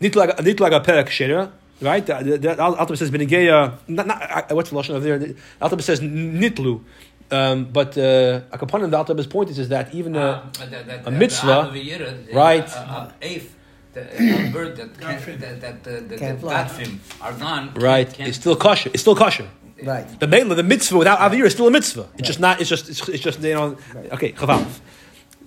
Nit 0.00 0.16
like 0.16 0.30
a 0.38 0.42
perek 0.80 1.08
shera. 1.08 1.52
Right? 1.80 2.04
The, 2.06 2.14
the, 2.22 2.38
the 2.38 2.62
Alter 2.62 2.96
says 2.96 3.10
Benegea. 3.10 3.76
Not, 3.86 4.06
not 4.06 4.50
what's 4.52 4.70
the 4.70 4.76
lashon 4.76 4.94
of 4.96 5.02
there? 5.02 5.18
The 5.18 5.36
Alter 5.60 5.80
says 5.82 6.00
nitlu. 6.00 6.82
Um, 7.30 7.64
but 7.66 7.98
uh, 7.98 8.40
a 8.52 8.56
component 8.58 8.86
of 8.86 8.90
the 8.92 8.96
Alter 9.14 9.28
point 9.28 9.50
is, 9.50 9.58
is 9.58 9.68
that 9.68 9.92
even 9.94 10.14
a, 10.16 10.20
Uh, 10.20 10.42
that- 10.70 10.86
that- 10.86 11.06
a 11.06 11.10
mitzvah, 11.10 11.70
the 11.72 11.80
Aviyira, 11.80 12.26
the- 12.26 12.32
right. 12.32 12.68
A, 12.72 12.78
a, 12.78 13.12
ape, 13.20 13.50
the, 13.94 14.00
a 14.46 14.50
bird 14.52 14.76
that 14.76 14.98
can't, 15.00 15.40
that, 15.40 15.60
that 15.60 15.84
the, 15.84 15.90
the, 16.02 16.16
Can't 16.16 16.40
the 16.40 16.46
fly. 16.46 16.64
batfim 16.64 16.98
are 17.20 17.32
gone. 17.32 17.74
right, 17.74 18.10
can't- 18.12 18.28
it's 18.28 18.38
still 18.38 18.54
kosher. 18.56 18.90
It's 18.94 19.00
still 19.02 19.16
kosher. 19.16 19.48
Right. 19.82 20.20
The 20.20 20.26
main 20.26 20.44
mela, 20.44 20.54
the 20.54 20.62
mitzvah 20.62 20.98
without 20.98 21.18
avir 21.18 21.44
is 21.44 21.52
still 21.52 21.66
a 21.66 21.70
mitzvah. 21.70 22.08
It's 22.16 22.26
just 22.26 22.40
not. 22.40 22.60
It's 22.60 22.70
just. 22.70 22.88
It's, 22.88 23.08
it's 23.08 23.22
just 23.22 23.40
you 23.40 23.54
know. 23.54 23.76
Okay, 24.12 24.32
chavav. 24.32 24.80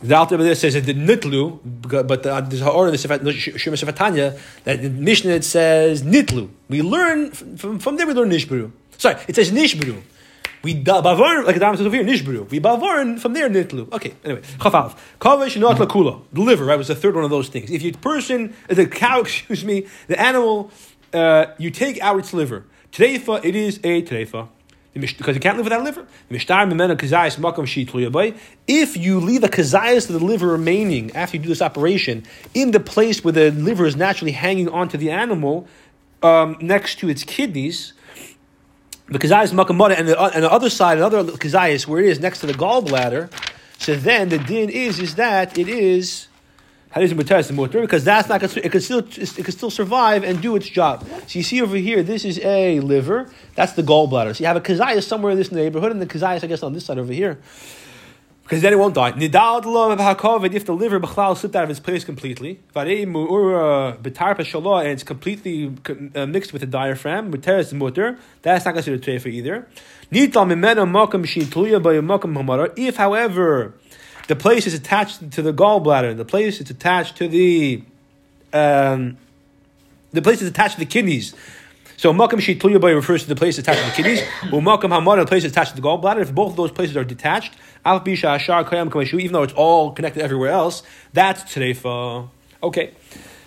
The 0.01 0.15
Alter 0.15 0.37
there 0.37 0.55
says 0.55 0.75
that 0.75 0.85
the 0.85 0.93
nitlu, 0.93 1.59
but 2.07 2.23
the, 2.23 2.39
there's 2.41 2.61
order 2.61 2.87
in 2.87 3.23
the 3.23 3.33
Shema 3.33 3.75
Sefatanya 3.75 4.39
that 4.63 4.81
the 4.81 4.89
Mishnah 4.89 5.31
it 5.31 5.43
says 5.43 6.03
nitlu. 6.03 6.49
We 6.69 6.81
learn 6.81 7.31
from, 7.31 7.79
from 7.79 7.97
there. 7.97 8.07
We 8.07 8.13
learn 8.13 8.29
nishbru. 8.29 8.71
Sorry, 8.97 9.19
it 9.27 9.35
says 9.35 9.51
nishbru. 9.51 10.01
We 10.63 10.81
bavarn 10.81 11.45
like 11.45 11.55
the 11.55 11.59
Dam 11.59 11.75
says 11.75 11.85
over 11.85 11.95
here 11.95 12.05
nishbru. 12.05 12.49
We 12.49 12.61
bavarn 12.61 13.19
from 13.19 13.33
there 13.33 13.49
nitlu. 13.49 13.91
Okay, 13.91 14.13
anyway, 14.23 14.41
chavav. 14.59 14.97
Kavesh 15.19 15.59
not 15.59 15.77
lakula. 15.77 16.21
The 16.31 16.41
liver, 16.41 16.63
right, 16.63 16.77
was 16.77 16.87
the 16.87 16.95
third 16.95 17.15
one 17.15 17.25
of 17.25 17.29
those 17.29 17.49
things. 17.49 17.69
If 17.69 17.81
you 17.81 17.91
person, 17.91 18.55
the 18.69 18.85
cow, 18.85 19.19
excuse 19.21 19.65
me, 19.65 19.87
the 20.07 20.17
animal, 20.17 20.71
uh, 21.13 21.47
you 21.57 21.71
take 21.71 21.99
out 21.99 22.19
its 22.19 22.31
liver. 22.31 22.63
Treifa, 22.91 23.43
it 23.43 23.55
is 23.55 23.79
a 23.83 24.01
treifa. 24.03 24.49
Because 24.93 25.35
you 25.35 25.39
can't 25.39 25.55
live 25.55 25.65
without 25.65 25.83
liver. 25.83 26.05
If 26.29 26.49
you 28.97 29.19
leave 29.19 29.43
a 29.43 29.47
kazayas 29.47 30.09
of 30.09 30.19
the 30.19 30.25
liver 30.25 30.47
remaining 30.47 31.15
after 31.15 31.37
you 31.37 31.43
do 31.43 31.49
this 31.49 31.61
operation 31.61 32.25
in 32.53 32.71
the 32.71 32.79
place 32.79 33.23
where 33.23 33.31
the 33.31 33.51
liver 33.51 33.85
is 33.85 33.95
naturally 33.95 34.31
hanging 34.31 34.67
onto 34.67 34.97
the 34.97 35.11
animal, 35.11 35.67
um, 36.23 36.57
next 36.59 36.99
to 36.99 37.09
its 37.09 37.23
kidneys, 37.23 37.93
the 39.07 39.19
kazayas 39.19 39.53
makamada, 39.53 39.97
and 39.97 40.07
the 40.07 40.19
and 40.19 40.43
the 40.43 40.51
other 40.51 40.69
side, 40.69 40.97
another 40.97 41.23
kazayas 41.23 41.87
where 41.87 42.01
it 42.01 42.09
is 42.09 42.19
next 42.19 42.39
to 42.39 42.47
the 42.47 42.53
gallbladder. 42.53 43.31
So 43.77 43.95
then 43.95 44.29
the 44.29 44.39
din 44.39 44.69
is 44.69 44.99
is 44.99 45.15
that 45.15 45.57
it 45.57 45.69
is. 45.69 46.28
It 46.95 47.15
the 47.15 47.53
motor? 47.53 47.81
Because 47.81 48.03
that's 48.03 48.27
not 48.27 48.41
it 48.41 48.71
could 48.71 48.81
still 48.81 48.99
it 48.99 49.45
could 49.45 49.53
still 49.53 49.69
survive 49.69 50.23
and 50.23 50.41
do 50.41 50.55
its 50.55 50.67
job. 50.67 51.05
So 51.27 51.37
you 51.37 51.43
see 51.43 51.61
over 51.61 51.77
here, 51.77 52.01
this 52.01 52.25
is 52.25 52.39
a 52.39 52.79
liver. 52.79 53.29
That's 53.55 53.73
the 53.73 53.83
gallbladder. 53.83 54.35
So 54.35 54.41
you 54.41 54.47
have 54.47 54.57
a 54.57 54.61
kazayas 54.61 55.03
somewhere 55.03 55.33
in 55.33 55.37
this 55.37 55.51
neighborhood, 55.51 55.91
and 55.91 56.01
the 56.01 56.07
kazayas 56.07 56.43
I 56.43 56.47
guess 56.47 56.63
on 56.63 56.73
this 56.73 56.85
side 56.85 56.97
over 56.97 57.13
here. 57.13 57.39
Because 58.49 58.63
then 58.63 58.73
it 58.73 58.77
won't 58.77 58.95
die. 58.95 59.11
Nidal 59.11 59.61
hakovid 59.99 60.55
if 60.55 60.65
the 60.65 60.73
liver 60.73 60.99
b'chlal 60.99 61.37
slipped 61.37 61.55
out 61.55 61.65
of 61.65 61.69
its 61.69 61.79
place 61.79 62.03
completely. 62.03 62.59
And 62.73 62.89
it's 64.89 65.03
completely 65.03 65.71
uh, 66.15 66.25
mixed 66.25 66.51
with 66.51 66.61
the 66.61 66.65
diaphragm. 66.65 67.31
Muteres 67.31 67.71
mutter. 67.73 68.17
That's 68.41 68.65
not 68.65 68.73
considered 68.73 69.03
treifa 69.03 69.27
either. 69.27 69.67
If, 72.75 72.95
however, 72.95 73.75
the 74.29 74.35
place 74.35 74.67
is 74.67 74.75
attached 74.75 75.31
to 75.31 75.41
the 75.41 75.51
gallbladder, 75.51 76.15
the 76.15 76.23
place 76.23 76.61
is 76.61 76.69
attached 76.69 77.17
to 77.17 77.27
the 77.27 77.81
um, 78.53 79.17
the 80.11 80.21
place 80.21 80.43
is 80.43 80.47
attached 80.47 80.75
to 80.75 80.79
the 80.79 80.85
kidneys. 80.85 81.33
So 81.97 82.13
makam 82.13 82.33
shitluya 82.33 82.79
bay 82.79 82.93
refers 82.93 83.23
to 83.23 83.29
the 83.29 83.35
place 83.35 83.57
attached 83.57 83.79
to 83.79 83.85
the 83.87 83.95
kidneys. 83.95 84.21
Or 84.53 84.61
makam 84.61 84.91
hamara, 84.91 85.21
the 85.21 85.25
place 85.25 85.45
attached 85.45 85.75
to 85.75 85.81
the 85.81 85.81
gallbladder. 85.81 86.21
If 86.21 86.35
both 86.35 86.51
of 86.51 86.57
those 86.57 86.71
places 86.71 86.95
are 86.95 87.03
detached, 87.03 87.55
al 87.83 88.01
bisha 88.01 88.35
ashar 88.35 88.63
kayam 88.65 88.91
kamashu, 88.91 89.19
even 89.19 89.33
though 89.33 89.41
it's 89.41 89.53
all 89.53 89.93
connected 89.93 90.21
everywhere 90.21 90.51
else, 90.51 90.83
that's 91.11 91.41
treifa. 91.51 92.29
Okay. 92.61 92.91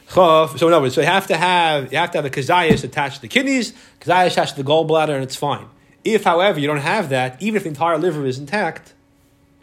So 0.09 0.49
in 0.51 0.65
other 0.65 0.81
words, 0.81 0.97
so 0.97 1.01
you 1.01 1.07
have 1.07 1.29
to 1.29 1.37
have 1.37 1.93
you 1.93 1.99
have 1.99 2.11
to 2.11 2.19
have 2.19 2.25
a 2.25 2.31
kazayas 2.31 2.83
attached 2.83 3.17
to 3.17 3.23
the 3.23 3.29
kidneys, 3.29 3.73
kazayas 4.01 4.33
attached 4.33 4.57
to 4.57 4.65
the 4.65 4.69
gallbladder, 4.69 5.15
and 5.15 5.23
it's 5.23 5.37
fine. 5.37 5.67
If, 6.03 6.25
however, 6.25 6.59
you 6.59 6.67
don't 6.67 6.79
have 6.79 7.11
that, 7.11 7.41
even 7.41 7.57
if 7.59 7.63
the 7.63 7.69
entire 7.69 7.97
liver 7.99 8.27
is 8.27 8.37
intact, 8.37 8.95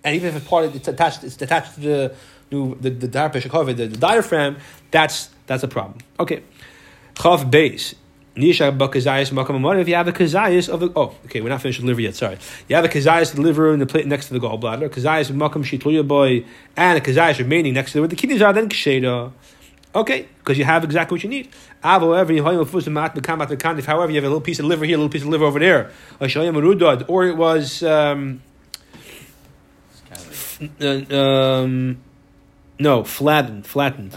and 0.03 0.15
even 0.15 0.29
if 0.29 0.35
it's 0.35 0.47
part 0.47 0.73
it's 0.75 0.87
attached, 0.87 1.23
it's 1.23 1.41
attached 1.41 1.75
to 1.75 1.79
the 1.79 2.15
the 2.49 2.75
the, 2.81 2.89
the, 2.89 3.07
the, 3.73 3.87
the 3.87 3.97
diaphragm, 3.97 4.57
that's 4.91 5.29
that's 5.47 5.63
a 5.63 5.67
problem. 5.67 5.99
Okay, 6.19 6.43
chav 7.15 7.49
base. 7.49 7.95
Nisha 8.35 8.77
bakazayas 8.77 9.31
makam 9.31 9.81
If 9.81 9.89
you 9.89 9.95
have 9.95 10.07
a 10.07 10.13
kazayas 10.13 10.69
of 10.69 10.79
the 10.79 10.91
oh 10.95 11.15
okay 11.25 11.41
we're 11.41 11.49
not 11.49 11.61
finished 11.61 11.79
with 11.79 11.87
liver 11.87 12.01
yet 12.01 12.15
sorry. 12.15 12.37
You 12.69 12.75
have 12.75 12.85
a 12.85 12.87
kazayas 12.87 13.31
of 13.31 13.37
the 13.37 13.41
liver 13.41 13.73
in 13.73 13.79
the 13.79 13.85
plate 13.85 14.07
next 14.07 14.27
to 14.27 14.33
the 14.33 14.39
gallbladder. 14.39 14.87
Kazayas 14.89 15.29
makam 15.31 15.65
shitluya 15.65 16.07
boy 16.07 16.45
and 16.77 16.97
a 16.97 17.01
kazayas 17.01 17.39
remaining 17.39 17.73
next 17.73 17.91
to 17.91 17.97
the 17.97 18.01
where 18.01 18.07
the 18.07 18.15
kidneys 18.15 18.41
are 18.41 18.53
then 18.53 18.69
ksheda. 18.69 19.33
Okay 19.93 20.27
because 20.37 20.57
you 20.57 20.63
have 20.63 20.83
exactly 20.85 21.15
what 21.15 21.23
you 21.23 21.29
need. 21.29 21.49
However 21.81 22.31
you 22.31 22.43
have 22.43 22.55
a 22.55 22.59
little 22.61 24.41
piece 24.41 24.59
of 24.59 24.65
liver 24.65 24.85
here 24.85 24.95
a 24.95 24.99
little 24.99 25.09
piece 25.09 25.23
of 25.23 25.27
liver 25.27 25.45
over 25.45 25.59
there. 25.59 25.91
Or 27.07 27.25
it 27.25 27.35
was 27.35 27.83
um, 27.83 28.41
uh, 30.81 31.15
um, 31.15 31.99
no, 32.79 33.03
flattened, 33.03 33.65
flattened. 33.65 34.13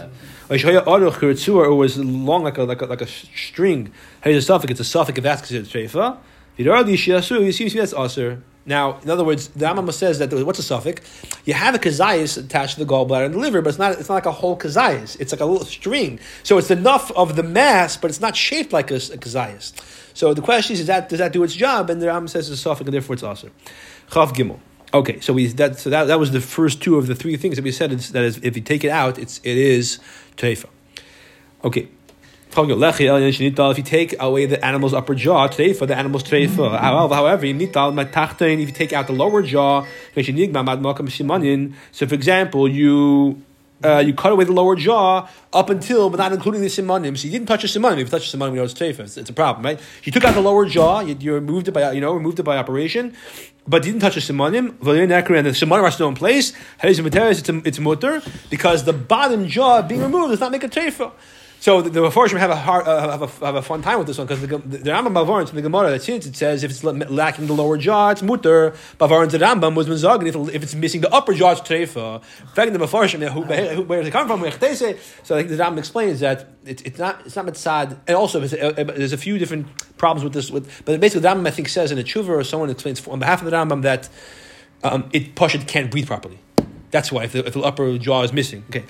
Or 0.49 0.55
it 0.55 1.75
was 1.75 1.97
long 1.97 2.43
like 2.43 2.57
a 2.57 2.63
like 2.63 2.81
a, 2.81 2.85
like 2.85 3.01
a 3.01 3.07
string. 3.07 3.91
Here's 4.23 4.43
a 4.43 4.45
suffix. 4.45 4.71
It's 4.71 4.79
a 4.79 4.83
suffix 4.83 5.17
if 5.17 5.23
that's 5.23 5.41
considered 5.41 5.67
treifa. 5.67 6.17
You 6.55 7.51
see, 7.51 7.69
that's 7.69 7.93
usher. 7.93 8.43
Now, 8.65 8.99
in 8.99 9.09
other 9.09 9.25
words, 9.25 9.49
the 9.49 9.65
Amama 9.65 9.91
says 9.91 10.19
that 10.19 10.31
what's 10.45 10.59
a 10.59 10.63
suffix? 10.63 11.01
You 11.43 11.53
have 11.53 11.75
a 11.75 11.79
kazayas 11.79 12.37
attached 12.37 12.75
to 12.75 12.85
the 12.85 12.91
gallbladder 12.91 13.25
and 13.25 13.33
the 13.33 13.39
liver, 13.39 13.61
but 13.61 13.69
it's 13.69 13.79
not. 13.79 13.99
It's 13.99 14.07
not 14.07 14.15
like 14.15 14.25
a 14.25 14.31
whole 14.31 14.57
kazayas. 14.57 15.19
It's 15.19 15.33
like 15.33 15.41
a 15.41 15.45
little 15.45 15.65
string. 15.65 16.19
So 16.43 16.57
it's 16.57 16.71
enough 16.71 17.11
of 17.11 17.35
the 17.35 17.43
mass, 17.43 17.97
but 17.97 18.09
it's 18.09 18.21
not 18.21 18.37
shaped 18.37 18.71
like 18.71 18.91
a, 18.91 18.95
a 18.95 19.17
kazayas. 19.17 19.73
So 20.13 20.33
the 20.33 20.41
question 20.41 20.75
is, 20.75 20.81
is 20.81 20.87
that 20.87 21.09
does 21.09 21.19
that 21.19 21.33
do 21.33 21.43
its 21.43 21.53
job? 21.53 21.89
And 21.89 22.01
the 22.01 22.05
Rambam 22.05 22.29
says 22.29 22.49
it's 22.49 22.59
a 22.59 22.63
suffix, 22.63 22.87
and 22.87 22.93
therefore 22.93 23.15
it's 23.15 23.23
usher. 23.23 23.51
Chav 24.09 24.31
gimel. 24.33 24.59
Okay, 24.93 25.19
so 25.21 25.33
we 25.33 25.47
that 25.47 25.79
so 25.79 25.89
that, 25.89 26.05
that 26.05 26.19
was 26.19 26.31
the 26.31 26.41
first 26.41 26.81
two 26.81 26.97
of 26.97 27.07
the 27.07 27.15
three 27.15 27.35
things 27.35 27.55
that 27.55 27.63
we 27.63 27.71
said. 27.71 27.91
Is, 27.91 28.11
that 28.11 28.23
is, 28.23 28.37
if 28.43 28.55
you 28.55 28.61
take 28.61 28.83
it 28.83 28.91
out, 28.91 29.17
it's 29.17 29.39
it 29.43 29.57
is 29.57 29.99
treifa. 30.37 30.65
Okay. 31.63 31.87
If 32.55 33.77
you 33.79 33.83
take 33.83 34.15
away 34.19 34.45
the 34.45 34.63
animal's 34.63 34.93
upper 34.93 35.15
jaw, 35.15 35.47
treifa, 35.47 35.87
the 35.87 35.97
animal's 35.97 36.23
treifa. 36.23 36.79
However, 36.79 37.43
if 37.47 37.59
you 38.59 38.67
take 38.71 38.93
out 38.93 39.07
the 39.07 39.13
lower 39.13 39.41
jaw, 39.41 39.87
so 41.91 42.07
for 42.07 42.13
example, 42.13 42.67
you 42.67 43.41
uh, 43.83 43.99
you 43.99 44.13
cut 44.13 44.31
away 44.31 44.45
the 44.45 44.53
lower 44.53 44.75
jaw 44.75 45.27
up 45.51 45.69
until, 45.69 46.09
but 46.09 46.17
not 46.17 46.31
including 46.31 46.61
the 46.61 46.67
simanim. 46.67 47.17
So 47.17 47.25
you 47.25 47.31
didn't 47.31 47.47
touch 47.47 47.61
the 47.61 47.67
simanim. 47.67 47.93
If 47.93 47.99
you 47.99 48.05
touch 48.05 48.31
the 48.31 48.37
simanim, 48.37 48.51
you 48.51 48.57
know 48.57 48.63
it's 48.63 48.73
treifa. 48.73 48.99
It's, 49.01 49.17
it's, 49.17 49.29
a 49.29 49.33
problem, 49.33 49.65
right? 49.65 49.79
You 50.03 50.11
took 50.11 50.23
out 50.23 50.33
the 50.33 50.41
lower 50.41 50.65
jaw. 50.65 51.01
You, 51.01 51.15
you 51.19 51.33
removed 51.33 51.67
it 51.67 51.71
by 51.71 51.91
you 51.91 52.01
know 52.01 52.13
removed 52.13 52.39
it 52.39 52.43
by 52.43 52.57
operation, 52.57 53.15
but 53.67 53.83
didn't 53.83 54.01
touch 54.01 54.15
the 54.15 54.21
simanim. 54.21 54.69
And 54.81 55.47
the 55.47 55.51
simanim 55.51 55.83
are 55.83 55.91
still 55.91 56.09
in 56.09 56.15
place. 56.15 56.53
It's 56.81 57.49
it's 57.49 57.79
mutter 57.79 58.21
because 58.49 58.83
the 58.85 58.93
bottom 58.93 59.47
jaw 59.47 59.81
being 59.81 60.01
removed 60.01 60.31
does 60.31 60.39
not 60.39 60.51
make 60.51 60.63
a 60.63 60.69
treifa. 60.69 61.11
So 61.63 61.81
the, 61.81 61.89
the 61.89 62.01
Mepharshim 62.01 62.39
have 62.39 62.49
a 62.49 62.57
hard, 62.57 62.85
uh, 62.85 63.09
have, 63.17 63.21
a, 63.21 63.45
have 63.45 63.55
a 63.55 63.61
fun 63.61 63.81
time 63.81 63.97
with 63.97 64.07
this 64.07 64.17
one 64.17 64.27
because 64.27 64.41
the, 64.41 64.47
the, 64.47 64.79
the 64.79 64.91
Rambam 64.91 65.13
Bavarans 65.13 65.47
in 65.47 65.55
the 65.55 65.61
Gemara 65.61 65.91
that 65.91 66.03
since 66.03 66.25
it 66.25 66.35
says 66.35 66.61
if 66.61 66.69
it's 66.71 66.83
lacking 66.83 67.47
the 67.47 67.53
lower 67.53 67.77
jaw, 67.77 68.09
it's 68.09 68.21
mutter. 68.21 68.71
Bavarans 68.99 69.31
the 69.31 69.37
Rambam 69.37 69.73
was 69.73 69.87
mezagin 69.87 70.27
if, 70.27 70.53
if 70.53 70.61
it's 70.61 70.75
missing 70.75 70.99
the 70.99 71.09
upper 71.13 71.33
jaw, 71.33 71.53
it's 71.53 71.61
treifa. 71.61 72.21
In 72.41 72.47
fact, 72.47 72.73
the 72.73 72.79
Mepharshim 72.79 73.25
who, 73.29 73.43
who, 73.43 73.81
where 73.83 73.99
does 73.99 74.09
it 74.09 74.11
come 74.11 74.27
from? 74.27 74.41
So 74.41 74.45
I 74.45 74.75
think 74.75 75.47
the 75.47 75.55
Rambam 75.55 75.77
explains 75.77 76.19
that 76.19 76.49
it, 76.65 76.85
it's 76.85 76.99
not 76.99 77.25
it's 77.25 77.37
not 77.37 77.45
mitzad, 77.45 77.97
and 78.07 78.17
also 78.17 78.41
it's, 78.41 78.51
there's 78.51 79.13
a 79.13 79.17
few 79.17 79.37
different 79.37 79.67
problems 79.95 80.25
with 80.25 80.33
this. 80.33 80.51
With 80.51 80.83
but 80.83 80.99
basically, 80.99 81.21
the 81.21 81.29
Rambam 81.29 81.47
I 81.47 81.51
think 81.51 81.69
says 81.69 81.93
in 81.93 81.97
a 81.97 82.03
tshuva 82.03 82.27
or 82.27 82.43
someone 82.43 82.71
explains 82.71 83.07
on 83.07 83.19
behalf 83.19 83.41
of 83.41 83.49
the 83.49 83.55
Rambam 83.55 83.83
that 83.83 84.09
um, 84.83 85.09
it 85.13 85.33
can't 85.37 85.89
breathe 85.89 86.07
properly. 86.07 86.39
That's 86.93 87.11
why 87.11 87.23
if 87.23 87.31
the, 87.31 87.43
if 87.47 87.53
the 87.55 87.61
upper 87.61 87.97
jaw 87.97 88.21
is 88.21 88.31
missing. 88.31 88.63
Okay. 88.69 88.83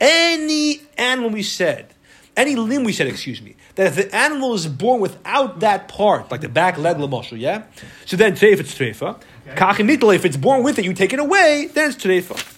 Any 0.00 0.80
animal 0.96 1.28
we 1.28 1.42
said, 1.42 1.94
any 2.34 2.56
limb 2.56 2.84
we 2.84 2.92
said, 2.94 3.06
excuse 3.06 3.42
me, 3.42 3.54
that 3.74 3.88
if 3.88 3.96
the 3.96 4.16
animal 4.16 4.54
is 4.54 4.66
born 4.66 4.98
without 5.02 5.60
that 5.60 5.88
part, 5.88 6.30
like 6.30 6.40
the 6.40 6.48
back 6.48 6.78
leg 6.78 6.96
lamoshu, 6.96 7.38
yeah. 7.38 7.64
So 8.06 8.16
then 8.16 8.32
treif 8.32 8.60
it's 8.60 8.74
treifa. 8.74 9.20
Okay. 9.46 10.14
If 10.14 10.24
it's 10.24 10.38
born 10.38 10.62
with 10.62 10.78
it, 10.78 10.86
you 10.86 10.94
take 10.94 11.12
it 11.12 11.18
away, 11.18 11.68
then 11.74 11.90
it's 11.90 12.02
treifa. 12.02 12.56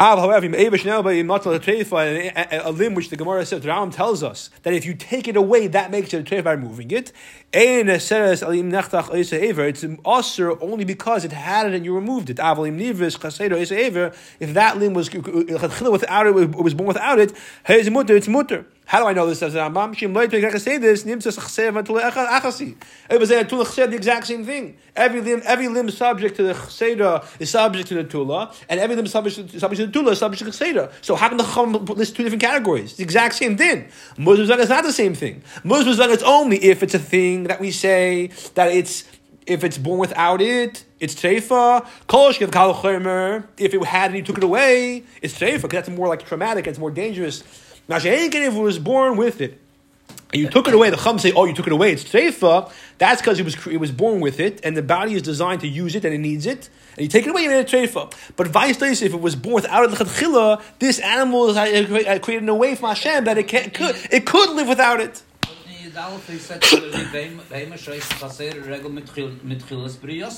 However, 0.00 0.46
a 0.46 0.48
limb 0.48 0.72
which 2.94 3.10
the 3.10 3.16
Gemara 3.18 3.44
says, 3.44 3.60
the 3.60 3.68
Ram 3.68 3.90
tells 3.90 4.22
us 4.22 4.48
that 4.62 4.72
if 4.72 4.86
you 4.86 4.94
take 4.94 5.28
it 5.28 5.36
away, 5.36 5.66
that 5.66 5.90
makes 5.90 6.14
it 6.14 6.20
a 6.20 6.22
treif 6.24 6.44
by 6.44 6.52
removing 6.52 6.90
it. 6.90 7.12
It's 7.52 8.10
also 10.02 10.58
only 10.60 10.86
because 10.86 11.26
it 11.26 11.32
had 11.32 11.66
it 11.66 11.74
and 11.74 11.84
you 11.84 11.94
removed 11.94 12.30
it. 12.30 12.38
If 12.40 12.46
that 14.54 14.78
limb 14.78 14.94
was 14.94 15.12
without 15.12 16.26
it, 16.26 16.34
was 16.34 16.72
born 16.72 16.88
without 16.88 17.18
it, 17.18 17.34
it's 17.68 18.28
mutter. 18.28 18.64
How 18.90 18.98
do 18.98 19.06
I 19.06 19.12
know 19.12 19.24
this? 19.28 19.38
Says 19.38 19.54
Rambam. 19.54 19.94
Shim 19.94 20.12
loy 20.12 20.26
I 20.48 20.58
say 20.58 20.76
this. 20.76 21.04
Nimtzas 21.04 21.38
chsev 21.38 21.80
atul 21.80 22.02
achasi. 22.02 22.74
It 23.08 23.20
was 23.20 23.30
a 23.30 23.44
tula 23.44 23.64
the 23.64 23.94
exact 23.94 24.26
same 24.26 24.44
thing. 24.44 24.78
Every 24.96 25.20
limb, 25.20 25.42
every 25.44 25.68
limb 25.68 25.88
subject 25.90 26.34
to 26.38 26.42
the 26.42 26.54
chseda 26.54 27.24
is 27.38 27.50
subject 27.50 27.86
to 27.90 27.94
the 27.94 28.02
tula, 28.02 28.52
and 28.68 28.80
every 28.80 28.96
limb 28.96 29.06
subject 29.06 29.52
to, 29.52 29.60
subject 29.60 29.78
to 29.78 29.86
the 29.86 29.92
tula 29.92 30.10
is 30.10 30.18
subject 30.18 30.40
to 30.40 30.44
the 30.46 30.50
chseda. 30.50 30.92
So 31.02 31.14
how 31.14 31.28
can 31.28 31.36
the 31.36 31.44
chum 31.44 31.84
list 31.84 32.16
two 32.16 32.24
different 32.24 32.42
categories? 32.42 32.86
It's 32.86 32.94
the 32.94 33.04
exact 33.04 33.36
same 33.36 33.56
thing. 33.56 33.86
Muslim 34.18 34.58
is 34.58 34.68
not 34.68 34.82
the 34.82 34.92
same 34.92 35.14
thing. 35.14 35.44
Muslim 35.62 36.10
it's 36.10 36.24
only 36.24 36.56
if 36.56 36.82
it's 36.82 36.94
a 36.94 36.98
thing 36.98 37.44
that 37.44 37.60
we 37.60 37.70
say 37.70 38.30
that 38.56 38.72
it's 38.72 39.04
if 39.46 39.62
it's 39.62 39.78
born 39.78 40.00
without 40.00 40.42
it, 40.42 40.84
it's 40.98 41.14
treifa. 41.14 41.86
If 43.56 43.74
it 43.74 43.84
had 43.84 44.06
and 44.10 44.16
you 44.16 44.24
took 44.24 44.38
it 44.38 44.44
away, 44.44 45.04
it's 45.22 45.38
treifa 45.38 45.62
because 45.62 45.76
that's 45.76 45.88
more 45.90 46.08
like 46.08 46.26
traumatic. 46.26 46.66
It's 46.66 46.80
more 46.80 46.90
dangerous. 46.90 47.44
If 47.90 48.54
it 48.54 48.60
was 48.60 48.78
born 48.78 49.16
with 49.16 49.40
it, 49.40 49.58
and 50.32 50.40
you 50.40 50.48
took 50.48 50.68
it 50.68 50.74
away, 50.74 50.90
the 50.90 50.96
Chum 50.96 51.18
say, 51.18 51.32
oh, 51.32 51.44
you 51.44 51.54
took 51.54 51.66
it 51.66 51.72
away, 51.72 51.92
it's 51.92 52.04
treifa, 52.04 52.70
that's 52.98 53.20
because 53.20 53.40
it 53.40 53.44
was, 53.44 53.66
it 53.66 53.78
was 53.78 53.90
born 53.90 54.20
with 54.20 54.38
it, 54.38 54.60
and 54.62 54.76
the 54.76 54.82
body 54.82 55.14
is 55.14 55.22
designed 55.22 55.60
to 55.62 55.68
use 55.68 55.96
it, 55.96 56.04
and 56.04 56.14
it 56.14 56.18
needs 56.18 56.46
it, 56.46 56.70
and 56.96 57.02
you 57.02 57.08
take 57.08 57.26
it 57.26 57.30
away, 57.30 57.42
you 57.42 57.48
made 57.48 57.60
a 57.60 57.64
treifa. 57.64 58.12
But 58.36 58.46
vice 58.46 58.76
versa, 58.76 59.06
if 59.06 59.12
it 59.12 59.20
was 59.20 59.34
born 59.34 59.56
without 59.56 59.92
it, 59.92 60.68
this 60.78 61.00
animal 61.00 61.50
is 61.50 61.56
uh, 61.56 62.18
created 62.22 62.44
in 62.44 62.48
a 62.48 62.54
way 62.54 62.76
from 62.76 62.90
Hashem 62.90 63.24
that 63.24 63.38
it, 63.38 63.48
can't, 63.48 63.74
could, 63.74 63.96
it 64.12 64.24
could 64.24 64.50
live 64.50 64.68
without 64.68 65.00
it. 65.00 65.22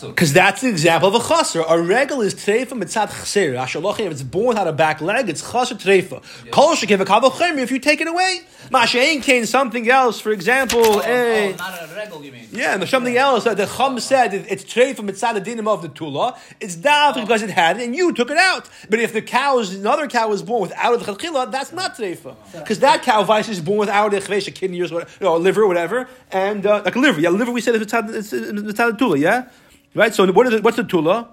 Because 0.09 0.33
that's 0.33 0.63
the 0.63 0.69
example 0.69 1.15
of 1.15 1.23
a 1.23 1.29
chaser. 1.29 1.63
A 1.69 1.81
regal 1.81 2.23
is 2.23 2.35
treifa 2.35 2.71
mitzad 2.71 3.11
chaser. 3.11 3.55
Ashalochim, 3.55 4.07
if 4.07 4.13
it's 4.13 4.23
born 4.23 4.49
without 4.49 4.67
a 4.67 4.73
back 4.73 5.01
leg, 5.01 5.29
it's 5.29 5.43
chaser 5.43 5.75
treifa. 5.75 6.23
Kol 6.51 6.75
shekiv 6.75 7.01
a 7.01 7.05
kavachim, 7.05 7.59
if 7.59 7.71
you 7.71 7.79
take 7.79 8.01
it 8.01 8.09
away. 8.09 8.41
Mashain 8.71 9.23
came 9.23 9.45
something 9.45 9.91
else, 9.91 10.21
for 10.21 10.31
example, 10.31 10.81
oh, 10.83 10.99
eh, 11.01 11.53
oh, 11.53 11.57
not 11.57 11.83
a 11.83 11.95
regal, 11.95 12.25
you 12.25 12.33
mean? 12.33 12.49
Yeah, 12.53 12.75
and 12.75 12.89
something 12.89 13.17
else 13.17 13.45
that 13.45 13.57
the 13.57 13.67
chum 13.67 13.99
said 14.01 14.33
it's 14.33 14.65
treifa 14.65 14.97
mitzad 14.97 15.45
dinim 15.45 15.69
of 15.69 15.83
the 15.83 15.89
tula. 15.89 16.39
It's 16.61 16.77
down 16.77 17.13
oh. 17.17 17.21
because 17.21 17.43
it 17.43 17.51
had 17.51 17.79
it 17.79 17.85
and 17.85 17.95
you 17.95 18.13
took 18.13 18.31
it 18.31 18.39
out. 18.39 18.69
But 18.89 19.01
if 19.01 19.13
the 19.13 19.21
cow 19.21 19.59
is 19.59 19.75
another 19.75 20.07
cow 20.07 20.29
was 20.29 20.43
born 20.43 20.63
without 20.63 20.99
the 20.99 21.05
chachila, 21.05 21.51
that's 21.51 21.73
not 21.73 21.97
treifa. 21.97 22.37
Because 22.53 22.79
that 22.79 23.03
cow 23.03 23.23
vice 23.25 23.49
is 23.49 23.61
born 23.61 23.79
without 23.79 24.15
a 24.15 24.21
kidney 24.51 24.81
or 24.81 24.89
whatever 24.89 25.42
liver, 25.43 25.67
whatever, 25.67 26.09
and 26.31 26.65
uh, 26.65 26.83
like 26.85 26.97
a 26.97 26.99
liver. 26.99 27.21
Yeah, 27.21 27.31
liver. 27.31 27.53
We 27.53 27.61
said 27.61 27.75
it's 27.75 27.93
the 27.93 28.97
tula. 28.99 29.19
Yeah, 29.19 29.49
right. 29.95 30.15
So 30.15 30.31
what 30.33 30.47
is 30.47 30.55
it, 30.55 30.63
what's 30.63 30.77
the 30.77 30.85
tula? 30.85 31.29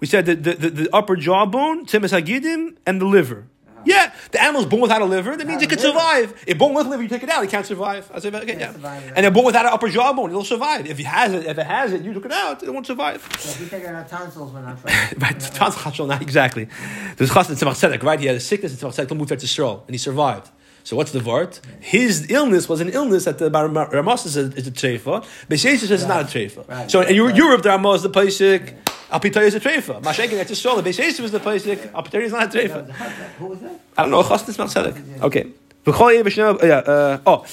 We 0.00 0.06
said 0.06 0.26
the, 0.26 0.34
the, 0.36 0.54
the, 0.54 0.70
the 0.70 0.88
upper 0.92 1.16
jawbone, 1.16 1.86
timus 1.86 2.12
hagidim, 2.18 2.76
and 2.86 3.00
the 3.00 3.04
liver. 3.04 3.46
Uh-huh. 3.66 3.82
Yeah, 3.84 4.12
the 4.30 4.42
animal's 4.42 4.66
born 4.66 4.82
without 4.82 5.02
a 5.02 5.04
liver. 5.04 5.36
That 5.36 5.46
means 5.46 5.62
it 5.62 5.68
can 5.68 5.78
survive. 5.78 6.44
If 6.46 6.58
born 6.58 6.74
with 6.74 6.86
liver, 6.86 7.02
you 7.02 7.08
take 7.08 7.22
it 7.22 7.28
out, 7.28 7.42
it 7.44 7.50
can't 7.50 7.66
survive. 7.66 8.10
I 8.14 8.20
say, 8.20 8.28
okay, 8.28 8.58
yeah. 8.58 8.72
And 9.14 9.24
they're 9.24 9.30
born 9.30 9.46
without 9.46 9.66
an 9.66 9.72
upper 9.72 9.88
jawbone, 9.88 10.30
it'll 10.30 10.44
survive. 10.44 10.86
If 10.86 10.98
it 11.00 11.06
has 11.06 11.32
it, 11.32 11.46
if 11.46 11.58
it 11.58 11.66
has 11.66 11.92
it, 11.92 12.02
you 12.02 12.12
took 12.12 12.24
it 12.26 12.32
out, 12.32 12.62
it 12.62 12.72
won't 12.72 12.86
survive. 12.86 13.28
So 13.38 13.50
if 13.50 13.60
you 13.60 13.66
take 13.66 13.84
out 13.84 14.08
tonsils, 14.08 14.52
we're 14.52 14.62
not 14.62 14.82
right, 14.84 15.40
tonsils, 15.40 15.98
not 16.08 16.22
exactly. 16.22 16.68
There's 17.16 17.30
chassid 17.30 17.56
tzemach 17.56 17.78
tzedek, 17.78 18.02
right? 18.02 18.20
He 18.20 18.26
had 18.26 18.36
a 18.36 18.40
sickness 18.40 18.72
in 18.72 18.88
tzemach 18.88 19.06
tzedek, 19.06 19.16
moved 19.16 19.30
to 19.30 19.36
Yisrael, 19.36 19.84
and 19.86 19.94
he 19.94 19.98
survived. 19.98 20.50
So 20.88 20.96
what's 20.96 21.12
the 21.12 21.18
vart? 21.18 21.60
His 21.80 22.30
illness 22.30 22.66
was 22.66 22.80
an 22.80 22.88
illness 22.88 23.26
that 23.26 23.36
the 23.36 23.50
Ramos 23.50 24.22
says 24.22 24.38
is 24.38 24.66
a 24.66 24.70
treifa. 24.70 25.22
Beishesh 25.46 25.80
says 25.80 25.90
it's 25.90 26.06
not 26.06 26.22
a 26.22 26.24
treifa. 26.24 26.66
Right. 26.66 26.90
So 26.90 27.02
in 27.02 27.20
right. 27.22 27.36
Europe, 27.36 27.60
the 27.60 27.68
Ramos 27.68 27.96
is 27.96 28.04
the 28.04 28.08
Pesach. 28.08 28.72
Alpitoy 29.10 29.42
is 29.42 29.54
a 29.54 29.60
treifa. 29.60 30.00
Mashenkin, 30.00 30.38
that's 30.38 30.48
just 30.48 30.62
shoulder. 30.62 30.80
Beishesh 30.80 31.20
was 31.20 31.30
the 31.30 31.40
Pesach. 31.40 31.92
Alpitoy 31.92 32.22
is 32.22 32.32
not 32.32 32.44
a 32.44 32.58
treifa. 32.58 32.90
Who 33.38 33.48
was 33.48 33.60
that? 33.60 33.78
I 33.98 34.02
don't 34.04 34.12
know. 34.12 34.22
Chastis 34.22 34.56
Melchizedek. 34.56 34.96
Okay. 35.20 35.52
Uh, 35.86 37.18
oh, 37.26 37.44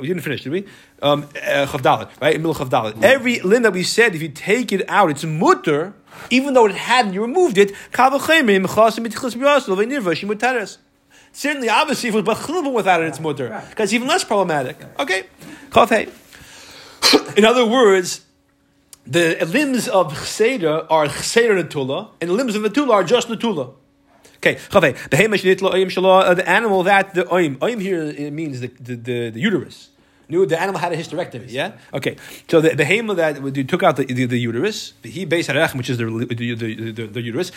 we 0.00 0.08
didn't 0.08 0.22
finish, 0.22 0.42
did 0.42 0.52
we? 0.52 0.66
Um, 1.02 1.28
uh, 1.46 1.78
right? 2.20 2.34
In 2.34 2.42
middle 2.42 2.54
chavdalit. 2.54 3.00
Every 3.02 3.38
limb 3.40 3.62
that 3.62 3.72
we 3.72 3.84
said, 3.84 4.16
if 4.16 4.22
you 4.22 4.28
take 4.28 4.72
it 4.72 4.88
out, 4.88 5.08
it's 5.10 5.24
mutter, 5.24 5.94
even 6.30 6.54
though 6.54 6.66
it 6.66 6.74
hadn't, 6.74 7.14
you 7.14 7.22
removed 7.22 7.58
it. 7.58 7.72
Certainly, 11.38 11.68
obviously, 11.68 12.08
if 12.08 12.16
it 12.16 12.26
was 12.26 12.36
bachilbun 12.36 12.72
without 12.72 13.00
it, 13.00 13.06
it's 13.06 13.20
mutter. 13.20 13.62
Because 13.70 13.84
it's 13.84 13.92
even 13.92 14.08
less 14.08 14.24
problematic. 14.24 14.76
Okay? 14.98 15.26
Chafei. 15.70 16.10
In 17.38 17.44
other 17.44 17.64
words, 17.64 18.22
the 19.06 19.38
limbs 19.46 19.86
of 19.86 20.12
chseda 20.14 20.88
are 20.90 21.06
chseda 21.06 21.62
netula, 21.62 22.08
and 22.20 22.30
the 22.30 22.34
limbs 22.34 22.56
of 22.56 22.62
netula 22.62 22.90
are 22.94 23.04
just 23.04 23.28
netula. 23.28 23.72
Okay, 24.38 24.56
Chafei. 24.56 24.96
Uh, 26.02 26.34
the 26.34 26.48
animal 26.48 26.82
that 26.82 27.14
the 27.14 27.22
oim, 27.26 27.56
oim 27.58 27.80
here 27.80 28.32
means 28.32 28.58
the, 28.58 28.72
the, 28.80 28.96
the, 28.96 29.30
the 29.30 29.40
uterus 29.40 29.90
knew 30.28 30.46
the 30.46 30.60
animal 30.60 30.80
had 30.80 30.92
a 30.92 30.96
hysterectomy. 30.96 31.46
Yeah. 31.48 31.72
Okay. 31.92 32.16
So 32.48 32.60
the 32.60 32.74
behemoth 32.76 33.16
that 33.16 33.56
you 33.56 33.64
took 33.64 33.82
out 33.82 33.96
the, 33.96 34.04
the, 34.04 34.26
the 34.26 34.38
uterus, 34.38 34.92
the 35.02 35.10
he 35.10 35.24
base 35.24 35.48
which 35.74 35.90
is 35.90 35.98
the 35.98 36.04
the, 36.04 36.54
the, 36.54 36.90
the, 36.92 37.06
the 37.06 37.22
uterus, 37.22 37.50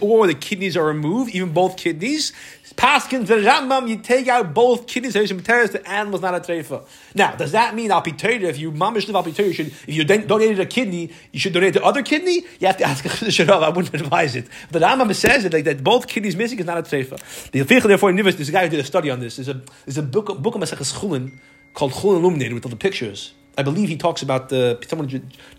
or 0.00 0.26
the 0.26 0.34
kidneys 0.34 0.76
are 0.76 0.84
removed, 0.84 1.34
even 1.34 1.52
both 1.52 1.76
kidneys. 1.76 2.32
Paskin 2.78 3.26
the 3.26 3.34
Rambam, 3.34 3.88
you 3.88 3.96
take 3.96 4.28
out 4.28 4.54
both 4.54 4.86
kidneys. 4.86 5.16
and 5.16 5.40
The 5.40 5.82
animal's 5.84 6.22
not 6.22 6.36
a 6.36 6.38
treifa. 6.38 6.86
Now, 7.12 7.34
does 7.34 7.50
that 7.50 7.74
mean 7.74 7.90
al 7.90 8.04
if 8.06 8.56
you 8.56 8.70
mamish 8.70 9.12
live 9.12 9.26
you 9.26 9.52
should 9.52 9.66
if 9.66 9.88
you 9.88 10.04
donated 10.04 10.60
a 10.60 10.66
kidney, 10.66 11.10
you 11.32 11.40
should 11.40 11.52
donate 11.52 11.74
the 11.74 11.82
other 11.82 12.04
kidney? 12.04 12.44
You 12.60 12.68
have 12.68 12.76
to 12.76 12.84
ask 12.84 13.04
Sharav. 13.36 13.64
I 13.64 13.70
wouldn't 13.70 13.92
advise 13.94 14.36
it. 14.36 14.46
But 14.70 14.78
the 14.78 14.86
Rambam 14.86 15.12
says 15.12 15.44
it 15.44 15.52
like 15.52 15.64
that 15.64 15.82
both 15.82 16.06
kidneys 16.06 16.36
missing 16.36 16.60
is 16.60 16.66
not 16.66 16.78
a 16.78 16.82
treifa. 16.82 17.50
The 17.50 17.62
therefore, 17.88 18.12
this 18.12 18.50
guy 18.50 18.62
who 18.62 18.68
did 18.68 18.78
a 18.78 18.84
study 18.84 19.10
on 19.10 19.18
this. 19.18 19.36
There's 19.36 19.48
a 19.48 19.60
there's 19.84 19.98
a 19.98 20.02
book 20.04 20.40
book 20.40 20.54
of 20.54 20.60
Chulin 20.60 21.32
called 21.74 21.90
Chul 21.90 22.16
Illuminated 22.16 22.54
with 22.54 22.64
all 22.64 22.70
the 22.70 22.76
pictures. 22.76 23.34
I 23.58 23.62
believe 23.62 23.88
he 23.88 23.96
talks 23.96 24.22
about 24.22 24.48
the 24.50 24.78
someone 24.86 25.08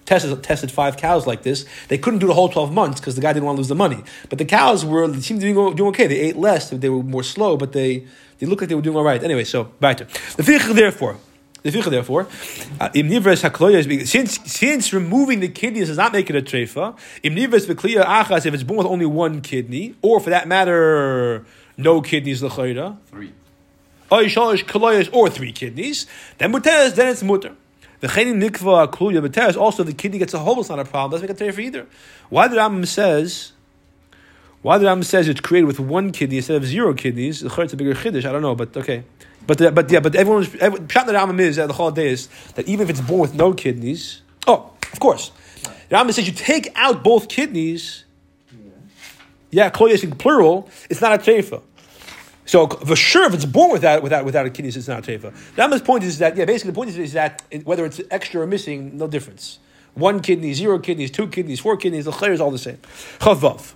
tested 0.05 0.41
tested 0.41 0.71
five 0.71 0.95
cows 0.95 1.27
like 1.27 1.43
this. 1.43 1.65
They 1.89 1.97
couldn't 1.97 2.19
do 2.19 2.27
the 2.27 2.33
whole 2.33 2.47
twelve 2.47 2.71
months 2.73 3.01
because 3.01 3.15
the 3.15 3.21
guy 3.21 3.33
didn't 3.33 3.45
want 3.45 3.57
to 3.57 3.59
lose 3.59 3.67
the 3.67 3.75
money. 3.75 4.01
But 4.29 4.37
the 4.39 4.45
cows 4.45 4.85
were 4.85 5.05
seemed 5.19 5.41
to 5.41 5.47
be 5.47 5.53
doing 5.53 5.89
okay. 5.89 6.07
They 6.07 6.19
ate 6.21 6.37
less. 6.37 6.69
They 6.69 6.87
were 6.89 7.03
more 7.03 7.23
slow, 7.23 7.57
but 7.57 7.73
they 7.73 8.07
they 8.37 8.47
looked 8.47 8.61
like 8.61 8.69
they 8.69 8.75
were 8.75 8.81
doing 8.81 8.95
all 8.95 9.03
right. 9.03 9.21
Anyway, 9.21 9.43
so 9.43 9.65
back 9.81 9.97
to 9.97 10.05
the 10.37 10.43
fiqh. 10.43 10.73
Therefore, 10.73 11.17
the 11.61 11.71
fiqh. 11.71 11.89
Therefore, 11.89 12.27
uh, 12.79 12.89
since 14.05 14.39
since 14.49 14.93
removing 14.93 15.41
the 15.41 15.49
kidneys 15.49 15.89
does 15.89 15.97
not 15.97 16.13
make 16.13 16.29
it 16.29 16.37
a 16.37 16.41
treifa. 16.41 16.95
Achas 17.21 18.45
if 18.45 18.53
it's 18.53 18.63
born 18.63 18.77
with 18.77 18.87
only 18.87 19.05
one 19.05 19.41
kidney, 19.41 19.95
or 20.01 20.21
for 20.21 20.29
that 20.29 20.47
matter, 20.47 21.45
no 21.77 22.01
kidneys 22.01 22.41
l'chayda. 22.41 22.97
Three 23.07 23.33
or 24.09 25.29
three 25.29 25.51
kidneys, 25.51 26.07
then 26.37 26.53
muteres, 26.53 26.95
then 26.95 27.09
it's 27.09 27.21
mutter. 27.21 27.55
The 28.01 29.55
also 29.59 29.83
the 29.83 29.93
kidney 29.93 30.19
gets 30.19 30.33
a 30.33 30.39
hole, 30.39 30.59
it's 30.59 30.69
not 30.69 30.79
a 30.79 30.85
problem. 30.85 31.11
Doesn't 31.11 31.27
make 31.27 31.35
a 31.35 31.39
tear 31.39 31.51
for 31.51 31.61
either. 31.61 31.85
Why 32.29 32.47
the 32.47 32.57
Rambam 32.57 32.87
says, 32.87 33.51
why 34.61 34.77
the 34.77 34.85
Rambam 34.85 35.03
says 35.03 35.27
it's 35.27 35.41
created 35.41 35.65
with 35.67 35.79
one 35.79 36.11
kidney 36.11 36.37
instead 36.37 36.55
of 36.55 36.65
zero 36.65 36.93
kidneys? 36.93 37.41
The 37.41 37.61
it's 37.61 37.73
a 37.73 37.77
bigger 37.77 37.93
chiddush. 37.93 38.25
I 38.25 38.31
don't 38.31 38.41
know, 38.41 38.55
but 38.55 38.75
okay. 38.77 39.03
But 39.45 39.61
uh, 39.61 39.71
but 39.71 39.91
yeah, 39.91 39.99
but 39.99 40.15
everyone. 40.15 40.43
Everyone, 40.59 40.87
Pshat 40.87 41.05
the 41.07 41.13
Rambam 41.13 41.39
is 41.39 41.59
uh, 41.59 41.67
the 41.67 41.73
whole 41.73 41.97
is 41.97 42.27
that 42.55 42.67
even 42.67 42.83
if 42.83 42.89
it's 42.89 43.01
born 43.01 43.21
with 43.21 43.33
no 43.33 43.53
kidneys, 43.53 44.21
oh, 44.47 44.71
of 44.93 44.99
course, 44.99 45.31
the 45.89 45.95
Rambam 45.95 46.13
says 46.13 46.27
you 46.27 46.33
take 46.33 46.71
out 46.75 47.03
both 47.03 47.27
kidneys 47.27 48.05
Yeah, 49.51 49.69
kol 49.69 49.89
yesik 49.89 50.17
plural. 50.17 50.69
It's 50.89 51.01
not 51.01 51.13
a 51.13 51.17
treifa. 51.17 51.61
So 52.49 52.65
for 52.65 52.95
sure, 52.95 53.27
if 53.27 53.35
it's 53.35 53.45
born 53.45 53.71
without 53.71 54.01
without 54.01 54.25
without 54.25 54.47
a 54.47 54.49
kidney, 54.49 54.69
it's 54.69 54.87
not 54.87 55.07
a 55.07 55.11
treifa. 55.11 55.31
The 55.55 55.61
Rambam's 55.61 55.83
point 55.83 56.03
is 56.03 56.17
that 56.17 56.35
yeah, 56.35 56.45
basically 56.45 56.71
the 56.71 56.75
point 56.75 56.89
is, 56.89 57.13
that 57.13 57.43
whether 57.63 57.85
it's 57.85 58.01
extra 58.09 58.41
or 58.41 58.47
missing, 58.47 58.97
no 58.97 59.05
difference. 59.05 59.59
One 59.93 60.19
kidney, 60.19 60.55
zero 60.55 60.79
kidneys, 60.79 61.11
two 61.11 61.27
kidneys, 61.27 61.59
four 61.59 61.77
kidneys, 61.77 62.05
the 62.05 62.11
is 62.11 62.41
all 62.41 62.49
the 62.49 62.57
same. 62.57 62.79
Chavav. 63.19 63.75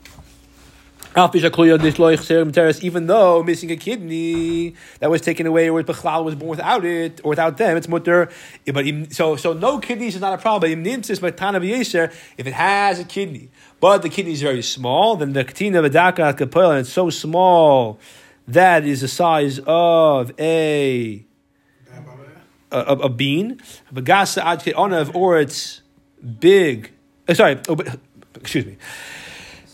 Even 2.83 3.05
though 3.05 3.43
missing 3.43 3.69
a 3.69 3.75
kidney 3.75 4.73
that 4.97 5.11
was 5.11 5.21
taken 5.21 5.45
away, 5.45 5.69
or 5.69 5.83
Bechlal 5.83 6.23
was 6.23 6.33
born 6.33 6.49
without 6.49 6.83
it, 6.83 7.21
or 7.23 7.29
without 7.29 7.57
them, 7.57 7.77
it's 7.77 7.87
mutter. 7.87 8.29
But 8.65 8.87
so 9.11 9.35
so 9.35 9.53
no 9.53 9.77
kidneys 9.77 10.15
is 10.15 10.21
not 10.21 10.33
a 10.33 10.41
problem. 10.41 10.83
V'yeser, 10.83 12.11
If 12.39 12.47
it 12.47 12.53
has 12.53 12.97
a 12.97 13.03
kidney, 13.03 13.51
but 13.79 14.01
the 14.01 14.09
kidney 14.09 14.31
is 14.31 14.41
very 14.41 14.63
small, 14.63 15.15
then 15.15 15.33
the 15.33 15.43
katina 15.43 15.83
v'daka 15.83 16.71
and 16.71 16.79
it's 16.79 16.91
so 16.91 17.11
small 17.11 17.99
that 18.47 18.85
is 18.85 19.01
the 19.01 19.07
size 19.07 19.59
of 19.65 20.31
a 20.39 21.25
a, 22.71 22.77
a, 22.77 22.95
a 22.95 23.09
bean, 23.09 23.61
Bagasa 23.93 24.43
or 25.15 25.39
it's 25.39 25.81
big. 26.39 26.91
uh, 27.27 27.33
sorry, 27.33 27.59
oh, 27.69 27.77
excuse 28.35 28.65
me. 28.65 28.77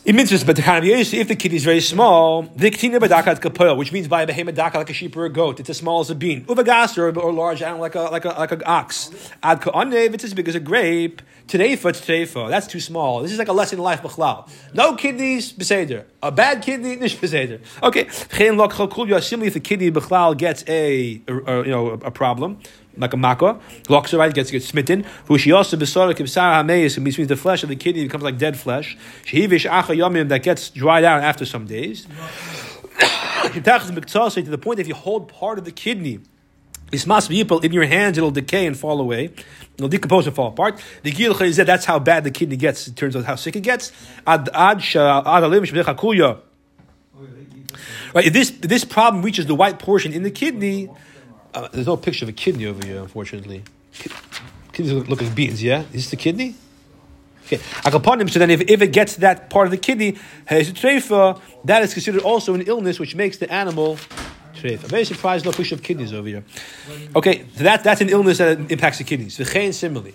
It 0.10 0.16
means 0.16 0.32
just, 0.32 0.48
but 0.48 0.58
if 0.58 1.28
the 1.28 1.36
kidney 1.36 1.58
is 1.58 1.64
very 1.64 1.82
small, 1.82 2.42
the 2.56 3.76
which 3.78 3.92
means 3.92 4.08
by 4.08 4.24
a 4.24 4.26
behemoth 4.26 4.56
daka 4.56 4.80
like 4.80 4.90
a 4.90 4.94
sheep 4.94 5.16
or 5.16 5.26
a 5.26 5.30
goat, 5.30 5.60
it's 5.60 5.70
as 5.70 5.78
small 5.78 6.00
as 6.00 6.10
a 6.10 6.16
bean. 6.16 6.46
Uvagas 6.46 6.98
or, 6.98 7.16
or 7.20 7.32
large 7.32 7.62
animal 7.62 7.82
like 7.82 7.94
a 7.94 8.02
like 8.02 8.26
a 8.26 8.30
like 8.30 8.52
an 8.52 8.64
ox. 8.66 9.12
Ad 9.44 9.62
ka'anev, 9.62 10.16
it's 10.16 10.24
as 10.24 10.34
big 10.34 10.50
as 10.50 10.56
a 10.56 10.60
grape. 10.60 11.22
Treifa, 11.48 11.92
it's 11.92 12.02
treifa. 12.02 12.50
That's 12.50 12.66
too 12.66 12.80
small. 12.80 13.22
This 13.22 13.32
is 13.32 13.38
like 13.38 13.50
a 13.50 13.54
lesson 13.54 13.78
in 13.78 13.84
life, 13.84 14.02
b'chlal. 14.02 14.50
No 14.74 14.96
kidneys, 14.96 15.54
beseder. 15.54 16.06
A 16.24 16.32
bad 16.32 16.64
kidney, 16.64 16.96
nish 16.96 17.16
beseder. 17.16 17.62
Okay. 17.84 18.06
Chen 18.36 18.58
lok 18.58 18.74
chalkul 18.74 19.08
yasimli, 19.08 19.46
if 19.46 19.54
the 19.54 19.60
kidney 19.60 19.92
b'chlal 19.92 20.36
gets 20.36 20.64
a, 20.68 21.22
a, 21.28 21.34
a, 21.36 21.64
you 21.66 21.70
know 21.70 21.90
a, 21.90 21.94
a 21.94 22.12
problem, 22.12 22.58
like 23.00 23.14
a 23.14 23.18
makkah, 23.18 23.60
right 23.90 24.34
gets 24.34 24.52
gets 24.52 24.68
smitten. 24.68 25.06
Who 25.26 25.38
she 25.38 25.52
also 25.52 25.78
besara 25.78 26.14
kibsar 26.14 26.64
hameis, 26.64 26.98
means 27.00 27.18
the 27.28 27.36
flesh 27.36 27.64
of 27.64 27.70
the 27.70 27.76
kidney 27.76 28.04
becomes 28.04 28.24
like 28.24 28.38
dead 28.38 28.58
flesh. 28.58 28.98
Shehivish 29.26 29.70
acha 29.70 29.96
yamim 29.96 30.30
that 30.30 30.44
gets 30.44 30.70
dried 30.70 31.04
out 31.04 31.24
after 31.24 31.46
some 31.46 31.66
days. 31.66 32.08
to 34.44 34.52
the 34.52 34.58
point 34.58 34.80
if 34.80 34.88
you 34.88 34.96
hold 34.96 35.30
part 35.30 35.58
of 35.58 35.66
the 35.66 35.72
kidney, 35.72 36.20
must 37.06 37.30
be 37.30 37.42
in 37.42 37.72
your 37.72 37.86
hands, 37.86 38.18
it'll 38.18 38.32
decay 38.32 38.66
and 38.66 38.78
fall 38.78 39.00
away. 39.00 39.32
It'll 39.76 39.90
decompose 39.90 40.28
and 40.28 40.36
fall 40.36 40.48
apart. 40.48 40.82
The 41.04 41.12
Gil 41.12 41.34
that 41.34 41.66
that's 41.66 41.86
how 41.86 42.00
bad 42.00 42.24
the 42.24 42.32
kidney 42.32 42.58
gets. 42.58 42.88
It 42.88 42.96
turns 42.96 43.16
out 43.16 43.26
how 43.26 43.36
sick 43.36 43.56
it 43.56 43.62
gets. 43.62 43.92
Right, 48.14 48.26
if 48.26 48.34
this 48.34 48.50
this 48.50 48.84
problem 48.84 49.24
reaches 49.24 49.46
the 49.46 49.56
white 49.56 49.78
portion 49.78 50.14
in 50.14 50.24
the 50.24 50.32
kidney, 50.32 50.90
uh, 51.54 51.68
there's 51.72 51.88
no 51.88 51.98
picture 51.98 52.26
of 52.26 52.30
a 52.30 52.34
kidney 52.34 52.66
over 52.66 52.86
here, 52.86 53.02
unfortunately. 53.02 53.64
Ki- 53.94 54.12
Kidneys 54.74 54.94
look, 55.10 55.22
like 55.22 55.36
beans, 55.36 55.62
yeah? 55.62 55.82
Is 55.92 56.04
this 56.04 56.10
the 56.12 56.16
kidney? 56.16 56.56
Okay. 57.46 57.58
Akaponim, 57.58 58.30
so 58.30 58.40
then 58.40 58.52
if, 58.52 58.62
if 58.62 58.82
it 58.82 58.94
gets 58.94 59.16
that 59.18 59.50
part 59.50 59.66
of 59.66 59.72
the 59.72 59.78
kidney, 59.78 60.18
that 60.48 60.62
is 61.84 61.94
considered 61.94 62.22
also 62.22 62.54
an 62.54 62.62
illness 62.62 63.00
which 63.00 63.16
makes 63.16 63.38
the 63.38 63.52
animal 63.52 63.98
treifa. 64.54 64.88
Very 64.88 65.06
surprised, 65.06 65.46
no 65.46 65.52
picture 65.52 65.76
of 65.76 65.82
kidneys 65.82 66.14
over 66.14 66.28
here. 66.28 66.44
Okay, 67.16 67.46
so 67.56 67.64
that, 67.64 67.84
that's 67.84 68.02
an 68.02 68.10
illness 68.10 68.38
that 68.38 68.72
impacts 68.72 69.00
the 69.00 69.04
kidneys. 69.04 69.38
V'chein 69.38 69.74
similarly. 69.74 70.14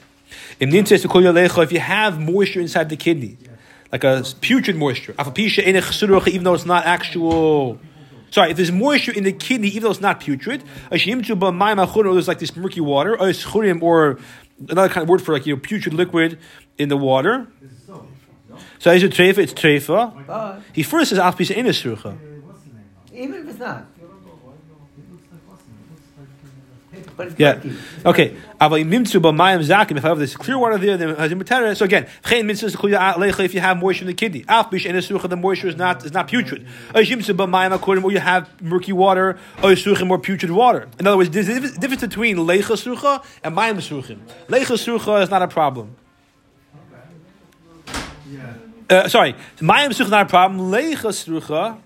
If 0.61 1.73
you 1.73 1.81
have 1.81 2.21
moisture 2.21 2.61
inside 2.61 2.89
the 2.89 2.97
kidney, 2.97 3.37
like 3.91 4.05
a 4.05 4.25
putrid 4.41 4.77
moisture, 4.77 5.15
even 5.19 6.45
though 6.45 6.55
it's 6.55 6.67
not 6.67 6.87
actual. 6.87 7.81
Sorry, 8.35 8.51
if 8.51 8.57
there's 8.57 8.73
moisture 8.73 9.13
in 9.13 9.23
the 9.23 9.31
kidney, 9.31 9.69
even 9.69 9.85
though 9.85 9.93
it's 9.93 10.01
not 10.01 10.19
putrid, 10.19 10.65
there's 10.91 11.07
like 12.29 12.39
this 12.41 12.57
murky 12.57 12.81
water, 12.81 13.17
or 13.17 14.19
another 14.69 14.89
kind 14.89 15.03
of 15.05 15.09
word 15.09 15.23
for 15.23 15.33
like 15.33 15.47
you 15.47 15.55
know 15.55 15.61
putrid 15.61 15.95
liquid 15.95 16.41
in 16.77 16.89
the 16.89 16.97
water. 16.97 17.47
So 18.81 18.91
is 18.91 19.05
it 19.05 19.13
treifa? 19.13 19.39
It's 19.39 19.55
treifa. 19.55 20.61
He 20.73 20.83
first 20.83 21.11
says 21.11 21.21
alpisa 21.21 21.55
inasucha. 21.55 22.19
even 23.13 23.35
if 23.43 23.51
it's 23.51 23.61
not. 23.61 23.87
But 27.17 27.39
Yeah. 27.39 27.63
Okay. 28.05 28.37
Aval 28.61 28.85
mimtzu 28.85 29.21
b'mayim 29.21 29.61
zakim. 29.63 29.97
If 29.97 30.05
I 30.05 30.09
have 30.09 30.19
this 30.19 30.37
clear 30.37 30.59
water 30.59 30.79
there, 30.79 30.97
then 30.97 31.15
has 31.17 31.31
imutera. 31.31 31.77
So 31.77 31.85
again, 31.85 32.07
chein 32.25 32.47
mitzvah 32.47 32.69
zekuya 32.69 33.15
alecha. 33.15 33.45
If 33.45 33.55
you 33.55 33.61
have 33.61 33.79
moisture 33.79 34.03
in 34.03 34.09
the 34.09 34.15
kidney, 34.15 34.43
alpish 34.43 34.87
inasucha, 34.87 35.29
the 35.29 35.37
moisture 35.37 35.69
is 35.69 35.77
not 35.77 36.05
is 36.05 36.13
not 36.13 36.29
putrid. 36.29 36.67
Ashimtzu 36.95 37.37
b'mayim 37.37 37.75
according 37.75 38.03
where 38.03 38.13
you 38.13 38.21
have 38.21 38.49
murky 38.61 38.93
water, 38.93 39.39
or 39.63 39.71
suchim 39.71 40.11
or 40.11 40.19
putrid 40.19 40.51
water. 40.51 40.89
In 40.99 41.07
other 41.07 41.17
words, 41.17 41.31
there's 41.31 41.49
a 41.49 41.55
difference 41.55 41.79
difference 41.79 42.03
between 42.03 42.37
leicha 42.37 42.77
sucha 42.77 43.25
and 43.43 43.57
mayim 43.57 43.77
suchim. 43.77 44.19
Leicha 44.49 44.77
sucha 44.77 45.23
is 45.23 45.31
not 45.31 45.43
a 45.43 45.49
problem. 45.49 45.97
Uh, 48.91 49.09
sorry, 49.09 49.35
mayim 49.59 49.91
sucha 49.91 50.03
is 50.03 50.11
not 50.11 50.27
a 50.27 50.29
problem. 50.29 50.71
Leicha 50.71 51.13
sucha. 51.13 51.79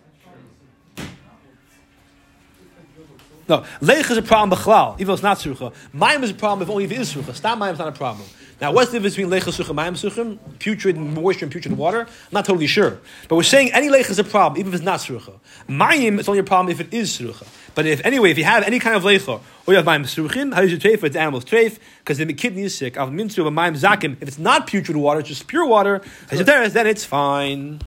No, 3.49 3.65
leich 3.81 4.11
is 4.11 4.17
a 4.19 4.23
problem 4.23 4.59
b'chlal, 4.59 4.95
even 4.97 5.07
though 5.07 5.15
it's 5.15 5.23
not 5.23 5.39
sucha. 5.39 5.73
Mayim 5.95 6.23
is 6.23 6.31
a 6.33 6.35
problem 6.35 6.63
if 6.67 6.71
only 6.71 6.85
if 6.85 6.93
it 6.93 6.99
is 6.99 7.15
sucha. 7.15 7.35
Stam 7.35 7.61
mayim 7.61 7.73
is 7.73 7.79
not 7.79 7.89
a 7.89 7.93
problem. 7.93 8.29
Now, 8.61 8.73
what's 8.73 8.91
the 8.91 8.99
difference 8.99 9.17
between 9.17 9.33
leich 9.33 9.45
sucha 9.45 9.71
and 9.71 9.79
mayim 9.79 10.11
suchim? 10.11 10.39
Putrid 10.59 10.99
moisture 10.99 11.47
and 11.47 11.53
putrid 11.53 11.77
water? 11.79 12.01
I'm 12.01 12.09
not 12.33 12.45
totally 12.45 12.67
sure. 12.67 12.99
But 13.27 13.37
we're 13.37 13.45
saying 13.45 13.73
any 13.73 13.89
leich 13.89 14.11
is 14.11 14.19
a 14.19 14.25
problem, 14.25 14.61
even 14.61 14.75
if 14.75 14.81
it's 14.81 14.85
not 14.85 15.01
sucha. 15.01 15.33
Mayim 15.67 16.19
is 16.19 16.29
only 16.29 16.41
a 16.41 16.45
problem 16.45 16.71
if 16.71 16.81
it 16.81 16.93
is 16.93 17.11
sucha. 17.19 17.47
But 17.75 17.87
if 17.87 18.05
anyway, 18.05 18.33
if 18.33 18.39
you 18.39 18.45
have 18.45 18.65
any 18.65 18.81
kind 18.81 18.97
of 18.97 19.03
leicha, 19.05 19.41
or 19.67 19.73
you 19.73 19.77
have 19.77 19.87
mayim 19.87 20.03
suchim, 20.03 20.53
how 20.53 20.61
do 20.61 20.67
you 20.67 20.77
treif? 20.77 20.95
It? 20.95 21.05
It's 21.05 21.17
animal's 21.17 21.47
treif, 21.47 21.79
because 22.01 22.19
the 22.19 22.27
kidney 22.35 22.65
is 22.65 22.77
sick. 22.77 22.97
Al 22.99 23.09
minsu 23.09 23.39
of 23.39 23.47
a 23.47 23.51
mayim 23.51 23.79
zakim. 23.79 24.17
If 24.21 24.29
it's 24.29 24.39
not 24.39 24.67
putrid 24.67 24.97
water, 24.97 25.21
it's 25.21 25.29
just 25.29 25.47
pure 25.47 25.65
water, 25.65 26.03
then 26.29 26.87
it's 26.87 27.05
fine. 27.05 27.77